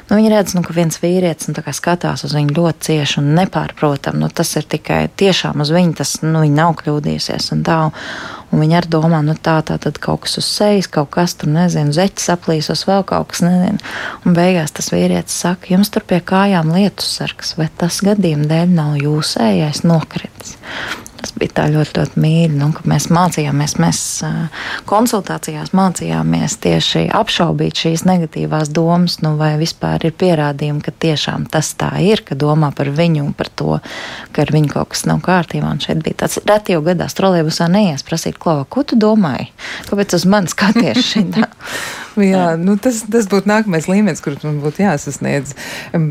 nu, 0.09 0.17
viņi 0.17 0.31
redz, 0.33 0.55
nu, 0.57 0.63
ka 0.65 0.75
viens 0.75 0.99
vīrietis 1.01 1.49
nu, 1.49 1.55
skatās 1.75 2.25
uz 2.27 2.35
viņu 2.35 2.55
ļoti 2.57 2.87
cieši 2.89 3.21
un 3.21 3.31
nepārprotam. 3.37 4.19
Nu, 4.21 4.29
tas 4.33 4.51
ir 4.59 4.67
tikai 4.69 5.05
tiešām 5.21 5.63
uz 5.63 5.71
viņu, 5.73 5.95
tas 6.01 6.17
nu, 6.25 6.41
viņa 6.43 6.57
nav 6.57 6.75
kļūdījusies. 6.81 7.51
Un 7.55 7.63
tā, 7.67 7.79
un 8.51 8.63
viņi 8.63 8.79
arī 8.79 8.91
domā, 8.97 9.21
nu 9.25 9.37
tā, 9.37 9.59
tā 9.67 9.77
tad 9.81 9.99
kaut 10.03 10.25
kas 10.25 10.39
uz 10.41 10.49
sejas, 10.49 10.89
kaut 10.91 11.11
kas 11.15 11.37
tur, 11.39 11.51
nezinu, 11.53 11.95
zeķis 11.95 12.33
aplīsos, 12.35 12.85
vēl 12.89 13.05
kaut 13.07 13.31
kas, 13.33 13.45
nezinu. 13.45 13.81
Un 14.25 14.37
beigās 14.37 14.75
tas 14.75 14.91
vīrietis 14.93 15.37
saka, 15.45 15.71
jums 15.73 15.93
tur 15.93 16.05
pie 16.07 16.21
kājām 16.25 16.73
lietus 16.75 17.15
sargs, 17.19 17.55
vai 17.59 17.69
tas 17.79 18.01
gadījuma 18.05 18.49
dēļ 18.51 18.75
nav 18.75 18.99
jūsējais 19.01 19.85
nokritis. 19.87 20.57
Bija 21.35 21.51
tā 21.57 21.65
ļoti, 21.73 21.91
ļoti 21.97 22.21
mīļi. 22.23 22.55
Nu, 22.55 22.69
mēs 22.87 23.09
mācījāmies, 23.13 23.75
mēs 23.83 23.99
konsultācijās 24.87 25.73
mācījāmies 25.75 26.57
tieši 26.63 27.05
apšaubīt 27.15 27.81
šīs 27.83 28.05
negatīvās 28.07 28.71
domas, 28.75 29.17
nu, 29.25 29.33
vai 29.39 29.53
vispār 29.59 30.07
ir 30.07 30.15
pierādījumi, 30.15 30.83
ka 30.85 30.95
tiešām 31.05 31.49
tas 31.51 31.73
tā 31.79 31.91
ir, 32.05 32.23
ka 32.27 32.37
domā 32.39 32.71
par 32.75 32.91
viņu 32.95 33.25
un 33.25 33.35
par 33.35 33.51
to, 33.51 33.81
ka 34.31 34.45
ar 34.45 34.55
viņu 34.55 34.71
kaut 34.77 34.93
kas 34.95 35.05
nav 35.09 35.19
kārtībā. 35.25 35.75
Un 35.75 35.83
šeit 35.83 36.03
bija 36.05 36.23
tāds 36.23 36.39
reti 36.47 36.77
jau 36.77 36.81
gadās 36.85 37.17
trolēbusā 37.19 37.67
neies 37.71 38.05
prasīt, 38.07 38.39
Klava, 38.39 38.63
ko 38.69 38.85
tu 38.87 38.99
domāji? 38.99 39.51
Kāpēc 39.89 40.15
uz 40.15 40.27
mani 40.29 40.51
skaties 40.51 41.03
šitā? 41.11 41.49
Jā, 42.23 42.45
nu 42.59 42.77
tas, 42.79 43.01
tas 43.11 43.27
būtu 43.31 43.49
nākamais 43.49 43.89
līmenis, 43.91 44.21
kurš 44.23 44.45
man 44.45 44.61
būtu 44.63 44.85
jāsasniedz. 44.85 45.55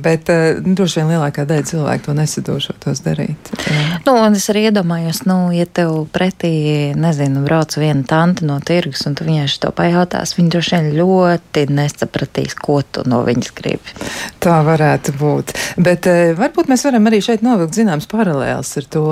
Bet 0.04 0.28
uh, 0.32 0.60
droši 0.60 1.00
vien 1.00 1.14
lielākā 1.14 1.46
daļa 1.48 1.66
cilvēku 1.70 2.08
to 2.08 2.16
nesadošotos 2.18 3.00
darīt. 3.06 3.52
Jā. 3.64 4.00
Nu, 4.04 4.16
un 4.18 4.36
es 4.36 4.48
arī 4.52 4.66
iedomājos, 4.68 5.22
nu, 5.28 5.38
ja 5.56 5.64
tev 5.64 6.04
pretī, 6.14 6.52
nezinu, 6.98 7.44
brauc 7.46 7.72
viena 7.80 8.04
tante 8.08 8.44
no 8.44 8.58
tirgus, 8.64 9.06
un 9.08 9.16
tu 9.16 9.26
viņai 9.26 9.46
šo 9.54 9.72
pajautās, 9.76 10.36
viņa 10.36 10.52
droši 10.52 10.76
vien 10.76 10.90
ļoti 10.98 11.66
nesapratīs, 11.72 12.58
ko 12.60 12.80
tu 12.84 13.06
no 13.08 13.22
viņas 13.24 13.54
gribi. 13.56 13.96
Tā 14.44 14.60
varētu 14.66 15.16
būt. 15.20 15.54
Bet 15.80 16.10
uh, 16.10 16.34
varbūt 16.38 16.68
mēs 16.72 16.84
varam 16.84 17.08
arī 17.08 17.22
šeit 17.24 17.44
novilkt 17.46 17.78
zināms 17.78 18.10
paralēls 18.10 18.74
ar 18.82 18.90
to, 18.92 19.06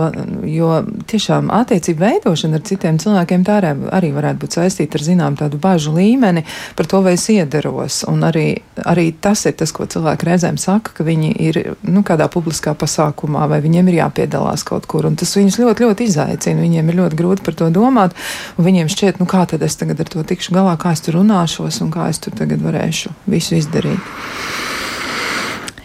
jo 0.51 0.83
tiešām 1.09 1.49
attiecību 1.55 2.05
veidošana 2.05 2.61
ar 2.61 2.67
citiem 2.69 3.01
cilvēkiem 3.03 3.49
tā 3.49 3.63
arī 3.63 4.11
varētu 4.15 4.43
būt 4.43 4.57
saistīta 4.59 4.99
ar 4.99 5.05
zinām 5.07 5.37
tādu 5.39 5.61
bažu 5.63 5.95
līmeni 5.95 6.45
par 6.77 6.82
to, 6.89 7.03
vai 7.05 7.15
es 7.17 7.25
iedaros. 7.33 8.03
Un 8.11 8.25
arī, 8.27 8.47
arī 8.89 9.11
tas 9.13 9.45
ir 9.49 9.57
tas, 9.59 9.73
ko 9.75 9.87
cilvēki 9.91 10.29
reizēm 10.29 10.59
saka, 10.61 10.95
ka 10.97 11.07
viņi 11.07 11.33
ir 11.47 11.61
nu, 11.89 12.05
kādā 12.07 12.29
publiskā 12.33 12.75
pasākumā 12.79 13.47
vai 13.51 13.61
viņiem 13.65 13.91
ir 13.91 14.01
jāpiedalās 14.01 14.65
kaut 14.69 14.89
kur. 14.91 15.09
Un 15.09 15.19
tas 15.21 15.35
viņus 15.37 15.61
ļoti, 15.63 15.87
ļoti 15.87 16.09
izaicina. 16.11 16.65
Viņiem 16.65 16.91
ir 16.91 17.01
ļoti 17.03 17.21
grūti 17.21 17.47
par 17.47 17.59
to 17.59 17.71
domāt. 17.75 18.17
Viņiem 18.61 18.91
šķiet, 18.93 19.23
nu 19.23 19.29
kā 19.31 19.45
tad 19.51 19.65
es 19.67 19.79
tagad 19.81 20.03
ar 20.03 20.13
to 20.13 20.25
tikšu 20.27 20.57
galā, 20.57 20.77
kā 20.81 20.97
es 20.97 21.05
tur 21.05 21.21
runāšos 21.21 21.83
un 21.85 21.93
kā 21.95 22.11
es 22.13 22.23
tur 22.23 22.37
tagad 22.39 22.65
varēšu 22.65 23.15
visu 23.31 23.59
izdarīt. 23.61 24.13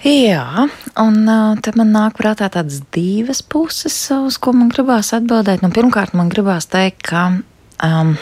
Jā, 0.08 0.68
un 1.02 1.16
uh, 1.26 1.58
te 1.60 1.74
man 1.76 1.90
nāk 1.92 2.20
prātā 2.20 2.48
tādas 2.54 2.84
divas 2.94 3.42
puses, 3.42 3.96
uz 4.14 4.38
ko 4.40 4.54
man 4.56 4.70
gribās 4.72 5.10
atbildēt. 5.18 5.64
Nu, 5.66 5.72
pirmkārt, 5.74 6.14
man 6.16 6.30
gribās 6.32 6.70
teikt, 6.70 7.02
ka 7.10 7.24
um, 7.84 8.14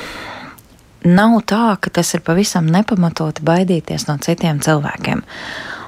nav 1.05 1.37
tā, 1.47 1.77
ka 1.79 1.91
tas 1.93 2.13
ir 2.17 2.23
pavisam 2.25 2.67
nepamatoti 2.71 3.45
baidīties 3.45 4.07
no 4.09 4.17
citiem 4.21 4.59
cilvēkiem. 4.63 5.23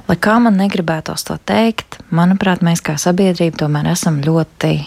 Lai 0.08 0.15
kā 0.23 0.38
man 0.39 0.56
negribētos 0.56 1.25
to 1.27 1.36
teikt, 1.49 1.99
manuprāt, 2.15 2.63
mēs 2.63 2.84
kā 2.86 2.95
sabiedrība 3.01 3.65
tomēr 3.65 3.91
esam 3.91 4.21
ļoti. 4.23 4.77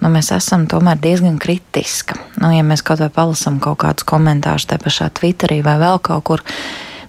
Nu, 0.00 0.10
mēs 0.12 0.30
esam 0.36 0.64
tomēr 0.68 0.98
diezgan 1.00 1.36
kritiski. 1.40 2.16
Nu, 2.40 2.50
ja 2.52 2.64
mēs 2.66 2.82
kaut 2.84 3.02
vai 3.04 3.10
palasām 3.12 3.60
kaut 3.62 3.82
kādus 3.84 4.06
komentārus 4.08 4.66
tajā 4.68 4.82
pašā 4.84 5.10
Twitterī 5.16 5.60
vai 5.64 5.76
vēl 5.80 6.00
kaut 6.04 6.24
kur, 6.28 6.44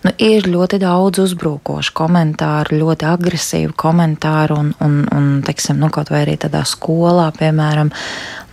nu, 0.06 0.14
ir 0.22 0.46
ļoti 0.50 0.80
daudz 0.82 1.20
uzbrukošu 1.24 1.94
komentāru, 1.98 2.80
ļoti 2.82 3.08
agresīvu 3.10 3.74
komentāru, 3.80 4.58
un, 4.62 4.72
un, 4.84 5.00
un 5.16 5.32
teiksim, 5.46 5.80
nu, 5.82 5.90
kaut 5.94 6.12
vai 6.14 6.24
arī 6.26 6.38
tādā 6.42 6.62
skolā, 6.68 7.32
piemēram, 7.36 7.92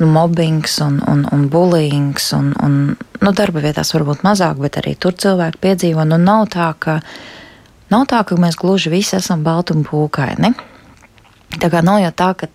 nu, 0.00 0.08
mobbings 0.12 0.78
un, 0.84 0.98
un, 1.08 1.26
un 1.34 1.44
bullyings, 1.52 2.30
un, 2.38 2.52
un 2.64 2.78
nu, 2.96 3.34
darba 3.36 3.64
vietās 3.64 3.92
varbūt 3.96 4.24
mazāk, 4.26 4.60
bet 4.62 4.80
arī 4.80 4.96
tur 4.96 5.16
cilvēki 5.18 5.62
piedzīvo. 5.66 6.06
Nu, 6.08 6.20
nav 6.20 6.48
tā, 6.54 6.72
ka, 6.78 7.00
nav 7.92 8.08
tā, 8.10 8.24
ka 8.26 8.40
mēs 8.40 8.58
gluži 8.60 8.92
visi 8.94 9.18
esam 9.20 9.44
balti 9.44 9.76
un 9.76 9.84
pūkaini. 9.88 10.54
Tā 11.60 11.68
kā 11.68 11.84
nav 11.84 12.00
jau 12.00 12.12
tā, 12.16 12.32
ka 12.40 12.48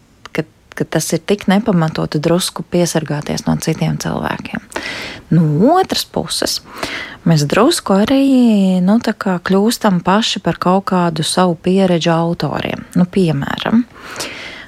ka 0.78 0.86
tas 0.98 1.10
ir 1.16 1.24
tik 1.26 1.48
nepamatoti 1.52 2.22
drusku 2.24 2.66
piesargāties 2.72 3.46
no 3.48 3.58
citiem 3.62 3.98
cilvēkiem. 4.02 4.63
No 5.34 5.74
otras 5.76 6.06
puses, 6.06 6.60
mēs 7.28 7.46
drusku 7.50 7.98
arī 7.98 8.24
nu, 8.86 9.00
kļūstam 9.02 10.02
paši 10.06 10.44
par 10.46 10.60
kaut 10.62 10.88
kādu 10.94 11.26
savu 11.28 11.58
pieredžu 11.60 12.13
autoriem. 12.13 12.86
Nu, 12.96 13.08
piemēram, 13.10 13.84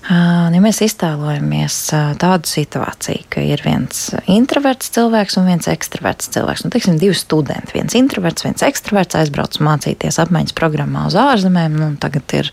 Ja 0.10 0.58
mēs 0.58 0.80
iztēlojamies 0.82 1.76
tādu 2.18 2.50
situāciju, 2.50 3.28
ka 3.30 3.44
ir 3.46 3.62
viens 3.62 4.08
introverts 4.26 4.90
cilvēks 4.96 5.36
un 5.38 5.46
viens 5.52 5.68
ekstraverts 5.70 6.32
cilvēks, 6.34 6.64
nu, 6.66 6.72
teiksim, 6.74 6.96
divi 6.98 7.14
studenti, 7.14 7.76
viens 7.76 7.94
introverts, 7.94 8.48
viens 8.48 8.64
ekstraverts 8.66 9.20
aizbrauc 9.20 9.60
mācīties 9.62 10.18
apmaiņas 10.24 10.56
programmā 10.58 11.04
uz 11.12 11.18
ārzemēm, 11.20 11.76
nu, 11.78 11.90
tagad 12.02 12.34
ir, 12.40 12.50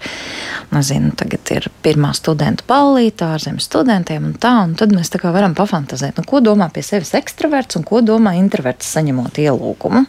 nezinu, 0.74 1.14
tagad 1.16 1.52
ir 1.54 1.70
pirmā 1.86 2.10
studentu 2.18 2.66
ballīte 2.68 3.24
ārzemju 3.24 3.64
studentiem 3.64 4.28
un 4.28 4.36
tā, 4.36 4.52
un 4.66 4.76
tad 4.76 4.92
mēs 4.92 5.14
tā 5.14 5.22
kā 5.22 5.32
varam 5.32 5.56
pafantazēt, 5.56 6.20
nu, 6.20 6.26
ko 6.28 6.42
domā 6.44 6.68
pie 6.74 6.84
sevis 6.84 7.14
ekstraverts 7.16 7.80
un 7.80 7.88
ko 7.88 8.04
domā 8.04 8.36
introverts 8.36 8.92
saņemot 8.98 9.40
ielūgumu. 9.46 10.04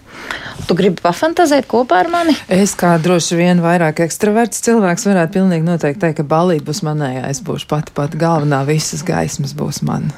Tu 0.67 0.75
gribi 0.75 0.99
pafantazēt 0.99 1.71
kopā 1.71 2.03
ar 2.03 2.11
mani? 2.11 2.35
Es 2.51 2.75
kā 2.75 2.97
droši 2.99 3.39
vien 3.39 3.63
vairāk 3.63 4.03
ekstraverts 4.03 4.65
cilvēks 4.67 5.07
varētu 5.07 5.37
pilnīgi 5.39 5.67
noteikti 5.69 6.03
teikt, 6.03 6.19
ka 6.19 6.27
ballīte 6.27 6.67
būs 6.67 6.83
manējā 6.83 7.36
es 7.37 7.43
būšu 7.45 7.69
pati 7.69 7.93
pati 7.95 8.17
galvenā, 8.19 8.63
visas 8.67 9.03
gaismas 9.05 9.53
būs 9.57 9.83
man. 9.85 10.09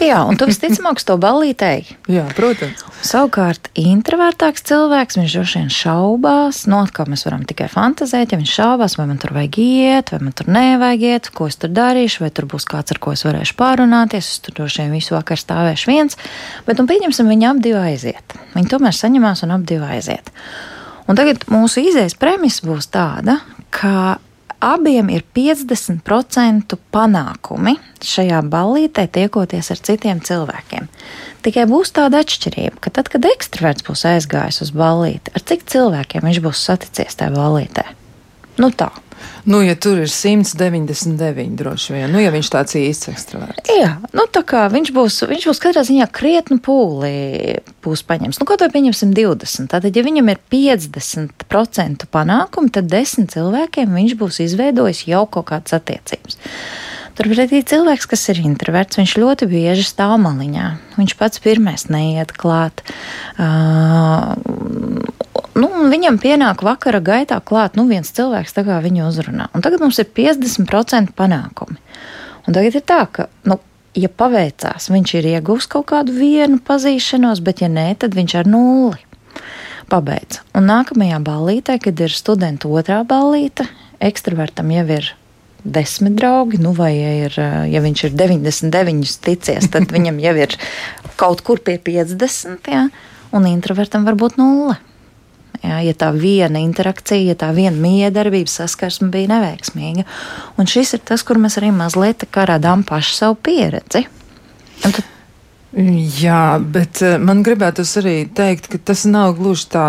Jā, 0.00 0.22
un 0.26 0.38
tu 0.40 0.48
visticamāk 0.48 1.00
to 1.04 1.18
ballītei. 1.20 1.84
Jā, 2.16 2.24
protams. 2.36 2.82
Savukārt, 3.04 3.68
introvertāks 3.78 4.64
cilvēks, 4.68 5.18
viņš 5.20 5.36
droši 5.36 5.60
vien 5.60 5.70
šaubās, 5.74 6.64
no 6.70 6.80
kā 6.94 7.06
mēs 7.10 7.26
varam 7.26 7.44
tikai 7.48 7.68
fantazēt, 7.72 8.32
ja 8.32 8.40
viņš 8.40 8.54
šaubās, 8.56 8.96
vai 8.98 9.08
man 9.10 9.20
tur 9.22 9.34
vajag 9.36 9.58
iet, 9.62 10.12
vai 10.14 10.20
man 10.24 10.36
tur 10.38 10.50
nevajag 10.52 11.06
iet, 11.10 11.30
ko 11.36 11.48
es 11.50 11.58
tur 11.60 11.72
darīšu, 11.74 12.24
vai 12.24 12.32
tur 12.34 12.48
būs 12.50 12.66
kāds, 12.70 12.94
ar 12.94 13.02
ko 13.02 13.14
es 13.16 13.26
varēšu 13.26 13.56
pārunāties, 13.58 14.32
es 14.34 14.42
tur 14.44 14.56
droši 14.60 14.84
vien 14.84 14.96
visu 14.96 15.16
vakaru 15.16 15.42
stāvēšu 15.42 15.92
viens, 15.92 16.18
bet, 16.66 16.78
nu, 16.78 16.88
pieņemsim, 16.90 17.30
viņi 17.34 17.50
ap 17.50 17.62
divi 17.64 17.80
aiziet. 17.92 18.36
Viņi 18.56 18.70
tomēr 18.70 18.96
saņemās 18.96 19.44
un 19.46 19.56
ap 19.58 19.66
divi 19.68 19.88
aiziet. 19.98 20.30
Un 21.10 21.18
tagad 21.18 21.42
mūsu 21.50 21.82
izējas 21.82 22.14
premisa 22.18 22.68
būs 22.68 22.86
tāda, 22.94 23.40
ka 23.74 24.20
abiem 24.62 25.10
ir 25.12 25.24
50% 25.34 26.76
panākumi 26.94 27.74
šajā 28.02 28.40
ballītē, 28.52 29.08
tiekoties 29.10 29.72
ar 29.74 29.82
citiem 29.88 30.22
cilvēkiem. 30.24 30.88
Tikai 31.42 31.66
būs 31.70 31.94
tāda 31.96 32.22
atšķirība, 32.22 32.78
ka 32.82 32.92
tad, 32.94 33.10
kad 33.12 33.26
ekstraverts 33.26 33.86
būs 33.86 34.04
aizgājis 34.12 34.62
uz 34.66 34.74
ballīti, 34.76 35.34
ar 35.34 35.44
cik 35.50 35.66
cilvēkiem 35.72 36.26
viņš 36.28 36.42
būs 36.44 36.66
saticies 36.68 37.18
tajā 37.18 37.34
ballītē? 37.34 37.86
Nu 38.62 38.70
tā. 38.70 38.90
Nu, 39.44 39.58
ja 39.64 39.74
tur 39.74 39.98
ir 39.98 40.10
199, 40.10 41.56
droši 41.58 41.96
vien, 41.96 42.12
nu, 42.14 42.20
ja 42.22 42.30
viņš 42.30 42.50
tāds 42.52 42.76
īsts 42.78 43.10
ekstraverts. 43.10 43.72
Jā, 43.74 43.96
nu, 44.14 44.26
tā 44.30 44.44
kā 44.46 44.68
viņš 44.70 44.92
būs, 44.94 45.16
viņš 45.30 45.48
būs 45.50 45.62
katrā 45.62 45.82
ziņā 45.86 46.06
krietni 46.14 46.60
pūli 46.62 47.58
būs 47.82 48.04
paņems. 48.06 48.38
Nu, 48.38 48.46
kaut 48.46 48.62
vai 48.62 48.70
pieņemsim 48.74 49.10
20. 49.16 49.66
Tātad, 49.72 49.90
ja 49.98 50.06
viņam 50.06 50.30
ir 50.30 50.38
50% 50.54 52.06
panākumi, 52.14 52.70
tad 52.74 52.90
10 52.92 53.32
cilvēkiem 53.34 53.98
viņš 53.98 54.16
būs 54.20 54.42
izveidojis 54.46 55.06
jau 55.10 55.26
kaut 55.26 55.50
kādas 55.50 55.74
attiecības. 55.80 56.38
Turpretī 57.18 57.60
cilvēks, 57.68 58.06
kas 58.08 58.22
ir 58.32 58.40
introverts, 58.40 58.96
viņš 58.96 59.18
ļoti 59.20 59.50
bieži 59.50 59.84
stāv 59.84 60.14
maliņā. 60.22 60.68
Viņš 60.96 61.16
pats 61.20 61.42
pirmais 61.44 61.84
neiet 61.92 62.32
klāt. 62.32 62.80
Uh, 63.36 64.32
nu, 65.58 65.68
viņam 65.92 66.18
pienāk 66.22 66.64
vakara 66.66 67.00
gaitā 67.04 67.40
klāt 67.44 67.76
nu, 67.78 67.86
viens 67.90 68.10
cilvēks, 68.14 68.56
kā 68.56 68.78
viņu 68.84 69.08
uzrunā. 69.08 69.50
Un 69.52 69.64
tagad 69.64 69.84
mums 69.84 70.00
ir 70.02 70.08
50% 70.08 71.14
panākumi. 71.18 71.78
Un 72.46 72.56
tagad 72.56 72.78
ir 72.78 72.84
tā, 72.86 73.04
ka, 73.12 73.28
nu, 73.48 73.58
ja 73.98 74.08
paveicās, 74.08 74.90
viņš 74.92 75.14
ir 75.20 75.30
ieguvis 75.36 75.68
kaut 75.70 75.90
kādu 75.92 76.14
vienu 76.16 76.58
pazīšanos, 76.64 77.42
bet 77.44 77.62
ja 77.64 77.70
nē, 77.72 77.92
tad 78.02 78.16
viņš 78.18 78.36
ar 78.40 78.50
nulli. 78.50 79.08
pabeidza. 79.92 80.40
Un 80.56 80.70
nākamajā 80.70 81.18
ballītē, 81.20 81.76
kad 81.82 81.98
ir 82.00 82.12
studenta 82.14 82.68
otrā 82.68 83.02
ballīte, 83.04 83.66
ekstravertam 84.00 84.70
jau 84.72 84.86
ir 84.88 85.10
desmit 85.64 86.16
draugi, 86.16 86.58
nu 86.62 86.72
vai 86.72 86.92
ja, 86.96 87.10
ir, 87.26 87.36
ja 87.68 87.82
viņš 87.84 88.04
ir 88.08 88.14
99 88.16 89.18
ticies, 89.26 89.68
tad 89.70 89.90
viņam 89.96 90.20
jau 90.22 90.34
ir 90.46 90.56
kaut 91.20 91.44
kur 91.46 91.60
pie 91.60 91.76
50, 91.78 92.72
jā, 92.72 92.86
un 93.32 93.50
introvertam 93.50 94.08
var 94.08 94.16
būt 94.18 94.40
nulle. 94.40 94.78
Jā, 95.62 95.78
ja 95.86 95.94
tā 95.94 96.08
viena 96.14 96.58
interakcija, 96.58 97.32
ja 97.32 97.38
tā 97.38 97.52
viena 97.54 97.76
miedarbība 97.78 98.50
saskarsme 98.50 99.12
bija 99.14 99.30
neveiksmīga. 99.36 100.04
Un 100.58 100.70
šis 100.70 100.96
ir 100.98 101.04
tas, 101.06 101.22
kur 101.22 101.38
mēs 101.38 101.60
arī 101.60 101.70
mazliet 101.74 102.26
radām 102.34 102.82
pašu 102.86 103.14
savu 103.20 103.38
pieredzi. 103.46 104.06
Un 104.82 104.90
tad 104.90 105.06
Jā, 105.72 106.58
bet 106.60 107.00
man 107.22 107.40
gribētos 107.46 107.94
arī 107.96 108.26
teikt, 108.36 108.66
ka 108.68 108.76
tas 108.90 109.06
nav 109.08 109.38
gluži 109.38 109.70
tā 109.72 109.86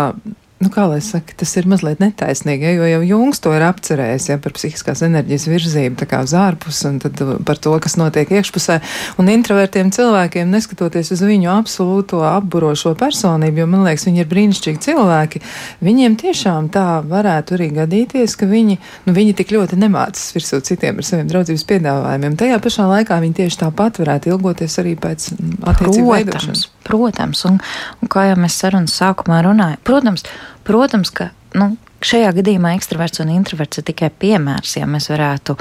nu, 0.62 0.70
kā 0.72 0.84
lai 0.88 1.00
saka, 1.04 1.34
tas 1.40 1.50
ir 1.58 1.66
mazliet 1.68 2.00
netaisnīgi, 2.00 2.64
ja, 2.64 2.72
jo 2.76 2.86
jau 2.88 3.00
Jungs 3.04 3.40
to 3.42 3.52
ir 3.56 3.64
apcerējis 3.66 4.28
ja, 4.30 4.36
par 4.40 4.54
psihiskās 4.56 5.02
enerģijas 5.04 5.46
virzību 5.50 5.98
tā 6.00 6.06
kā 6.08 6.20
uz 6.24 6.34
ārpusi 6.38 6.86
un 6.88 7.00
uh, 7.02 7.32
par 7.44 7.58
to, 7.62 7.74
kas 7.82 7.96
notiek 8.00 8.30
iekšpusē. 8.38 8.78
Un 9.20 9.28
introvertiem 9.32 9.90
cilvēkiem, 9.94 10.52
neskatoties 10.54 11.10
uz 11.14 11.24
viņu 11.26 11.50
absolūto 11.52 12.22
apburošo 12.28 12.94
personību, 13.00 13.64
jo 13.64 13.68
man 13.70 13.84
liekas, 13.88 14.06
viņi 14.08 14.22
ir 14.22 14.30
brīnišķīgi 14.30 14.82
cilvēki, 14.86 15.42
viņiem 15.84 16.16
tiešām 16.22 16.70
tā 16.74 16.86
varētu 17.10 17.58
arī 17.58 17.70
gadīties, 17.80 18.38
ka 18.38 18.48
viņi, 18.48 18.78
nu, 19.08 19.16
viņi 19.16 19.36
tik 19.42 19.52
ļoti 19.56 19.80
nemācas 19.80 20.32
virsū 20.36 20.62
citiem 20.64 21.02
ar 21.02 21.08
saviem 21.10 21.28
draudzības 21.34 21.66
piedāvājumiem. 21.74 22.38
Tajā 22.40 22.62
pašā 22.62 22.88
laikā 22.94 23.20
viņi 23.26 23.40
tieši 23.42 23.60
tāpat 23.66 24.00
varētu 24.04 24.32
ilgoties 24.32 24.80
arī 24.80 24.94
pēc 25.02 25.32
mm, 25.34 25.60
attiecību 25.74 26.14
veidošanas. 26.14 26.68
Protams, 26.84 27.44
un, 27.48 27.60
un 28.00 28.10
kā 28.12 28.28
jau 28.28 28.40
mēs 28.40 28.58
sarunas 28.60 28.96
sākumā 29.00 29.40
runājam, 29.46 29.80
protams, 29.88 30.26
Protams, 30.64 31.10
ka 31.12 31.28
nu, 31.54 31.76
šajā 32.04 32.30
gadījumā 32.36 32.74
ekstraverts 32.76 33.22
un 33.22 33.32
introverts 33.34 33.80
ir 33.80 33.86
tikai 33.88 34.10
piemērs. 34.22 34.76
Ja 34.78 34.88
mēs 34.90 35.08
varētu 35.12 35.56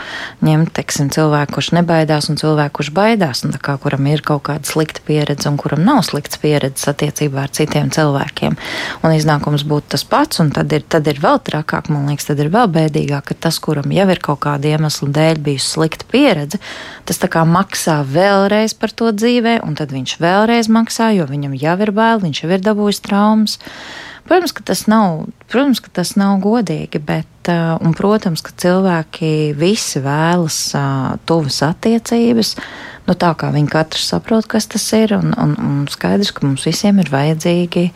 ņemt 0.46 0.74
teiksim, 0.78 1.10
cilvēku, 1.14 1.56
kurš 1.58 1.72
nebaidās, 1.78 2.30
un 2.32 2.40
cilvēku, 2.42 2.80
kurš 2.80 2.92
baidās, 2.96 3.44
un 3.48 3.56
kā, 3.64 3.76
kuram 3.82 4.08
ir 4.12 4.24
kaut 4.26 4.46
kāda 4.50 4.68
slikta 4.68 5.04
pieredze, 5.08 5.48
un 5.50 5.58
kuram 5.62 5.84
nav 5.86 6.04
slikta 6.08 6.40
pieredze 6.44 6.90
attiecībā 6.92 7.46
ar 7.46 7.54
citiem 7.56 7.92
cilvēkiem, 7.94 8.58
un 9.04 9.16
iznākums 9.16 9.66
būtu 9.70 9.94
tas 9.96 10.06
pats, 10.08 10.42
un 10.44 10.52
tad 10.56 10.74
ir, 10.76 10.86
tad 10.88 11.08
ir 11.12 11.22
vēl 11.24 11.42
trakāk, 11.48 11.92
man 11.94 12.08
liekas, 12.12 12.30
tad 12.32 12.42
ir 12.44 12.52
vēl 12.54 12.70
bēdīgāk, 12.78 13.30
ka 13.32 13.40
tas, 13.48 13.60
kuram 13.64 13.94
jau 13.94 14.08
ir 14.12 14.24
kaut 14.24 14.44
kāda 14.46 14.74
iemesla 14.74 15.12
dēļ 15.18 15.44
bijusi 15.48 15.74
slikta 15.78 16.10
pieredze, 16.12 16.62
tas 17.08 17.22
tā 17.22 17.30
kā 17.32 17.46
maksā 17.48 18.02
vēlreiz 18.08 18.76
par 18.80 18.96
to 18.96 19.12
dzīvē, 19.16 19.60
un 19.68 19.78
tad 19.80 19.94
viņš 19.96 20.18
vēlreiz 20.24 20.72
maksā, 20.72 21.14
jo 21.18 21.28
viņam 21.30 21.56
jau 21.60 21.78
ir 21.86 21.94
bail, 21.96 22.24
viņš 22.24 22.44
jau 22.44 22.52
ir 22.52 22.66
dabūjis 22.66 23.04
traumas. 23.06 23.60
Protams, 24.24 24.54
ka 24.56 24.64
tas 24.64 24.86
nav, 24.88 25.26
protams, 25.52 25.82
ka 25.84 25.92
tas 26.00 26.14
nav 26.20 26.38
godīgi, 26.44 27.02
bet, 27.04 27.50
uh, 27.52 27.76
un, 27.84 27.92
protams, 27.98 28.44
ka 28.46 28.54
cilvēki 28.64 29.52
visi 29.60 30.00
vēlas 30.04 30.60
uh, 30.80 31.16
tuvas 31.28 31.60
attiecības, 31.68 32.54
nu, 33.08 33.18
tā 33.20 33.34
kā 33.36 33.52
viņi 33.52 33.72
katrs 33.74 34.08
saprot, 34.14 34.48
kas 34.48 34.70
tas 34.72 34.86
ir, 34.96 35.16
un, 35.18 35.36
un, 35.36 35.58
un 35.60 35.82
skaidrs, 35.92 36.32
ka 36.32 36.48
mums 36.48 36.64
visiem 36.70 37.04
ir 37.04 37.12
vajadzīgi. 37.12 37.90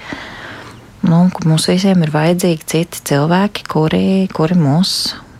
Nu, 1.07 1.27
mums 1.47 1.69
visiem 1.69 2.03
ir 2.03 2.11
vajadzīgi 2.11 2.67
citi 2.67 3.05
cilvēki, 3.13 3.63
kuri, 3.71 4.05
kuri 4.35 4.57
mūs 4.59 4.91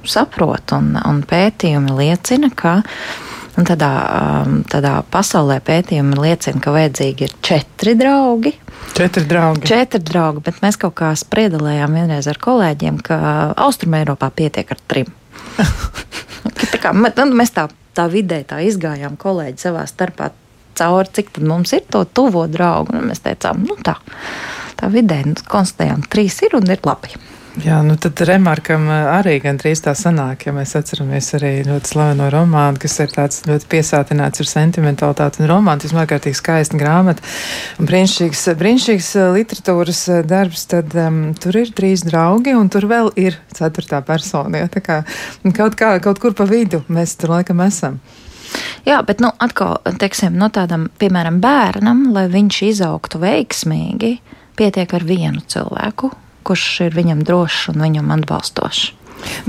saprot, 0.08 0.72
un, 0.78 0.94
un 1.04 1.20
pētījumi 1.28 1.98
liecina, 1.98 2.48
ka 2.56 2.80
tādā, 2.80 3.27
um, 3.58 4.62
tādā 4.70 5.00
pasaulē 5.12 5.58
pētījumi 5.66 6.20
liecina, 6.22 6.62
ka 6.62 6.76
vajadzīgi 6.76 7.26
ir 7.26 7.38
četri 7.42 7.96
draugi, 7.98 8.54
Četri 8.94 9.26
draugi. 9.26 9.68
Četri 9.68 10.00
draugi, 10.02 10.42
bet 10.46 10.62
mēs 10.64 10.78
kaut 10.82 10.96
kā 10.98 11.12
spriedelējām 11.18 11.94
vienreiz 12.00 12.28
ar 12.30 12.40
kolēģiem, 12.42 13.00
ka 13.06 13.18
Austrumē 13.68 14.02
Eiropā 14.02 14.32
pietiek 14.34 14.72
ar 14.74 14.80
trim. 14.90 15.12
tā 16.72 16.80
kā, 16.82 16.94
mēs 16.96 17.54
tā, 17.54 17.68
tā 17.98 18.08
vidē 18.10 18.42
tā 18.48 18.62
izgājām 18.66 19.18
kolēģi 19.22 19.68
savā 19.68 19.86
starpā 19.90 20.32
cauri, 20.78 21.14
cik 21.14 21.34
tad 21.36 21.46
mums 21.50 21.74
ir 21.78 21.86
to 21.94 22.04
tuvo 22.10 22.48
draugu. 22.50 22.96
Un 22.98 23.12
mēs 23.12 23.22
teicām, 23.26 23.62
nu 23.68 23.78
tā, 23.86 23.98
tā 24.80 24.90
vidē 24.94 25.22
nu, 25.28 25.38
konstatējām, 25.50 26.08
trīs 26.10 26.40
ir 26.48 26.58
un 26.58 26.70
ir 26.74 26.82
labi. 26.88 27.14
Jā, 27.58 27.80
nu 27.82 27.96
tad 27.98 28.20
remarkam 28.30 28.84
eh, 28.92 29.08
arī 29.18 29.32
gandrīz 29.42 29.80
tā 29.82 29.96
sanāk, 29.98 30.44
ja 30.46 30.52
mēs 30.54 30.76
atceramies 30.78 31.32
arī 31.34 31.52
ļoti 31.66 31.90
slaveno 31.90 32.28
romānu, 32.30 32.78
kas 32.84 33.00
ir 33.02 33.10
tāds 33.16 33.40
ļoti 33.48 33.66
piesātināts 33.72 34.44
ar 34.44 34.50
sentimentalitāti 34.52 35.42
un 35.42 35.50
romantismu, 35.50 35.98
ārkārtīgi 36.04 36.38
skaista 36.38 36.78
grāmata 36.78 37.26
un 37.82 37.90
brīnišķīgs, 37.90 38.44
brīnišķīgs 38.60 39.08
eh, 39.18 39.30
literatūras 39.40 40.02
eh, 40.14 40.22
darbs, 40.30 40.68
tad 40.70 40.94
um, 41.02 41.18
tur 41.34 41.58
ir 41.64 41.74
trīs 41.74 42.06
draugi 42.06 42.54
un 42.54 42.70
tur 42.70 42.86
vēl 42.92 43.10
ir 43.18 43.40
ceturtā 43.58 44.04
persona. 44.06 44.62
Ja, 44.62 44.70
tā 44.70 44.86
kā 44.86 45.00
kaut, 45.58 45.80
kā, 45.82 45.96
kaut 46.04 46.22
kur 46.22 46.38
pa 46.38 46.46
vidu 46.46 46.84
mēs 46.94 47.18
tur 47.18 47.34
laikam 47.40 47.66
esam. 47.66 47.98
Jā, 48.86 49.02
bet 49.08 49.24
nu, 49.24 49.34
atkal, 49.42 49.80
teiksim, 49.98 50.38
no 50.38 50.52
tādam, 50.54 50.92
piemēram, 51.02 51.42
bērnam, 51.42 52.06
lai 52.14 52.28
viņš 52.38 52.62
izaugtu 52.70 53.26
veiksmīgi, 53.26 54.14
pietiek 54.62 54.94
ar 54.94 55.10
vienu 55.10 55.42
cilvēku, 55.42 56.14
kurš 56.48 56.70
ir 56.88 56.98
viņam 56.98 57.26
drošs 57.28 57.74
un 57.74 57.84
viņam 57.88 58.16
atbalstošs. 58.20 58.94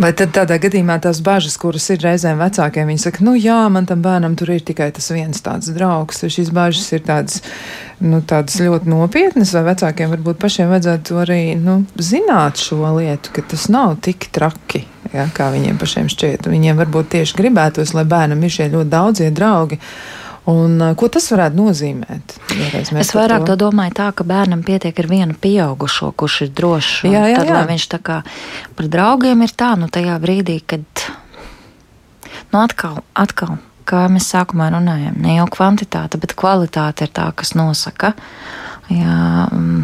Vai 0.01 0.11
tad 0.17 0.33
tādā 0.37 0.57
gadījumā 0.63 0.97
tās 1.03 1.21
bažas, 1.25 1.59
kuras 1.61 1.85
ir 1.93 2.01
reizēm 2.03 2.39
vecākiem, 2.41 2.89
viņi 2.89 3.03
saka, 3.03 3.25
nu 3.27 3.35
jā, 3.37 3.59
man 3.73 3.87
tam 3.89 4.03
bērnam 4.05 4.35
tur 4.39 4.53
ir 4.55 4.63
tikai 4.65 4.89
tas 4.95 5.11
viens 5.13 5.43
tāds 5.45 5.71
draugs, 5.75 6.23
vai 6.25 6.31
šīs 6.33 6.53
bažas 6.55 6.87
ir 6.97 7.03
tādas, 7.07 7.43
nu, 8.01 8.23
tādas 8.25 8.59
ļoti 8.63 8.89
nopietnas, 8.91 9.53
vai 9.57 9.67
vecākiem 9.71 10.15
varbūt 10.15 10.41
pašiem 10.41 10.73
vajadzētu 10.73 11.19
arī, 11.25 11.41
nu, 11.61 11.83
zināt 12.01 12.63
šo 12.63 12.95
lietu, 12.97 13.35
ka 13.35 13.45
tas 13.53 13.69
nav 13.73 13.99
tik 14.05 14.31
traki, 14.35 14.87
ja, 15.13 15.29
kā 15.35 15.51
viņiem 15.55 15.81
pašiem 15.81 16.09
šķiet. 16.15 16.49
Viņiem 16.49 16.81
varbūt 16.81 17.13
tieši 17.19 17.37
gribētos, 17.43 17.95
lai 17.99 18.07
bērnam 18.09 18.43
ir 18.45 18.55
šie 18.55 18.71
ļoti 18.73 18.93
daudzie 18.95 19.31
draugi. 19.35 19.81
Un, 20.49 20.81
ko 20.97 21.11
tas 21.13 21.27
varētu 21.29 21.59
nozīmēt? 21.59 22.35
Es 22.81 23.13
vairāk 23.13 23.45
to. 23.45 23.53
to 23.53 23.67
domāju 23.67 23.97
tā, 23.99 24.09
ka 24.17 24.25
bērnam 24.25 24.63
pietiek 24.65 24.97
ar 24.97 25.09
vienu 25.11 25.37
pieaugušo, 25.37 26.15
kurš 26.17 26.39
ir 26.47 26.53
drošs. 26.57 27.03
Jā, 27.05 27.27
jā, 27.29 27.43
tad, 27.43 27.53
jā. 27.53 27.63
viņš 27.69 27.89
tā 27.93 28.01
kā 28.01 28.21
par 28.79 28.89
draugiem 28.89 29.45
ir 29.45 29.53
tā, 29.53 29.75
nu 29.81 29.91
tajā 29.93 30.17
brīdī, 30.23 30.61
kad, 30.65 31.05
nu 32.55 32.63
atkal, 32.63 33.03
atkal, 33.13 33.59
kā 33.89 34.07
mēs 34.13 34.31
sākumā 34.33 34.71
runājam, 34.73 35.21
ne 35.21 35.37
jau 35.37 35.49
kvantitāte, 35.53 36.21
bet 36.23 36.37
kvalitāte 36.39 37.09
ir 37.09 37.13
tā, 37.13 37.29
kas 37.37 37.53
nosaka. 37.59 38.15
Jā, 38.89 39.49
um, 39.53 39.83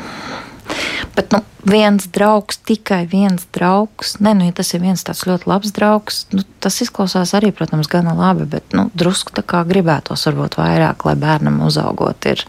Bet 1.15 1.33
nu, 1.35 1.41
viens 1.69 2.07
draugs, 2.11 2.59
tikai 2.67 3.05
viens 3.11 3.47
draugs, 3.55 4.17
ne, 4.25 4.35
nu, 4.37 4.49
ja 4.49 4.55
tas 4.57 4.73
ir 4.75 4.83
viens 4.83 5.05
tāds 5.07 5.25
ļoti 5.29 5.49
labs 5.51 5.75
draugs, 5.77 6.25
nu, 6.35 6.45
tas 6.65 6.81
izklausās 6.85 7.35
arī, 7.39 7.53
protams, 7.55 7.91
gana 7.91 8.17
labi, 8.19 8.49
bet 8.57 8.77
nu, 8.77 8.89
drusku 8.95 9.35
tā 9.37 9.45
kā 9.47 9.63
gribētos 9.69 10.27
varbūt 10.29 10.59
vairāk, 10.61 11.07
lai 11.09 11.17
bērnam 11.21 11.61
uzaugot 11.67 12.31
ir 12.31 12.45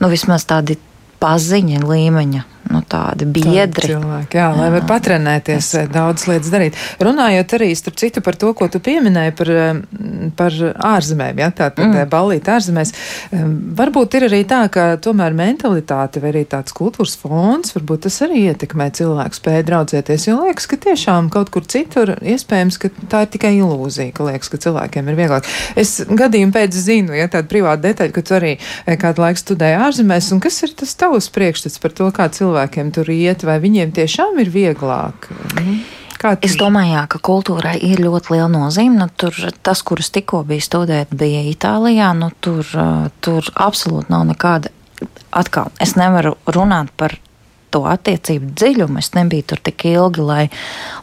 nu, 0.00 0.10
vismaz 0.12 0.46
tādi 0.48 0.78
paziņa 1.22 1.84
līmeņa 1.86 2.42
nu, 2.72 2.82
tādi 2.88 3.28
biedri. 3.28 3.92
Cilvēki, 3.92 4.40
jā, 4.40 4.48
lai 4.56 4.68
jā, 4.68 4.74
var 4.76 4.86
patrenēties, 4.88 5.68
es... 5.82 5.90
daudz 5.92 6.26
lietas 6.30 6.52
darīt. 6.52 6.78
Runājot 7.02 7.56
arī, 7.58 7.70
starp 7.78 7.98
citu, 8.00 8.22
par 8.24 8.38
to, 8.40 8.52
ko 8.56 8.68
tu 8.72 8.80
pieminēji 8.82 9.34
par, 9.38 9.52
par 10.38 10.58
ārzemēm, 10.92 11.42
ja, 11.42 11.50
tā 11.52 11.70
tad 11.70 11.86
mm. 11.88 12.08
ballīt 12.12 12.48
ārzemēs, 12.52 12.94
varbūt 13.78 14.18
ir 14.18 14.28
arī 14.28 14.42
tā, 14.48 14.64
ka 14.72 14.86
tomēr 15.02 15.36
mentalitāte 15.36 16.22
vai 16.22 16.32
arī 16.32 16.44
tāds 16.48 16.74
kultūras 16.76 17.16
fons, 17.20 17.74
varbūt 17.76 18.06
tas 18.06 18.20
arī 18.26 18.46
ietekmē 18.50 18.88
cilvēku 18.96 19.38
spēju 19.38 19.66
draudzēties, 19.68 20.28
jo 20.28 20.38
liekas, 20.42 20.68
ka 20.70 20.78
tiešām 20.88 21.30
kaut 21.32 21.52
kur 21.54 21.66
citur 21.68 22.14
iespējams, 22.18 22.78
ka 22.82 22.92
tā 23.12 23.24
ir 23.26 23.32
tikai 23.36 23.54
ilūzija, 23.58 24.14
ka 24.16 24.28
liekas, 24.30 24.50
ka 24.52 24.60
cilvēkiem 24.66 25.10
ir 25.10 25.18
vieglāk. 25.18 25.48
Es 25.78 25.98
gadījumu 26.08 26.54
pēc 26.54 26.76
zinu, 26.76 27.16
ja 27.16 27.28
tāda 27.32 27.48
privāta 27.50 27.86
detaļa, 27.88 28.14
ka 28.14 28.24
tu 28.26 28.36
arī 28.38 28.52
eh, 28.56 28.96
kādu 29.00 29.24
laiku 29.24 29.42
studēji 29.42 29.78
ārzemēs, 29.86 30.30
un 30.34 30.42
kas 30.44 30.60
ir 30.66 30.74
tas 30.78 30.94
tavs 30.98 31.28
priekšstats 31.34 31.80
par 31.82 31.94
to, 31.96 32.08
kā 32.14 32.28
cilvēki 32.32 32.61
cilvēkiem 32.62 32.92
tur 32.92 33.08
iet, 33.10 33.42
vai 33.44 33.58
viņiem 33.60 33.92
tiešām 33.92 34.38
ir 34.40 34.50
vieglāk? 34.50 35.28
Nu, 35.56 35.80
es 36.40 36.56
domāju, 36.56 36.94
jā, 36.94 37.06
ka 37.08 37.18
kultūrai 37.18 37.76
ir 37.82 38.00
ļoti 38.00 38.34
liela 38.34 38.48
nozīme. 38.48 38.98
Nu, 38.98 39.08
tur, 39.08 39.34
tas, 39.62 39.82
kurus 39.82 40.10
tikko 40.10 40.44
bija 40.44 40.62
studēt, 40.62 41.10
bija 41.10 41.42
Itālijā. 41.50 42.12
Nu, 42.14 42.30
tur, 42.40 42.64
tur 43.20 43.42
absolūti 43.54 44.12
nav 44.12 44.26
nekāda. 44.28 44.70
Atkal, 45.32 45.72
es 45.80 45.96
nevaru 45.96 46.36
runāt 46.46 46.92
par 46.96 47.16
to 47.72 47.82
attiecību 47.88 48.52
dziļumu. 48.58 49.00
Es 49.02 49.12
nebiju 49.16 49.46
tur 49.52 49.62
tik 49.64 49.86
ilgi, 49.90 50.22
lai, 50.26 50.44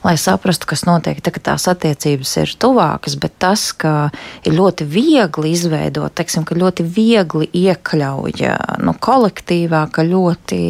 lai 0.05 0.15
saprastu, 0.22 0.70
kas 0.70 0.86
notiek. 0.88 1.22
Tagad 1.26 1.45
tās 1.49 1.67
attiecības 1.72 2.36
ir 2.43 2.53
tuvākas, 2.61 3.17
bet 3.22 3.36
tas, 3.41 3.70
ka 3.74 4.09
ir 4.47 4.55
ļoti 4.57 4.88
viegli 4.89 5.53
izveidot, 5.55 6.13
teiksim, 6.17 6.45
ka 6.47 6.57
ļoti 6.59 6.86
viegli 6.86 7.49
iekļauj 7.65 8.45
nu, 8.86 8.95
kolektīvā, 9.09 9.86
ka 9.93 10.05
ļoti, 10.07 10.61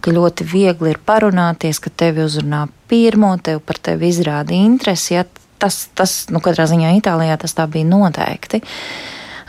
ka 0.00 0.16
ļoti 0.16 0.48
viegli 0.54 0.94
ir 0.94 1.02
parunāties, 1.06 1.82
ka 1.82 1.92
tevi 1.92 2.24
uzrunā 2.26 2.66
pirmo, 2.90 3.36
tev 3.42 3.62
par 3.66 3.78
tevi 3.78 4.10
izrāda 4.10 4.56
interesi. 4.56 5.14
Ja, 5.14 5.26
tas, 5.60 5.84
tas 5.94 6.24
nu, 6.32 6.42
katrā 6.44 6.66
ziņā 6.70 6.96
Itālijā 6.98 7.38
tas 7.40 7.56
tā 7.56 7.66
bija 7.70 7.88
noteikti. 7.88 8.62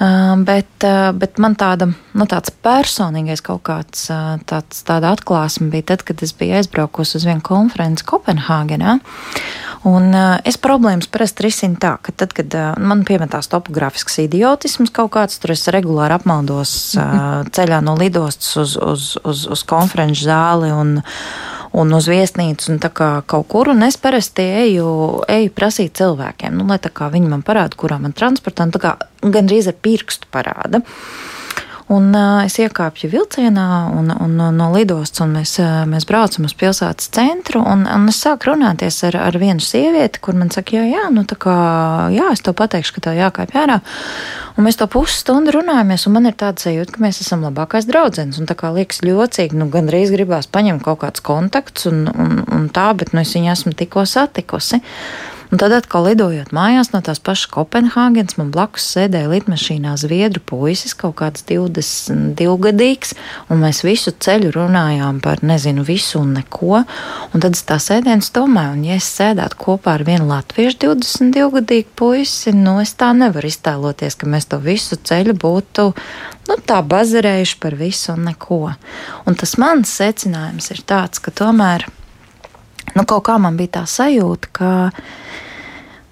Bet, 0.01 0.81
bet 1.21 1.37
man 1.37 1.53
tāda, 1.53 1.85
nu, 2.17 2.25
tāds 2.25 2.49
personīgais 2.65 3.43
kaut 3.45 3.61
kāds 3.67 4.07
tāds, 4.49 4.79
tāda 4.87 5.11
atklāsme 5.13 5.67
bija 5.69 5.91
tad, 5.91 6.01
kad 6.07 6.23
es 6.25 6.33
biju 6.33 6.55
aizbraukusi 6.57 7.19
uz 7.19 7.27
vienu 7.27 7.43
konferenci 7.45 8.07
Kopenhāgenā. 8.09 8.95
Un 9.87 10.11
uh, 10.13 10.35
es 10.45 10.59
problēmas 10.61 11.09
parasti 11.09 11.47
risinu 11.47 11.79
tā, 11.81 11.95
ka 12.05 12.13
tad, 12.13 12.35
kad 12.37 12.53
uh, 12.53 12.73
man 12.77 13.01
piemetās 13.07 13.49
topogrāfisks 13.49 14.19
idiotisms 14.21 14.93
kaut 14.93 15.09
kāds, 15.15 15.39
tur 15.41 15.55
es 15.55 15.65
regulāri 15.73 16.13
apmaldos 16.19 16.73
uh, 17.01 17.41
ceļā 17.49 17.79
no 17.81 17.95
lidostas 17.97 18.53
uz, 18.61 18.75
uz, 18.77 19.07
uz, 19.25 19.47
uz 19.49 19.63
konferenču 19.65 20.27
zāli 20.27 20.69
un, 20.75 20.99
un 21.71 21.93
uz 21.95 22.07
viesnīcu 22.11 22.73
un 22.73 22.79
tā 22.83 22.91
kā 22.93 23.09
kaut 23.29 23.47
kur, 23.51 23.71
un 23.71 23.85
es 23.87 23.97
parasti 24.01 24.43
eju, 24.65 24.87
eju 25.31 25.53
prasīt 25.55 25.95
cilvēkiem, 25.99 26.57
nu, 26.57 26.67
lai 26.67 26.79
tā 26.83 26.91
kā 26.93 27.07
viņi 27.13 27.31
man 27.31 27.45
parāda, 27.47 27.77
kurā 27.79 27.99
man 28.01 28.15
transportā, 28.17 28.67
un 28.67 28.75
tā 28.75 28.81
kā 28.83 28.95
gandrīz 29.21 29.69
ar 29.71 29.77
pirkstu 29.79 30.29
parāda. 30.33 30.83
Un 31.91 32.13
uh, 32.15 32.39
es 32.45 32.55
iekāpju 32.61 33.09
vilcienā 33.11 33.65
un, 33.91 34.11
un, 34.13 34.37
un 34.39 34.55
no 34.55 34.67
lidostas, 34.71 35.23
un 35.25 35.33
mēs, 35.35 35.57
uh, 35.59 35.81
mēs 35.89 36.05
braucam 36.07 36.45
uz 36.47 36.53
pilsētas 36.55 37.09
centru. 37.11 37.59
Un, 37.67 37.83
un 37.83 38.07
es 38.07 38.21
sāku 38.23 38.51
runāties 38.51 39.01
ar, 39.09 39.17
ar 39.19 39.37
vienu 39.41 39.63
sievieti, 39.63 40.21
kur 40.23 40.37
man 40.39 40.53
saka, 40.53 40.77
jā, 40.77 40.85
jā, 40.87 41.09
nu 41.11 41.25
tā 41.27 41.35
kā, 41.41 41.55
jā, 42.15 42.29
es 42.31 42.43
tev 42.45 42.55
pateikšu, 42.61 42.95
ka 42.95 43.03
tev 43.09 43.19
jākāpj 43.19 43.59
ārā. 43.59 43.81
Un 44.55 44.67
mēs 44.67 44.79
to 44.79 44.87
pusstundu 44.91 45.51
runājamies, 45.57 46.07
un 46.07 46.15
man 46.15 46.29
ir 46.31 46.37
tāda 46.39 46.63
sajūta, 46.63 46.95
ka 46.95 47.03
mēs 47.03 47.19
esam 47.25 47.43
labākais 47.47 47.89
draugs. 47.89 48.23
Un 48.39 48.47
tā 48.47 48.55
kā 48.59 48.71
liekas 48.75 49.03
ļocīgi, 49.03 49.59
nu 49.59 49.67
gandrīz 49.73 50.15
gribās 50.15 50.47
paņemt 50.51 50.85
kaut 50.87 51.01
kādus 51.03 51.23
kontaktus 51.27 51.91
un, 51.91 52.05
un, 52.11 52.39
un 52.47 52.71
tā, 52.71 52.87
bet 52.95 53.11
nu 53.11 53.25
es 53.25 53.35
viņu 53.35 53.51
esmu 53.51 53.75
tikko 53.75 54.07
satikusi. 54.07 54.79
Un 55.51 55.59
tad 55.59 55.73
atkal 55.75 56.05
lidojot 56.07 56.53
mājās 56.55 56.93
no 56.93 57.01
tās 57.03 57.19
pašas 57.19 57.49
Kopenhāgenes, 57.51 58.37
man 58.39 58.53
blakus 58.55 58.85
sēdēja 58.93 59.27
lidmašīnā 59.33 59.97
zviedru 59.99 60.39
puisis, 60.47 60.93
kaut 60.95 61.17
kāds 61.19 61.43
22 61.49 62.55
gadīgs, 62.63 63.11
un 63.51 63.59
mēs 63.65 63.81
visu 63.83 64.13
ceļu 64.15 64.53
runājām 64.55 65.19
par 65.19 65.43
nezinu 65.43 65.83
visu 65.83 66.21
un 66.21 66.31
neko. 66.37 66.85
Un 67.35 67.43
tad 67.43 67.59
es 67.59 67.65
tā 67.67 67.81
sēdienas 67.83 68.31
domāju, 68.31 68.77
un 68.77 68.87
ja 68.87 68.99
es 69.01 69.11
sēdētu 69.19 69.59
kopā 69.59 69.97
ar 69.99 70.07
vienu 70.07 70.31
latviešu 70.31 70.85
22 70.87 71.51
gadīgu 71.59 71.95
puisi, 71.99 72.55
nu 72.55 72.79
es 72.79 72.95
tā 72.95 73.11
nevaru 73.11 73.51
iztēloties, 73.51 74.15
ka 74.15 74.31
mēs 74.31 74.47
to 74.47 74.63
visu 74.63 74.95
ceļu 75.03 75.35
būtu 75.35 75.91
nu, 76.47 76.61
tā 76.63 76.79
bazarējuši 76.79 77.59
par 77.59 77.75
visu 77.75 78.15
un 78.15 78.29
neko. 78.31 78.69
Un 79.27 79.35
tas 79.35 79.59
mans 79.59 79.99
secinājums 79.99 80.71
ir 80.71 80.85
tāds, 80.87 81.19
ka 81.19 81.35
tomēr 81.35 81.91
nu, 82.97 83.05
kaut 83.07 83.25
kā 83.29 83.37
man 83.41 83.57
bija 83.59 83.79
tā 83.79 83.87
sajūta, 83.89 84.53
ka 84.55 84.71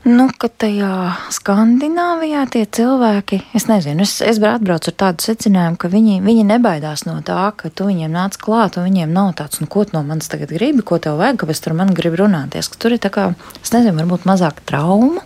Nu, 0.07 0.29
ka 0.39 0.47
tajā 0.47 1.11
Skandināvijā 1.35 2.45
tie 2.53 2.61
cilvēki, 2.63 3.41
es 3.57 3.65
nezinu, 3.67 4.05
es, 4.07 4.13
es 4.23 4.37
atbraucu 4.39 4.93
ar 4.93 4.95
tādu 5.03 5.25
secinājumu, 5.27 5.75
ka 5.75 5.89
viņi, 5.91 6.21
viņi 6.23 6.45
nebaidās 6.47 7.03
no 7.03 7.17
tā, 7.25 7.49
ka 7.59 7.67
tu 7.67 7.89
viņiem 7.89 8.15
nāc 8.15 8.37
klāt, 8.39 8.77
un 8.79 8.87
viņiem 8.87 9.11
nav 9.11 9.33
tāds, 9.41 9.59
nu, 9.59 9.67
ko 9.67 9.83
no 9.91 10.01
manis 10.07 10.31
tagad 10.31 10.53
gribi, 10.55 10.85
ko 10.87 11.01
tev 11.03 11.19
vajag, 11.19 11.41
kāpēc 11.43 11.61
tur 11.65 11.75
man 11.75 11.91
grib 11.97 12.15
runāties. 12.21 12.71
Tur 12.79 12.95
ir 12.95 13.03
tā 13.03 13.11
kā, 13.11 13.27
es 13.59 13.75
nezinu, 13.75 13.97
varbūt 13.99 14.23
mazāk 14.29 14.63
traumu, 14.71 15.19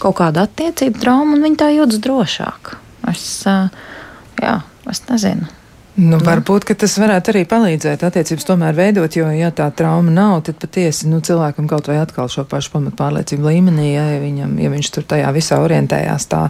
kaut 0.00 0.16
kāda 0.22 0.48
attiecība 0.48 1.04
trauma, 1.04 1.36
un 1.36 1.44
viņi 1.44 1.60
tā 1.60 1.68
jūtas 1.76 2.00
drošāk. 2.08 2.74
Es, 3.12 3.28
jā, 3.44 4.56
es 4.88 5.04
nezinu. 5.12 5.52
Nu, 5.98 6.14
nu, 6.14 6.18
varbūt 6.22 6.68
tas 6.78 6.92
varētu 7.00 7.32
arī 7.32 7.40
palīdzēt 7.50 8.04
attiecības 8.06 8.44
tomēr 8.46 8.76
veidot, 8.76 9.16
jo, 9.18 9.26
ja 9.34 9.48
tā 9.50 9.64
trauma 9.74 10.12
nav, 10.14 10.44
tad 10.46 10.60
patiesi 10.62 11.08
nu, 11.10 11.18
cilvēkam 11.26 11.66
kaut 11.66 11.88
vai 11.90 11.96
atkal 11.98 12.28
šo 12.30 12.44
pašu 12.46 12.70
pamatpārliecību 12.76 13.48
līmenī, 13.48 13.86
ja, 13.96 14.04
viņam, 14.22 14.52
ja 14.62 14.70
viņš 14.70 14.90
tur 14.94 15.08
tajā 15.10 15.32
visā 15.34 15.58
orientējās 15.58 16.28
tā 16.30 16.44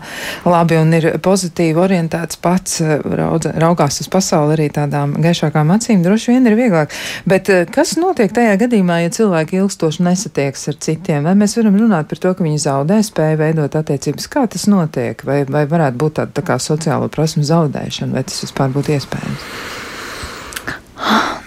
labi 0.45 0.77
un 0.77 0.93
ir 0.99 1.07
pozitīvi 1.25 1.81
orientēts 1.81 2.37
pats, 2.45 2.83
raudz, 3.09 3.49
raugās 3.57 4.03
uz 4.05 4.11
pasauli 4.13 4.59
arī 4.59 4.67
tādām 4.77 5.15
gaišākām 5.17 5.73
acīm, 5.79 6.05
droši 6.05 6.35
vien 6.35 6.51
ir 6.53 6.59
vieglāk. 6.59 6.93
Bet 7.25 7.49
eh, 7.49 7.65
kas 7.73 7.95
notiek 7.97 8.37
tajā 8.37 8.53
gadījumā, 8.67 9.01
ja 9.07 9.15
cilvēki 9.17 9.63
ilgstoši 9.63 10.05
nesatieks 10.11 10.69
ar 10.75 10.79
citiem? 10.85 11.25
Vai 11.25 11.33
mēs 11.41 11.57
varam 11.57 11.81
runāt 11.81 12.13
par 12.13 12.21
to, 12.21 12.35
ka 12.37 12.45
viņi 12.45 12.61
zaudē 12.67 13.01
spēju 13.01 13.41
veidot 13.41 13.81
attiecības? 13.81 14.29
Kā 14.29 14.45
tas 14.45 14.69
notiek? 14.69 15.25
Vai, 15.25 15.41
vai 15.49 15.65
varētu 15.73 16.05
būt 16.05 16.21
tāda 16.21 16.37
tā 16.37 16.45
kā 16.53 16.61
sociālo 16.61 17.09
prasmu 17.09 17.49
zaudēšana, 17.49 18.13
vai 18.21 18.29
tas 18.29 18.45
vispār 18.45 18.77
būtu 18.77 18.99
iespējams? 18.99 19.38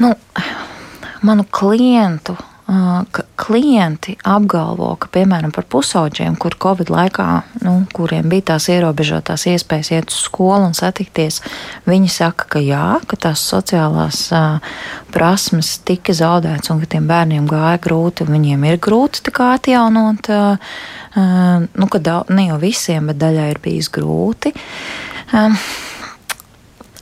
Nu, 0.01 0.15
manu 1.21 1.45
klientu 1.51 2.37
ka 3.11 3.23
klienti 3.35 4.13
apgalvo, 4.23 4.93
ka, 5.01 5.09
piemēram, 5.11 5.51
par 5.51 5.65
pusauģiem, 5.71 6.37
kur 6.39 6.55
Covid 6.61 6.91
laikā, 6.93 7.25
nu, 7.65 7.73
kuriem 7.91 8.29
bija 8.31 8.51
tās 8.53 8.69
ierobežotās 8.71 9.43
iespējas 9.51 9.91
iet 9.91 10.13
uz 10.13 10.21
skolu 10.27 10.69
un 10.69 10.77
satikties, 10.77 11.41
viņi 11.89 12.11
saka, 12.13 12.47
ka 12.55 12.63
jā, 12.63 12.85
ka 13.09 13.19
tās 13.27 13.43
sociālās 13.51 14.23
uh, 14.37 14.79
prasmes 15.11 15.73
tika 15.87 16.15
zaudētas 16.15 16.71
un 16.71 16.79
ka 16.83 16.91
tiem 16.95 17.11
bērniem 17.11 17.49
gāja 17.49 17.81
grūti, 17.83 18.29
viņiem 18.29 18.67
ir 18.69 18.79
grūti 18.79 19.35
atjaunot, 19.35 20.31
uh, 20.31 20.75
uh, 21.17 21.67
nu, 21.67 21.91
ka 21.91 21.99
daudz, 21.99 22.31
ne 22.31 22.51
jau 22.53 22.61
visiem, 22.61 23.11
bet 23.11 23.19
daļai 23.19 23.51
ir 23.51 23.63
bijis 23.63 23.91
grūti. 23.91 24.55
Uh, 25.33 25.59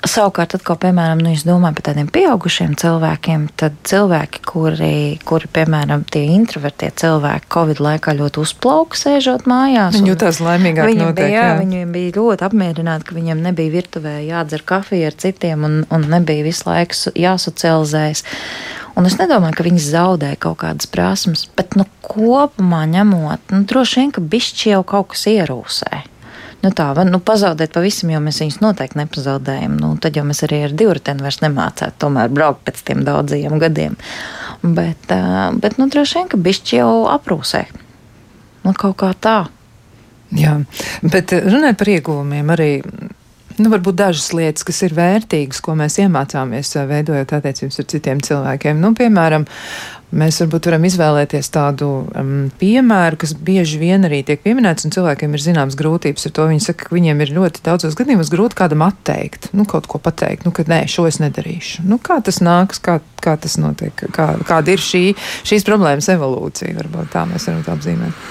Savukārt, 0.07 0.53
atkal, 0.55 0.77
piemēram, 0.79 1.19
nu, 1.19 1.33
domāju 1.43 1.75
par 1.75 1.83
tādiem 1.89 2.07
pieaugušiem 2.13 2.71
cilvēkiem, 2.79 3.49
tad 3.59 3.75
cilvēki, 3.89 4.41
kuri, 4.47 4.91
kuri 5.27 5.49
piemēram, 5.51 6.05
tie 6.07 6.21
introvertie 6.37 6.87
cilvēki, 7.01 7.49
Covid 7.51 7.81
laikā 7.83 8.13
ļoti 8.15 8.39
uzplauka 8.39 8.95
sēžot 8.95 9.43
mājās. 9.49 9.97
Viņi 9.97 10.13
jutās 10.13 10.39
laimīgāk. 10.43 10.87
Viņi 10.87 11.03
notiek, 11.03 11.25
bija, 11.25 11.33
jā, 11.33 11.47
jā. 11.49 11.57
Viņiem 11.59 11.91
bija 11.95 12.13
ļoti 12.15 12.47
apmierināti, 12.47 13.09
ka 13.09 13.17
viņiem 13.17 13.41
nebija 13.43 13.73
virtuvē 13.73 14.13
jādzer 14.23 14.63
kafija 14.71 15.09
ar 15.11 15.17
citiem 15.19 15.65
un, 15.67 15.75
un 15.91 16.07
nebija 16.13 16.45
visu 16.47 16.69
laiku 16.69 17.15
jāsocializējas. 17.19 18.23
Un 18.95 19.09
es 19.09 19.17
nedomāju, 19.19 19.57
ka 19.57 19.65
viņi 19.67 19.83
zaudēja 19.83 20.39
kaut 20.47 20.61
kādas 20.63 20.87
prasmes, 20.91 21.43
bet 21.59 21.75
nu, 21.75 21.83
kopumā 22.07 22.85
ņemot, 22.95 23.51
nu, 23.51 23.65
droši 23.67 23.99
vien, 23.99 24.15
ka 24.15 24.23
bišķi 24.23 24.73
jau 24.77 24.85
kaut 24.95 25.11
kas 25.11 25.27
ierūsē 25.33 26.05
nu, 26.63 26.71
tā, 26.75 26.87
nu, 27.07 27.19
pazaudēt 27.23 27.73
pavisam, 27.75 28.11
jo 28.13 28.21
mēs 28.23 28.41
viņus 28.43 28.59
noteikti 28.63 28.99
nepazaudējam. 29.01 29.77
Nu, 29.81 29.93
tad 30.01 30.17
jau 30.19 30.25
mēs 30.27 30.43
arī 30.47 30.63
ar 30.67 30.75
divriteni 30.75 31.25
vairs 31.25 31.41
nemācētu 31.43 32.01
tomēr 32.03 32.33
braukt 32.33 32.65
pēc 32.67 32.81
tiem 32.89 33.05
daudziem 33.07 33.59
gadiem. 33.61 33.97
Bet, 34.63 35.11
bet 35.63 35.79
nu, 35.79 35.87
droši 35.91 36.19
vien, 36.19 36.27
ka 36.31 36.41
bišķi 36.49 36.81
jau 36.81 36.91
aprūsē. 37.11 37.63
Nu, 38.65 38.73
kaut 38.75 38.97
kā 38.99 39.13
tā. 39.15 39.37
Jā, 40.35 40.59
bet 41.01 41.31
runājot 41.33 41.79
par 41.79 41.93
ieguvumiem 41.95 42.53
arī. 42.53 42.73
Nu, 43.59 43.71
varbūt 43.73 43.97
dažas 43.99 44.31
lietas, 44.35 44.65
kas 44.67 44.81
ir 44.87 44.95
vērtīgas, 44.97 45.61
ko 45.63 45.75
mēs 45.79 45.99
iemācāmies 45.99 46.75
veidojot 46.89 47.33
attiecības 47.39 47.81
ar 47.81 47.87
citiem 47.91 48.21
cilvēkiem. 48.23 48.79
Nu, 48.79 48.93
piemēram, 48.97 49.47
Mēs 50.09 50.39
varbūt 50.41 50.65
varam 50.65 50.85
izvēlēties 50.87 51.51
tādu 51.53 51.87
um, 52.17 52.47
piemēru, 52.57 53.19
kas 53.21 53.35
bieži 53.45 53.77
vien 53.77 54.07
arī 54.07 54.23
tiek 54.25 54.41
pieminēts, 54.41 54.87
un 54.87 54.93
cilvēkiem 54.95 55.35
ir 55.37 55.43
zināmas 55.43 55.77
grūtības 55.77 56.25
ar 56.25 56.33
to. 56.33 56.47
Viņi 56.49 56.65
saka, 56.65 56.87
ka 56.87 56.95
viņiem 56.97 57.21
ir 57.21 57.33
ļoti 57.35 57.61
daudzos 57.67 57.97
gadījumos 57.99 58.33
grūti 58.33 58.57
kādam 58.57 58.81
atteikt, 58.87 59.51
nu, 59.53 59.67
kaut 59.69 59.85
ko 59.91 60.01
pateikt, 60.01 60.49
nu, 60.49 60.53
ka 60.55 60.65
nē, 60.65 60.81
šo 60.89 61.05
es 61.11 61.21
nedarīšu. 61.21 61.85
Nu, 61.85 62.01
kā 62.01 62.17
tas 62.25 62.41
nāks, 62.41 62.81
kā, 62.81 62.97
kā 63.21 63.37
tas 63.37 63.59
notiek, 63.61 63.93
kā, 64.15 64.31
kāda 64.49 64.73
ir 64.73 64.81
šī, 64.81 65.05
šīs 65.45 65.69
problēmas 65.69 66.09
evolūcija, 66.17 66.73
varbūt 66.81 67.13
tā 67.13 67.27
mēs 67.29 67.45
varam 67.51 67.65
tā 67.67 67.77
apzīmēt. 67.77 68.29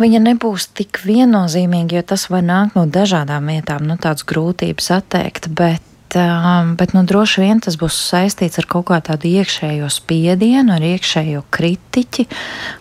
Viņa 0.00 0.22
nebūs 0.24 0.70
tik 0.72 1.02
viennozīmīga, 1.04 2.00
jo 2.00 2.06
tas 2.14 2.26
var 2.32 2.44
nākt 2.46 2.78
no 2.78 2.86
dažādām 2.88 3.52
vietām, 3.52 3.84
nu, 3.84 3.98
tādas 4.00 4.24
grūtības 4.24 4.90
atteikt, 4.96 5.50
bet 5.52 5.84
um, 6.14 6.74
bet 6.76 6.92
nu, 6.92 7.02
droši 7.06 7.44
vien 7.44 7.60
tas 7.62 7.76
būs 7.80 7.96
saistīts 8.10 8.58
ar 8.60 8.66
kaut 8.70 8.88
kādu 8.90 9.10
tādu 9.10 9.30
iekšējo 9.30 9.88
spiedienu, 9.92 10.74
ar 10.74 10.84
iekšējo 10.84 11.44
kritiķi, 11.54 12.26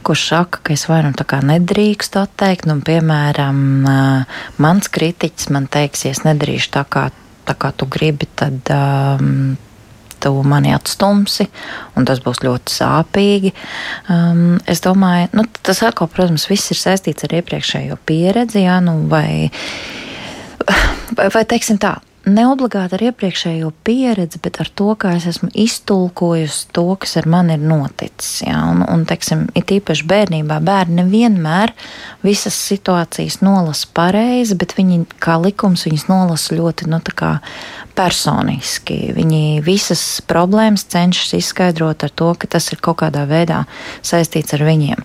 kurš 0.06 0.26
saka, 0.32 0.62
ka 0.64 0.74
es 0.74 0.88
vainu 0.90 1.14
tā 1.18 1.28
kā 1.30 1.42
nedrīkstu 1.46 2.24
atteikt. 2.24 2.68
Nu, 2.70 2.80
piemēram, 2.86 3.64
uh, 3.84 4.44
mans 4.62 4.92
kritiķis 4.92 5.52
man 5.54 5.70
teiks, 5.72 6.06
ja 6.06 6.16
es 6.16 6.24
nedarīšu 6.26 6.74
tā 6.80 6.86
kā, 6.90 7.10
tā 7.50 7.58
kā 7.60 7.74
tu 7.76 7.90
gribi, 7.90 8.30
tad. 8.40 8.62
Um, 8.74 9.58
tu 10.24 10.34
mani 10.48 10.74
atstumsi, 10.76 11.48
un 11.98 12.08
tas 12.10 12.22
būs 12.24 12.44
ļoti 12.46 12.76
sāpīgi. 12.76 13.54
Um, 14.12 14.60
es 14.70 14.84
domāju, 14.86 15.32
nu, 15.40 15.46
tas 15.66 15.84
atkal, 15.86 16.12
protams, 16.12 16.50
viss 16.52 16.74
ir 16.74 16.80
saistīts 16.80 17.28
ar 17.28 17.40
iepriekšējo 17.40 18.00
pieredzi, 18.10 18.64
jā, 18.66 18.80
nu, 18.86 19.00
vai, 19.12 19.50
vai, 21.18 21.30
vai 21.34 21.46
teiksim 21.50 21.80
tā, 21.82 21.98
neobligāti 22.28 22.98
ar 22.98 23.04
iepriekšējo 23.10 23.72
pieredzi, 23.88 24.42
bet 24.44 24.60
ar 24.64 24.70
to, 24.76 24.92
kā 25.00 25.14
es 25.18 25.28
esmu 25.30 25.50
iztulkojusi 25.54 26.70
to, 26.76 26.86
kas 27.00 27.16
ar 27.22 27.28
mani 27.32 27.56
ir 27.56 27.64
noticis. 27.64 28.42
Ja? 28.46 28.64
Un, 28.72 28.84
un 28.84 29.06
teiksim, 29.10 29.48
it 29.60 29.72
īpaši 29.74 30.08
bērnībā 30.10 30.60
bērni 30.66 31.00
nevienmēr 31.04 31.74
visas 32.26 32.58
situācijas 32.70 33.40
nolasa 33.46 33.88
pareizi, 33.96 34.58
bet 34.60 34.76
viņi 34.78 35.06
kā 35.24 35.40
likums 35.42 35.86
viņas 35.88 36.10
nolasa 36.12 36.58
ļoti 36.60 36.90
nu, 36.92 37.00
personiski. 38.00 38.98
Viņi 39.16 39.62
visas 39.66 40.04
problēmas 40.28 40.86
cenšas 40.92 41.34
izskaidrot 41.40 42.06
ar 42.08 42.14
to, 42.16 42.32
ka 42.40 42.48
tas 42.56 42.70
ir 42.74 42.82
kaut 42.84 43.02
kādā 43.02 43.26
veidā 43.30 43.64
saistīts 44.06 44.56
ar 44.56 44.64
viņiem. 44.68 45.04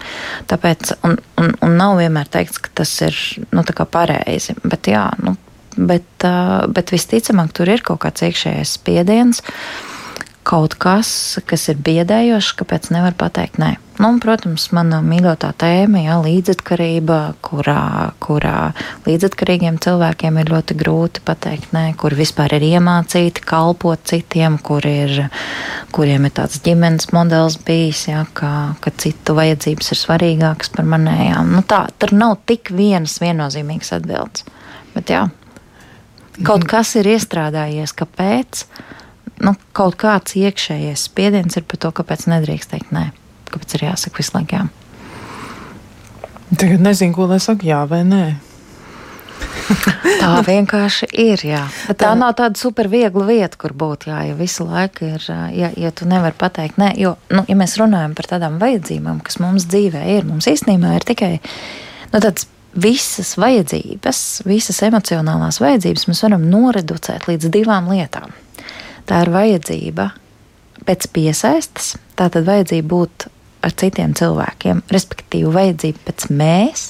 Tāpēc, 0.50 0.94
un, 1.06 1.18
un, 1.40 1.54
un 1.64 1.78
nav 1.80 1.98
vienmēr 2.02 2.30
teikts, 2.30 2.60
ka 2.62 2.70
tas 2.82 2.92
ir 3.06 3.18
nu, 3.54 3.64
pareizi. 3.90 4.54
Bet, 4.62 4.90
jā, 4.90 5.08
nu, 5.22 5.34
bet, 5.76 6.28
bet 6.74 6.94
visticamāk 6.94 7.52
tur 7.56 7.72
ir 7.72 7.84
kaut 7.86 8.02
kāds 8.04 8.26
iekšējais 8.28 8.76
spiediens, 8.78 9.42
kaut 10.44 10.76
kas, 10.80 11.08
kas 11.48 11.70
ir 11.72 11.80
biedējošs, 11.84 12.52
kāpēc 12.60 12.92
nevar 12.92 13.16
pateikt 13.18 13.58
nē. 13.62 13.74
Nu, 13.94 14.08
un, 14.10 14.16
protams, 14.18 14.66
mana 14.74 14.98
mīļotā 15.06 15.52
tēma 15.58 16.00
ir 16.02 16.24
līdzatkarība, 16.24 17.18
kurā, 17.46 18.10
kurā 18.22 18.72
līdzatkarīgiem 19.06 19.78
cilvēkiem 19.82 20.40
ir 20.42 20.50
ļoti 20.50 20.76
grūti 20.80 21.22
pateikt 21.24 21.70
nē, 21.76 21.84
kur 22.00 22.16
vispār 22.18 22.56
ir 22.58 22.66
iemācīti 22.72 23.44
kalpot 23.46 24.02
citiem, 24.10 24.58
kur 24.66 24.84
ir, 24.88 25.28
kuriem 25.94 26.26
ir 26.26 26.34
tāds 26.34 26.58
ģimenes 26.66 27.12
modelis 27.14 27.56
bijis, 27.64 28.08
ja, 28.10 28.24
ka, 28.34 28.74
ka 28.82 28.92
citu 28.98 29.38
vajadzības 29.38 29.94
ir 29.94 30.02
svarīgākas 30.02 30.74
par 30.74 30.90
manējām. 30.90 31.54
Nu, 31.54 31.62
tā, 31.62 31.84
tur 32.02 32.16
nav 32.18 32.40
tik 32.50 32.74
vienas 32.74 33.16
viennozīmīgas 33.22 33.94
atbildes. 34.00 34.44
Bet 34.94 35.14
jā, 35.14 35.22
Kaut 36.42 36.64
kas 36.66 36.94
ir 36.98 37.06
iestrādājies, 37.12 37.92
kāpēc 37.94 38.64
nu, 39.46 39.54
kaut 39.76 39.98
kāds 40.00 40.34
iekšējais 40.40 41.06
spiediens 41.06 41.60
ir 41.60 41.66
par 41.68 41.78
to, 41.84 41.92
kāpēc 41.94 42.26
nedrīkst 42.30 42.72
teikt 42.72 42.90
nē, 42.94 43.10
kāpēc 43.52 43.76
ir 43.78 43.86
jāsaka 43.90 44.18
visu 44.18 44.34
laiku 44.34 44.58
jā. 44.58 44.64
Tagad 46.54 46.82
nezinu, 46.82 47.14
ko 47.14 47.28
lai 47.30 47.38
saka, 47.42 47.66
jā 47.66 47.84
vai 47.90 48.02
nē. 48.06 48.24
tā 50.22 50.30
vienkārši 50.44 51.08
ir. 51.24 51.42
Jā. 51.46 51.62
Bet 51.88 52.00
tā 52.02 52.12
nav 52.18 52.34
tāda 52.38 52.58
super 52.60 52.88
viegla 52.92 53.26
vieta, 53.28 53.58
kur 53.60 53.74
būt. 53.76 54.08
Jā, 54.10 54.22
ja 54.28 54.38
visu 54.38 54.66
laiku 54.68 55.08
ir, 55.08 55.28
ja, 55.56 55.70
ja 55.80 55.92
tu 55.94 56.08
nevari 56.10 56.36
pateikt, 56.38 56.78
nē, 56.80 56.92
jo, 57.00 57.14
nu, 57.34 57.44
ja 57.48 57.58
mēs 57.58 57.76
runājam 57.80 58.16
par 58.16 58.30
tādām 58.34 58.58
vajadzībām, 58.62 59.22
kas 59.24 59.40
mums 59.42 59.68
dzīvē 59.70 60.04
ir, 60.16 60.26
mums 60.28 60.48
īstenībā 60.50 60.96
ir 60.98 61.06
tikai 61.08 61.32
nu, 61.38 62.18
tāds 62.18 62.48
visas 62.74 63.34
vajadzības, 63.38 64.42
visas 64.48 64.80
emocionālās 64.86 65.60
vajadzības 65.62 66.08
mēs 66.10 66.24
varam 66.26 66.48
noreducēt 66.50 67.28
līdz 67.30 67.50
divām 67.54 67.88
lietām. 67.92 68.34
Tā 69.08 69.22
ir 69.24 69.30
vajadzība 69.34 70.10
pēc 70.88 71.08
piesaistes, 71.14 71.94
tā 72.18 72.28
tad 72.32 72.46
vajadzība 72.48 72.88
būt 72.90 73.26
ar 73.64 73.74
citiem 73.80 74.14
cilvēkiem, 74.16 74.84
respektīvi 74.92 75.52
vajadzība 75.54 76.06
pēc 76.08 76.28
mēs. 76.34 76.84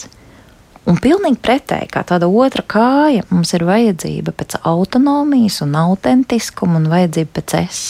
Un 0.91 0.99
pilnīgi 1.01 1.41
pretēji, 1.41 1.89
kā 1.95 2.03
tāda 2.05 2.29
otra 2.29 2.65
kāja, 2.69 3.25
mums 3.31 3.55
ir 3.57 3.65
vajadzība 3.65 4.35
pēc 4.37 4.59
autonomijas 4.69 5.63
un 5.65 5.79
autentiskuma 5.81 6.77
un 6.83 6.91
vajadzība 6.93 7.39
pēc 7.39 7.57
es. 7.63 7.83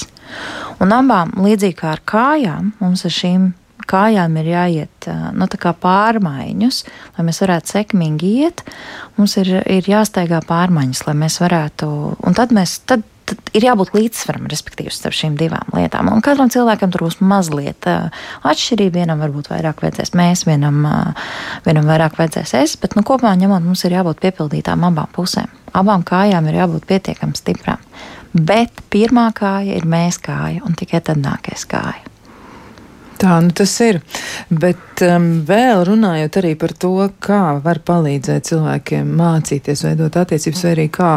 Un 0.83 0.95
abām, 0.95 1.35
līdzīgi 1.43 1.79
kā 1.81 1.95
ar 1.95 2.03
kājām, 2.07 2.73
mums 2.81 3.05
ar 3.07 3.15
šīm 3.15 3.51
kājām 3.91 4.37
ir 4.41 4.51
jāiet 4.53 5.09
nu, 5.37 5.49
pārmaiņas, 5.87 6.83
lai 7.17 7.25
mēs 7.29 7.43
varētu 7.45 7.75
sekmīgi 7.77 8.35
iet. 8.45 8.63
Mums 9.19 9.37
ir, 9.43 9.51
ir 9.71 9.91
jāsteigā 9.91 10.43
pārmaiņas, 10.49 11.07
lai 11.09 11.17
mēs 11.25 11.41
varētu. 11.43 11.91
Un 12.25 12.39
tad 12.39 12.55
mēs. 12.57 12.81
Tad, 12.89 13.11
Tad 13.25 13.41
ir 13.57 13.65
jābūt 13.65 13.95
līdzsvaram, 13.97 14.45
respektīvi, 14.53 14.91
starp 14.93 15.17
šīm 15.17 15.39
divām 15.41 15.71
lietām. 15.73 16.11
Un 16.13 16.21
katram 16.21 16.51
cilvēkam 16.53 16.91
tur 16.93 17.07
būs 17.07 17.23
mazliet 17.25 17.89
atšķirība. 17.89 18.99
Vienam 19.01 19.23
varbūt 19.25 19.49
vairāk 19.49 19.81
vajadzēs 19.81 20.13
mēs, 20.19 20.45
vienam, 20.45 20.83
vienam 21.65 21.89
vairāk 21.89 22.19
vajadzēs 22.21 22.53
es, 22.61 22.77
bet 22.83 22.99
nu, 22.99 23.05
kopumā 23.07 23.33
ņemot, 23.41 23.65
mums 23.65 23.87
ir 23.89 23.97
jābūt 23.97 24.21
piepildītām 24.27 24.85
abām 24.91 25.09
pusēm. 25.17 25.49
Abām 25.73 26.05
kājām 26.05 26.53
ir 26.53 26.61
jābūt 26.61 26.85
pietiekami 26.91 27.41
stiprām. 27.41 27.81
Bet 28.35 28.85
pirmā 28.93 29.31
kāja 29.33 29.79
ir 29.79 29.89
mēs 29.89 30.21
kāja, 30.21 30.61
un 30.69 30.77
tikai 30.77 31.01
tad 31.07 31.25
nākamais 31.25 31.65
kāja. 31.71 32.14
Tā 33.21 33.39
nu 33.45 33.55
tas 33.55 33.73
ir. 33.85 34.01
Bet 34.51 35.03
um, 35.07 35.29
vēl 35.47 35.85
runājot 35.89 36.39
arī 36.41 36.55
par 36.59 36.75
to, 36.79 36.95
kā 37.23 37.59
var 37.65 37.81
palīdzēt 37.87 38.51
cilvēkiem 38.51 39.13
mācīties, 39.19 39.85
veidot 39.87 40.19
attiecības, 40.25 40.65
vai 40.67 40.73
arī 40.77 40.89
kā 40.93 41.13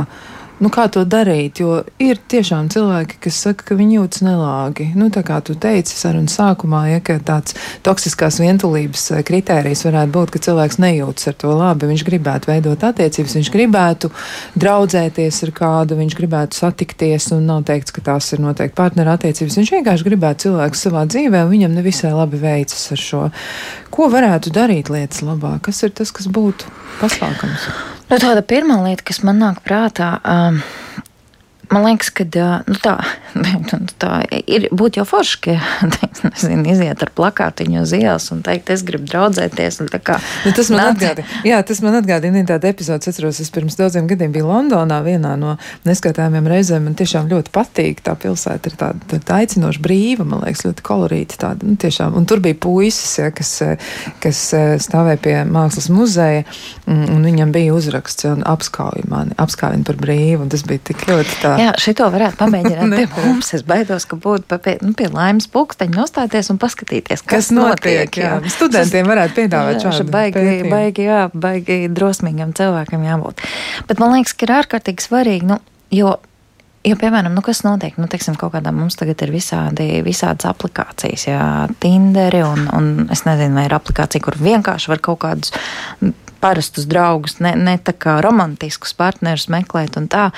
Nu, 0.58 0.72
kā 0.74 0.88
to 0.90 1.04
darīt? 1.06 1.60
Jo 1.62 1.84
ir 2.02 2.18
tiešām 2.18 2.72
cilvēki, 2.74 3.20
kas 3.28 3.38
saka, 3.46 3.62
ka 3.68 3.76
viņi 3.78 4.00
jūtas 4.00 4.24
nelāgi. 4.26 4.88
Nu, 4.98 5.12
tā 5.14 5.22
kā 5.26 5.38
tu 5.46 5.54
teici 5.54 5.94
sarunas 5.94 6.34
sākumā, 6.40 6.80
ja 6.90 7.02
tāds 7.04 7.54
toksiskās 7.86 8.40
vientulības 8.42 9.04
eh, 9.14 9.22
kritērijs 9.28 9.86
varētu 9.86 10.14
būt, 10.16 10.32
ka 10.34 10.42
cilvēks 10.48 10.80
nejūtas 10.82 11.30
ar 11.30 11.36
to 11.44 11.52
labi. 11.54 11.90
Viņš 11.92 12.06
gribētu 12.08 12.50
veidot 12.50 12.86
attiecības, 12.90 13.36
viņš 13.38 13.52
gribētu 13.54 14.10
draudzēties 14.58 15.44
ar 15.46 15.52
kādu, 15.60 16.00
viņš 16.00 16.16
gribētu 16.18 16.58
satikties, 16.58 17.30
un 17.38 17.46
nav 17.52 17.62
teikts, 17.70 17.94
ka 17.94 18.02
tās 18.10 18.32
ir 18.34 18.42
noteikti 18.42 18.78
partneru 18.80 19.14
attiecības. 19.14 19.60
Viņš 19.62 19.74
vienkārši 19.76 20.08
gribētu 20.10 20.48
cilvēku 20.48 20.82
savā 20.82 21.06
dzīvē, 21.06 21.44
un 21.46 21.54
viņam 21.54 21.78
nevisai 21.78 22.16
labi 22.18 22.42
veicas 22.42 22.90
ar 22.98 23.04
šo. 23.04 23.22
Ko 23.94 24.10
varētu 24.10 24.56
darīt 24.58 24.90
lietas 24.90 25.22
labāk? 25.22 25.68
Kas 25.70 25.84
ir 25.86 25.94
tas, 26.02 26.10
kas 26.10 26.26
būtu 26.34 26.74
pasākums? 26.98 27.70
Nu, 28.08 28.16
tāda 28.16 28.40
pirmā 28.40 28.78
lieta, 28.86 29.04
kas 29.04 29.18
man 29.28 29.42
nāk 29.44 29.58
prātā, 29.66 30.14
um, 30.24 30.62
Man 31.68 31.84
liekas, 31.84 32.10
ka 32.16 32.24
nu, 32.68 32.76
tā, 32.80 32.96
tā 34.02 34.12
ir. 34.48 34.68
Būtu 34.72 35.02
jau 35.02 35.06
forši, 35.08 35.40
ka 35.44 35.56
nezinu, 36.30 36.64
iziet 36.72 37.02
ar 37.04 37.12
plakātiņu 37.18 37.82
uz 37.84 37.94
ielas 37.98 38.30
un 38.32 38.44
teikt, 38.46 38.72
es 38.72 38.86
gribu 38.88 39.08
draudzēties. 39.10 39.82
Kā, 40.08 40.20
nu, 40.46 40.54
tas 40.56 40.70
man 40.72 40.94
atgādina. 40.94 41.28
Jā, 41.48 41.60
tas 41.68 41.82
man 41.84 41.98
atgādina 42.00 42.46
tādu 42.48 42.70
epizodu. 42.72 43.04
Es 43.04 43.12
atceros, 43.12 43.42
es 43.44 43.52
pirms 43.54 43.76
daudziem 43.80 44.08
gadiem 44.08 44.32
biju 44.36 44.48
Londonā 44.48 45.02
vienā 45.06 45.34
no 45.40 45.58
neskatāmiem 45.88 46.48
reizēm. 46.48 46.88
Man 46.88 46.96
tiešām 47.00 47.28
ļoti 47.32 47.52
patīk. 47.56 48.00
Tā 48.06 48.16
pilsēta 48.20 48.72
ir 48.72 48.80
tāda, 48.80 49.04
tāda 49.12 49.42
aicinoša, 49.42 49.84
brīva, 49.84 50.28
man 50.28 50.46
liekas, 50.46 50.64
ļoti 50.70 50.88
kolorīta. 50.88 51.42
Tāda, 51.44 51.68
nu, 51.68 51.76
tiešām. 51.80 52.16
un 52.16 52.30
tur 52.30 52.42
bija 52.44 52.56
puisis, 52.64 53.18
ja, 53.20 53.28
kas, 53.36 53.52
kas 54.24 54.44
stāvēja 54.88 55.22
pie 55.24 55.36
mākslas 55.52 55.92
muzeja, 55.92 56.48
un, 56.88 57.04
un 57.18 57.28
viņam 57.28 57.52
bija 57.56 57.76
uzraksts 57.76 58.30
un 58.32 58.48
apskauja 58.48 59.08
mani, 59.12 59.36
apskauja 59.42 59.84
par 59.88 60.00
brīvu. 60.00 60.48
Tas 60.52 60.64
bija 60.68 60.88
tik 60.92 61.08
ļoti 61.12 61.40
tā. 61.44 61.57
Jā, 61.58 61.74
šito 61.82 62.08
varētu 62.14 62.40
pamēģināt 62.40 62.96
pie 63.00 63.08
mums. 63.26 63.52
Es 63.58 63.66
baidos, 63.68 64.06
ka 64.10 64.20
būtu 64.22 64.60
pie, 64.64 64.78
nu, 64.84 64.94
pie 64.98 65.10
laimes 65.14 65.50
pulksteņa 65.54 65.98
nostāties 65.98 66.52
un 66.54 66.62
paskatīties, 66.62 67.24
kas, 67.24 67.28
kas 67.32 67.52
notiek. 67.56 68.08
notiek 68.08 68.22
jā. 68.22 68.36
Jā. 68.38 68.54
Studentiem 68.58 69.10
varētu 69.10 69.38
piedāvāt 69.42 69.84
šādu 69.84 70.14
baigi, 70.14 70.38
pētījumu. 70.38 70.72
baigi, 70.74 71.10
jā, 71.10 71.26
baigi 71.34 71.80
drosmīgam 71.94 72.56
cilvēkam 72.58 73.06
jābūt. 73.08 73.44
Bet 73.90 74.04
man 74.04 74.16
liekas, 74.18 74.38
ka 74.38 74.48
ir 74.48 74.58
ārkārtīgi 74.62 75.10
svarīgi, 75.10 75.52
nu, 75.54 75.62
jo 75.94 76.18
Jo, 76.88 76.96
piemēram, 76.96 77.34
nu, 77.36 77.42
kas 77.44 77.64
notiek? 77.66 77.98
Nu, 78.00 78.08
teiksim, 78.08 78.38
kaut 78.40 78.54
kādā 78.54 78.72
mums 78.72 78.96
tagad 78.96 79.20
ir 79.26 79.32
visādi, 79.34 79.88
visādas 80.06 80.48
aplikācijas, 80.48 81.26
jā, 81.28 81.48
Tinderi, 81.84 82.40
un, 82.48 82.70
un 82.72 83.10
es 83.12 83.26
nezinu, 83.28 83.58
vai 83.58 83.66
ir 83.68 83.76
aplikācija, 83.76 84.24
kur 84.24 84.38
vienkārši 84.40 84.94
var 84.94 85.02
kaut 85.04 85.20
kādus 85.26 85.52
parastus 86.42 86.88
draugus, 86.90 87.38
ne, 87.44 87.54
ne 87.56 87.78
tā 87.78 87.94
kā 87.98 88.18
romantiskus 88.24 88.96
partnerus 88.98 89.48
meklēt 89.54 89.98
un 90.00 90.10
tā. 90.12 90.30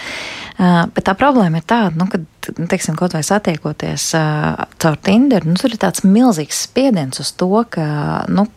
Bet 0.57 1.05
tā 1.07 1.15
problēma 1.17 1.61
ir 1.61 1.67
tāda, 1.69 1.95
nu, 1.99 2.09
ka, 2.11 2.21
teiksim, 2.59 2.97
kaut 2.99 3.15
vai 3.17 3.23
satiekoties 3.25 4.11
caur 4.13 5.01
Tinder, 5.03 5.47
nu, 5.47 5.57
tur 5.59 5.75
ir 5.75 5.81
tāds 5.81 6.05
milzīgs 6.07 6.65
spiediens 6.67 7.21
uz 7.21 7.33
to, 7.37 7.51
ka, 7.73 7.89
nu, 8.31 8.47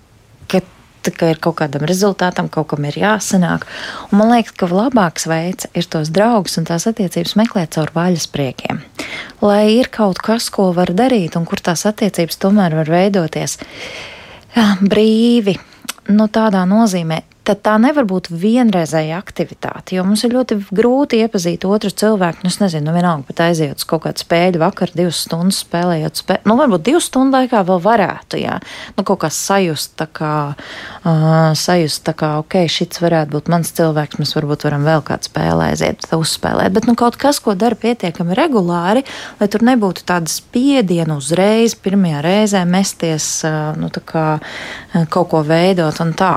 ka 0.51 0.63
ka 1.11 1.33
ir 1.33 1.41
kaut 1.43 1.57
kādam 1.59 1.83
rezultātam, 1.89 2.47
kaut 2.53 2.69
kam 2.71 2.85
ir 2.87 2.95
jāsanāk. 3.01 3.67
Un 4.13 4.21
man 4.21 4.31
liekas, 4.31 4.55
ka 4.55 4.69
labāks 4.71 5.27
veids 5.27 5.67
ir 5.75 5.89
tos 5.91 6.13
draugus 6.15 6.55
un 6.61 6.69
tās 6.69 6.87
attiecības 6.87 7.35
meklēt 7.41 7.75
caur 7.75 7.91
vaļaspriekiem. 7.97 8.79
Lai 9.43 9.65
ir 9.81 9.91
kaut 9.91 10.23
kas, 10.23 10.47
ko 10.55 10.71
var 10.77 10.95
darīt, 10.95 11.35
un 11.39 11.49
kur 11.49 11.59
tās 11.59 11.83
attiecības 11.91 12.39
tomēr 12.39 12.79
var 12.79 12.93
veidoties 12.93 13.59
brīvi. 14.93 15.59
Nu, 16.13 16.29
tādā 16.31 16.63
nozīmē, 16.69 17.23
tad 17.47 17.63
tā 17.67 17.75
nevar 17.83 18.07
būt 18.09 18.29
vienreizēja 18.31 19.19
aktivitāte. 19.19 19.97
Jo 19.97 20.05
mums 20.07 20.23
ir 20.27 20.35
ļoti 20.37 20.59
grūti 20.71 21.19
iepazīt 21.25 21.67
otru 21.67 21.91
cilvēku. 21.91 22.45
Nu, 22.45 22.53
es 22.53 22.61
nezinu, 22.63 22.87
nu, 22.87 22.95
vienalga, 22.95 23.27
pat 23.29 23.43
aiziet 23.49 23.83
uz 23.83 23.87
kaut 23.89 24.05
kādu 24.07 24.23
spēļu 24.23 24.61
vakaru, 24.63 24.95
divas 25.01 25.23
stundas 25.27 25.63
spēlējot 25.65 26.23
spēli. 26.23 26.47
Nu, 26.49 26.57
varbūt 26.61 26.85
divu 26.87 27.01
stundu 27.03 27.41
laikā 27.41 27.65
vēl 27.67 27.81
varētu, 27.83 28.39
jā, 28.43 28.59
nu, 28.97 29.05
kaut 29.09 29.25
kā 29.25 29.31
sajust, 29.35 29.95
tā 29.99 30.07
kā, 30.15 30.35
uh, 30.55 31.51
sajust, 31.59 32.05
tā 32.07 32.15
kā, 32.19 32.35
ok, 32.45 32.59
šis 32.71 33.03
varētu 33.03 33.35
būt 33.35 33.51
mans 33.53 33.75
cilvēks, 33.75 34.21
mēs 34.23 34.37
varbūt 34.39 34.69
varam 34.69 34.87
vēl 34.87 35.03
kādu 35.07 35.31
spēli 35.31 35.67
aiziet, 35.73 36.07
uzspēlēt. 36.15 36.75
Bet, 36.77 36.87
nu, 36.91 36.95
kaut 36.99 37.19
kas, 37.21 37.43
ko 37.43 37.57
dara 37.59 37.79
pietiekami 37.79 38.39
regulāri, 38.39 39.03
lai 39.41 39.51
tur 39.51 39.67
nebūtu 39.67 40.07
tāda 40.07 40.31
spiediena 40.31 41.19
uzreiz, 41.19 41.75
pirmajā 41.75 42.23
reizē 42.23 42.63
mesties, 42.69 43.29
uh, 43.49 43.75
nu, 43.79 43.91
tā 43.91 44.05
kā 44.07 44.27
kaut 45.11 45.33
ko 45.33 45.43
veidot 45.47 45.99
un 46.05 46.15
tā. 46.15 46.37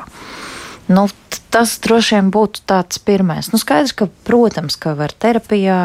Nu, 0.87 1.07
tas 1.49 1.71
droši 1.81 2.17
vien 2.17 2.27
būtu 2.35 2.61
tāds 2.67 2.99
pirmais. 3.01 3.47
Nu, 3.53 3.57
skaidrs, 3.61 3.93
ka, 3.97 4.09
protams, 4.27 4.75
ka 4.77 4.91
var 4.97 5.13
terapijā, 5.15 5.77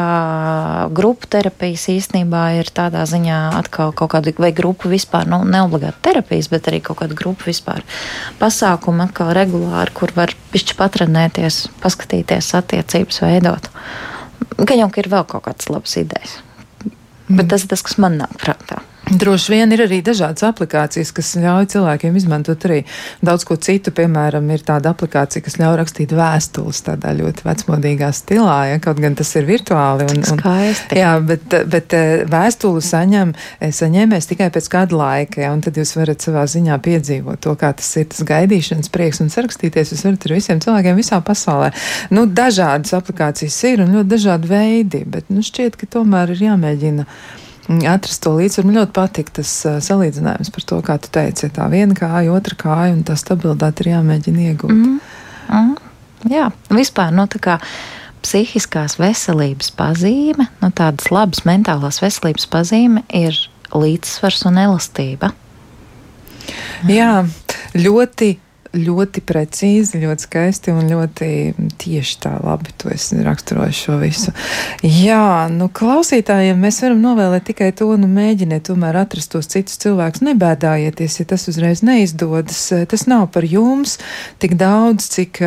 grupu 0.93 1.29
terapijas 1.31 1.87
īstenībā 1.93 2.43
ir 2.59 2.69
tādā 2.75 3.05
ziņā 3.09 3.39
atkal 3.57 3.95
kaut 3.95 4.11
kāda, 4.13 4.33
vai 4.41 4.51
grupu 4.55 4.91
vispār, 4.91 5.25
nu, 5.31 5.41
neobligāti 5.47 6.03
terapijas, 6.05 6.51
bet 6.51 6.69
arī 6.69 6.83
kaut 6.85 6.99
kāda 7.01 7.17
grupa 7.17 7.47
vispār 7.47 7.81
pasākuma 8.41 9.07
atkal 9.07 9.33
regulāri, 9.37 9.95
kur 9.95 10.13
var 10.17 10.35
pišķi 10.53 10.77
patrenēties, 10.77 11.63
paskatīties 11.81 12.53
attiecības 12.61 13.23
veidot. 13.23 13.71
Gan 14.59 14.83
jau, 14.83 14.91
ka 14.91 15.01
ir 15.01 15.11
vēl 15.13 15.25
kaut 15.29 15.47
kādas 15.47 15.71
labas 15.71 15.97
idejas. 15.97 16.41
Bet 17.31 17.47
tas 17.49 17.63
ir 17.63 17.71
tas, 17.71 17.81
kas 17.85 17.97
man 18.01 18.19
nāk 18.19 18.35
prātā. 18.43 18.83
Droši 19.09 19.51
vien 19.51 19.71
ir 19.73 19.81
arī 19.87 19.97
dažādas 20.05 20.43
aplikācijas, 20.45 21.09
kas 21.15 21.31
ļauj 21.41 21.65
cilvēkiem 21.73 22.15
izmantot 22.19 22.61
arī 22.67 22.83
daudz 23.25 23.43
ko 23.49 23.57
citu. 23.57 23.91
Piemēram, 23.97 24.45
ir 24.53 24.61
tāda 24.65 24.93
aplikācija, 24.93 25.41
kas 25.43 25.57
ļauj 25.59 25.79
rakstīt 25.79 26.13
vēstules 26.15 26.83
tādā 26.85 27.15
ļoti 27.17 27.47
vecmodīgā 27.47 28.11
stilā, 28.15 28.59
ja 28.69 28.77
kaut 28.83 29.01
gan 29.01 29.17
tas 29.17 29.33
ir 29.35 29.49
virtuāli. 29.49 30.05
Un, 30.13 30.21
un, 30.35 30.43
jā, 30.95 31.15
bet, 31.27 31.57
bet 31.73 31.97
eh, 31.97 32.23
vēstuli 32.29 32.85
saņem, 32.85 33.33
eh, 33.59 33.73
saņēmēs 33.75 34.29
tikai 34.31 34.51
pēc 34.53 34.69
kāda 34.77 35.01
laika, 35.01 35.43
ja, 35.43 35.51
un 35.55 35.65
tad 35.65 35.81
jūs 35.81 35.95
varat 35.97 36.23
savā 36.23 36.45
ziņā 36.53 36.77
piedzīvot 36.85 37.41
to, 37.41 37.57
kā 37.59 37.73
tas 37.81 37.91
ir, 37.97 38.07
tas 38.13 38.23
gaidīšanas 38.31 38.93
prieks 38.93 39.25
un 39.25 39.33
sarakstīties. 39.33 39.95
Jūs 39.95 40.07
varat 40.07 40.29
ar 40.29 40.37
visiem 40.37 40.63
cilvēkiem 40.63 41.01
visā 41.01 41.19
pasaulē. 41.25 41.73
Nu, 42.13 42.29
dažādas 42.29 42.93
aplikācijas 43.01 43.61
ir 43.73 43.83
un 43.83 43.97
ļoti 43.97 44.13
dažādi 44.15 44.55
veidi, 44.55 45.05
bet 45.09 45.33
nu, 45.33 45.43
šķiet, 45.43 45.81
ka 45.81 45.89
tomēr 45.99 46.37
ir 46.37 46.51
jāmēģina 46.51 47.09
atrast 47.89 48.23
to 48.25 48.33
līdzsvaru. 48.37 48.69
Man 48.69 48.79
ļoti 48.81 48.95
patīk 48.95 49.31
tas 49.37 49.53
uh, 49.67 49.79
salīdzinājums 49.83 50.51
par 50.53 50.67
to, 50.67 50.81
kā 50.85 50.97
tu 51.01 51.11
teici, 51.13 51.51
tā 51.53 51.67
viena 51.71 51.97
kāja, 51.97 52.33
otra 52.35 52.57
kāja, 52.59 52.95
un 52.95 53.05
tā 53.07 53.17
stabilitāte 53.19 53.85
ir 53.85 53.93
jāmēģina 53.93 54.45
iegūt. 54.51 54.75
Mm. 54.75 54.99
Mm. 55.51 55.73
Jā, 56.31 56.51
vispār 56.69 57.13
no 57.15 57.25
nu, 57.25 57.31
tā 57.31 57.41
kā 57.41 57.57
psihiskās 58.21 58.99
veselības 59.01 59.71
pazīme, 59.77 60.45
no 60.61 60.69
nu, 60.69 60.75
tādas 60.77 61.09
labas 61.13 61.45
mentālās 61.47 62.01
veselības 62.03 62.45
pazīme 62.51 63.05
ir 63.17 63.37
līdzsvars 63.73 64.45
un 64.49 64.59
elastība. 64.61 65.31
Jā, 66.89 67.23
ļoti 67.77 68.35
ļoti 68.77 69.23
precīzi, 69.27 69.99
ļoti 70.01 70.25
skaisti 70.25 70.73
un 70.73 70.87
ļoti 70.89 71.27
tieši 71.81 72.17
tā 72.23 72.33
labi. 72.43 72.71
Tu 72.79 72.91
esi 72.93 73.19
raksturojis 73.25 73.83
šo 73.85 73.97
visu. 74.01 74.33
Jā, 74.85 75.47
nu, 75.51 75.67
klausītājiem 75.67 76.59
mēs 76.61 76.81
varam 76.85 77.03
novēlēt 77.03 77.49
tikai 77.51 77.71
to, 77.77 77.91
nu, 77.99 78.09
mēģiniet 78.11 78.67
tomēr 78.69 79.01
atrast 79.03 79.33
tos 79.35 79.51
citus 79.51 79.79
cilvēkus. 79.83 80.23
Nebēdājieties, 80.29 81.21
ja 81.21 81.29
tas 81.33 81.47
uzreiz 81.51 81.83
neizdodas. 81.85 82.67
Tas 82.91 83.07
nav 83.11 83.27
par 83.35 83.47
jums 83.47 83.97
tik 84.41 84.55
daudz, 84.59 85.09
cik 85.11 85.43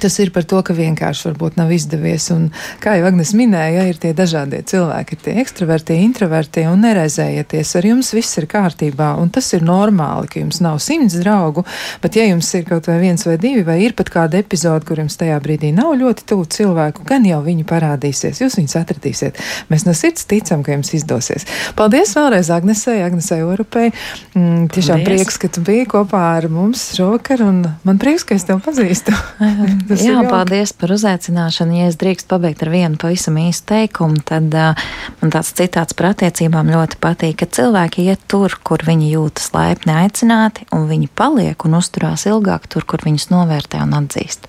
Tas 0.00 0.18
ir 0.20 0.30
par 0.34 0.44
to, 0.44 0.58
ka 0.66 0.74
vienkārši 0.76 1.30
varbūt 1.30 1.56
nav 1.56 1.70
izdevies. 1.72 2.26
Un, 2.34 2.48
kā 2.82 2.96
jau 2.98 3.06
Agnēs 3.08 3.32
minēja, 3.38 3.80
ja, 3.80 3.84
ir 3.88 4.00
tie 4.00 4.12
dažādie 4.16 4.60
cilvēki, 4.68 5.16
ir 5.16 5.22
tie 5.24 5.34
ekstraverti, 5.40 5.96
introverti 6.04 6.66
un 6.68 6.82
nereizējieties. 6.84 7.72
Ar 7.78 7.88
jums 7.88 8.12
viss 8.16 8.36
ir 8.40 8.48
kārtībā, 8.50 9.14
un 9.22 9.30
tas 9.32 9.48
ir 9.56 9.64
normāli, 9.64 10.28
ka 10.32 10.42
jums 10.42 10.60
nav 10.64 10.80
simts 10.84 11.16
draugu, 11.22 11.64
bet 12.02 12.18
ja 12.18 12.26
jums 12.28 12.50
ir 12.58 12.66
kaut 12.68 12.90
vai 12.90 12.98
viens 13.00 13.24
vai 13.26 13.38
divi, 13.40 13.62
vai 13.66 13.78
ir 13.86 13.96
pat 13.96 14.10
kāda 14.12 14.40
epizode, 14.42 14.84
kur 14.88 15.00
jums 15.00 15.16
tajā 15.20 15.38
brīdī 15.42 15.72
nav 15.76 15.94
ļoti 15.96 16.26
tuvu 16.28 16.44
cilvēku, 16.58 17.06
gan 17.08 17.24
jau 17.28 17.40
viņi 17.46 17.64
parādīsies, 17.68 18.42
jūs 18.44 18.58
viņus 18.60 18.76
atradīsiet. 18.82 19.40
Mēs 19.72 19.86
no 19.88 19.96
sirds 19.96 20.28
ticam, 20.28 20.66
ka 20.66 20.76
jums 20.76 20.92
izdosies. 20.98 21.48
Paldies 21.78 22.12
vēlreiz 22.18 22.52
Agnesei, 22.52 23.00
Agnesei 23.06 23.40
Europei. 23.40 23.94
Mm, 24.34 24.68
tiešām 24.74 25.00
Paldies. 25.00 25.08
prieks, 25.08 25.40
ka 25.40 25.52
tu 25.56 25.64
biji 25.64 25.88
kopā 25.96 26.26
ar 26.36 26.50
mums 26.52 26.90
šovakar, 26.98 27.46
un 27.46 27.64
man 27.86 28.02
prieks, 28.02 28.26
ka 28.28 28.36
es 28.36 28.44
tev 28.48 28.60
pazīstu. 28.66 29.16
Tas 29.88 30.02
Jā, 30.04 30.20
paldies 30.28 30.72
par 30.76 30.92
uzaicināšanu. 30.94 31.76
Ja 31.80 31.90
es 31.90 31.98
drīkst 32.00 32.28
pabeigt 32.30 32.64
ar 32.64 32.72
vienu 32.72 33.00
pavisam 33.00 33.38
īstu 33.40 33.72
teikumu, 33.72 34.20
tad 34.26 34.54
uh, 34.56 34.88
man 35.20 35.34
tāds 35.34 35.52
citāts 35.56 35.96
par 35.96 36.12
attiecībām 36.12 36.70
ļoti 36.72 37.00
patīk, 37.02 37.38
ka 37.42 37.50
cilvēki 37.58 38.08
iet 38.10 38.24
tur, 38.30 38.56
kur 38.66 38.84
viņi 38.86 39.12
jūtas 39.14 39.52
laipni 39.56 39.94
aicināti, 39.96 40.68
un 40.76 40.88
viņi 40.90 41.10
paliek 41.18 41.68
un 41.68 41.78
uzturās 41.80 42.26
ilgāk 42.30 42.68
tur, 42.72 42.86
kur 42.88 43.04
viņus 43.06 43.30
novērtē 43.34 43.82
un 43.84 43.96
atzīst. 44.02 44.48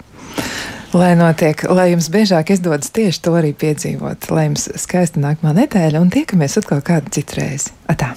Lai 0.95 1.11
notiek, 1.19 1.65
lai 1.67 1.89
jums 1.91 2.07
biežāk 2.13 2.53
izdodas 2.55 2.93
tieši 2.95 3.25
to 3.25 3.33
arī 3.35 3.51
piedzīvot, 3.57 4.29
lai 4.31 4.47
jums 4.47 4.69
skaista 4.79 5.19
nākamā 5.23 5.57
nedēļa 5.63 6.03
un 6.03 6.13
tiekamies 6.13 6.61
atkal 6.61 6.85
kādu 6.85 7.11
citu 7.19 7.41
reizi. 7.41 7.75
Atā! 7.91 8.15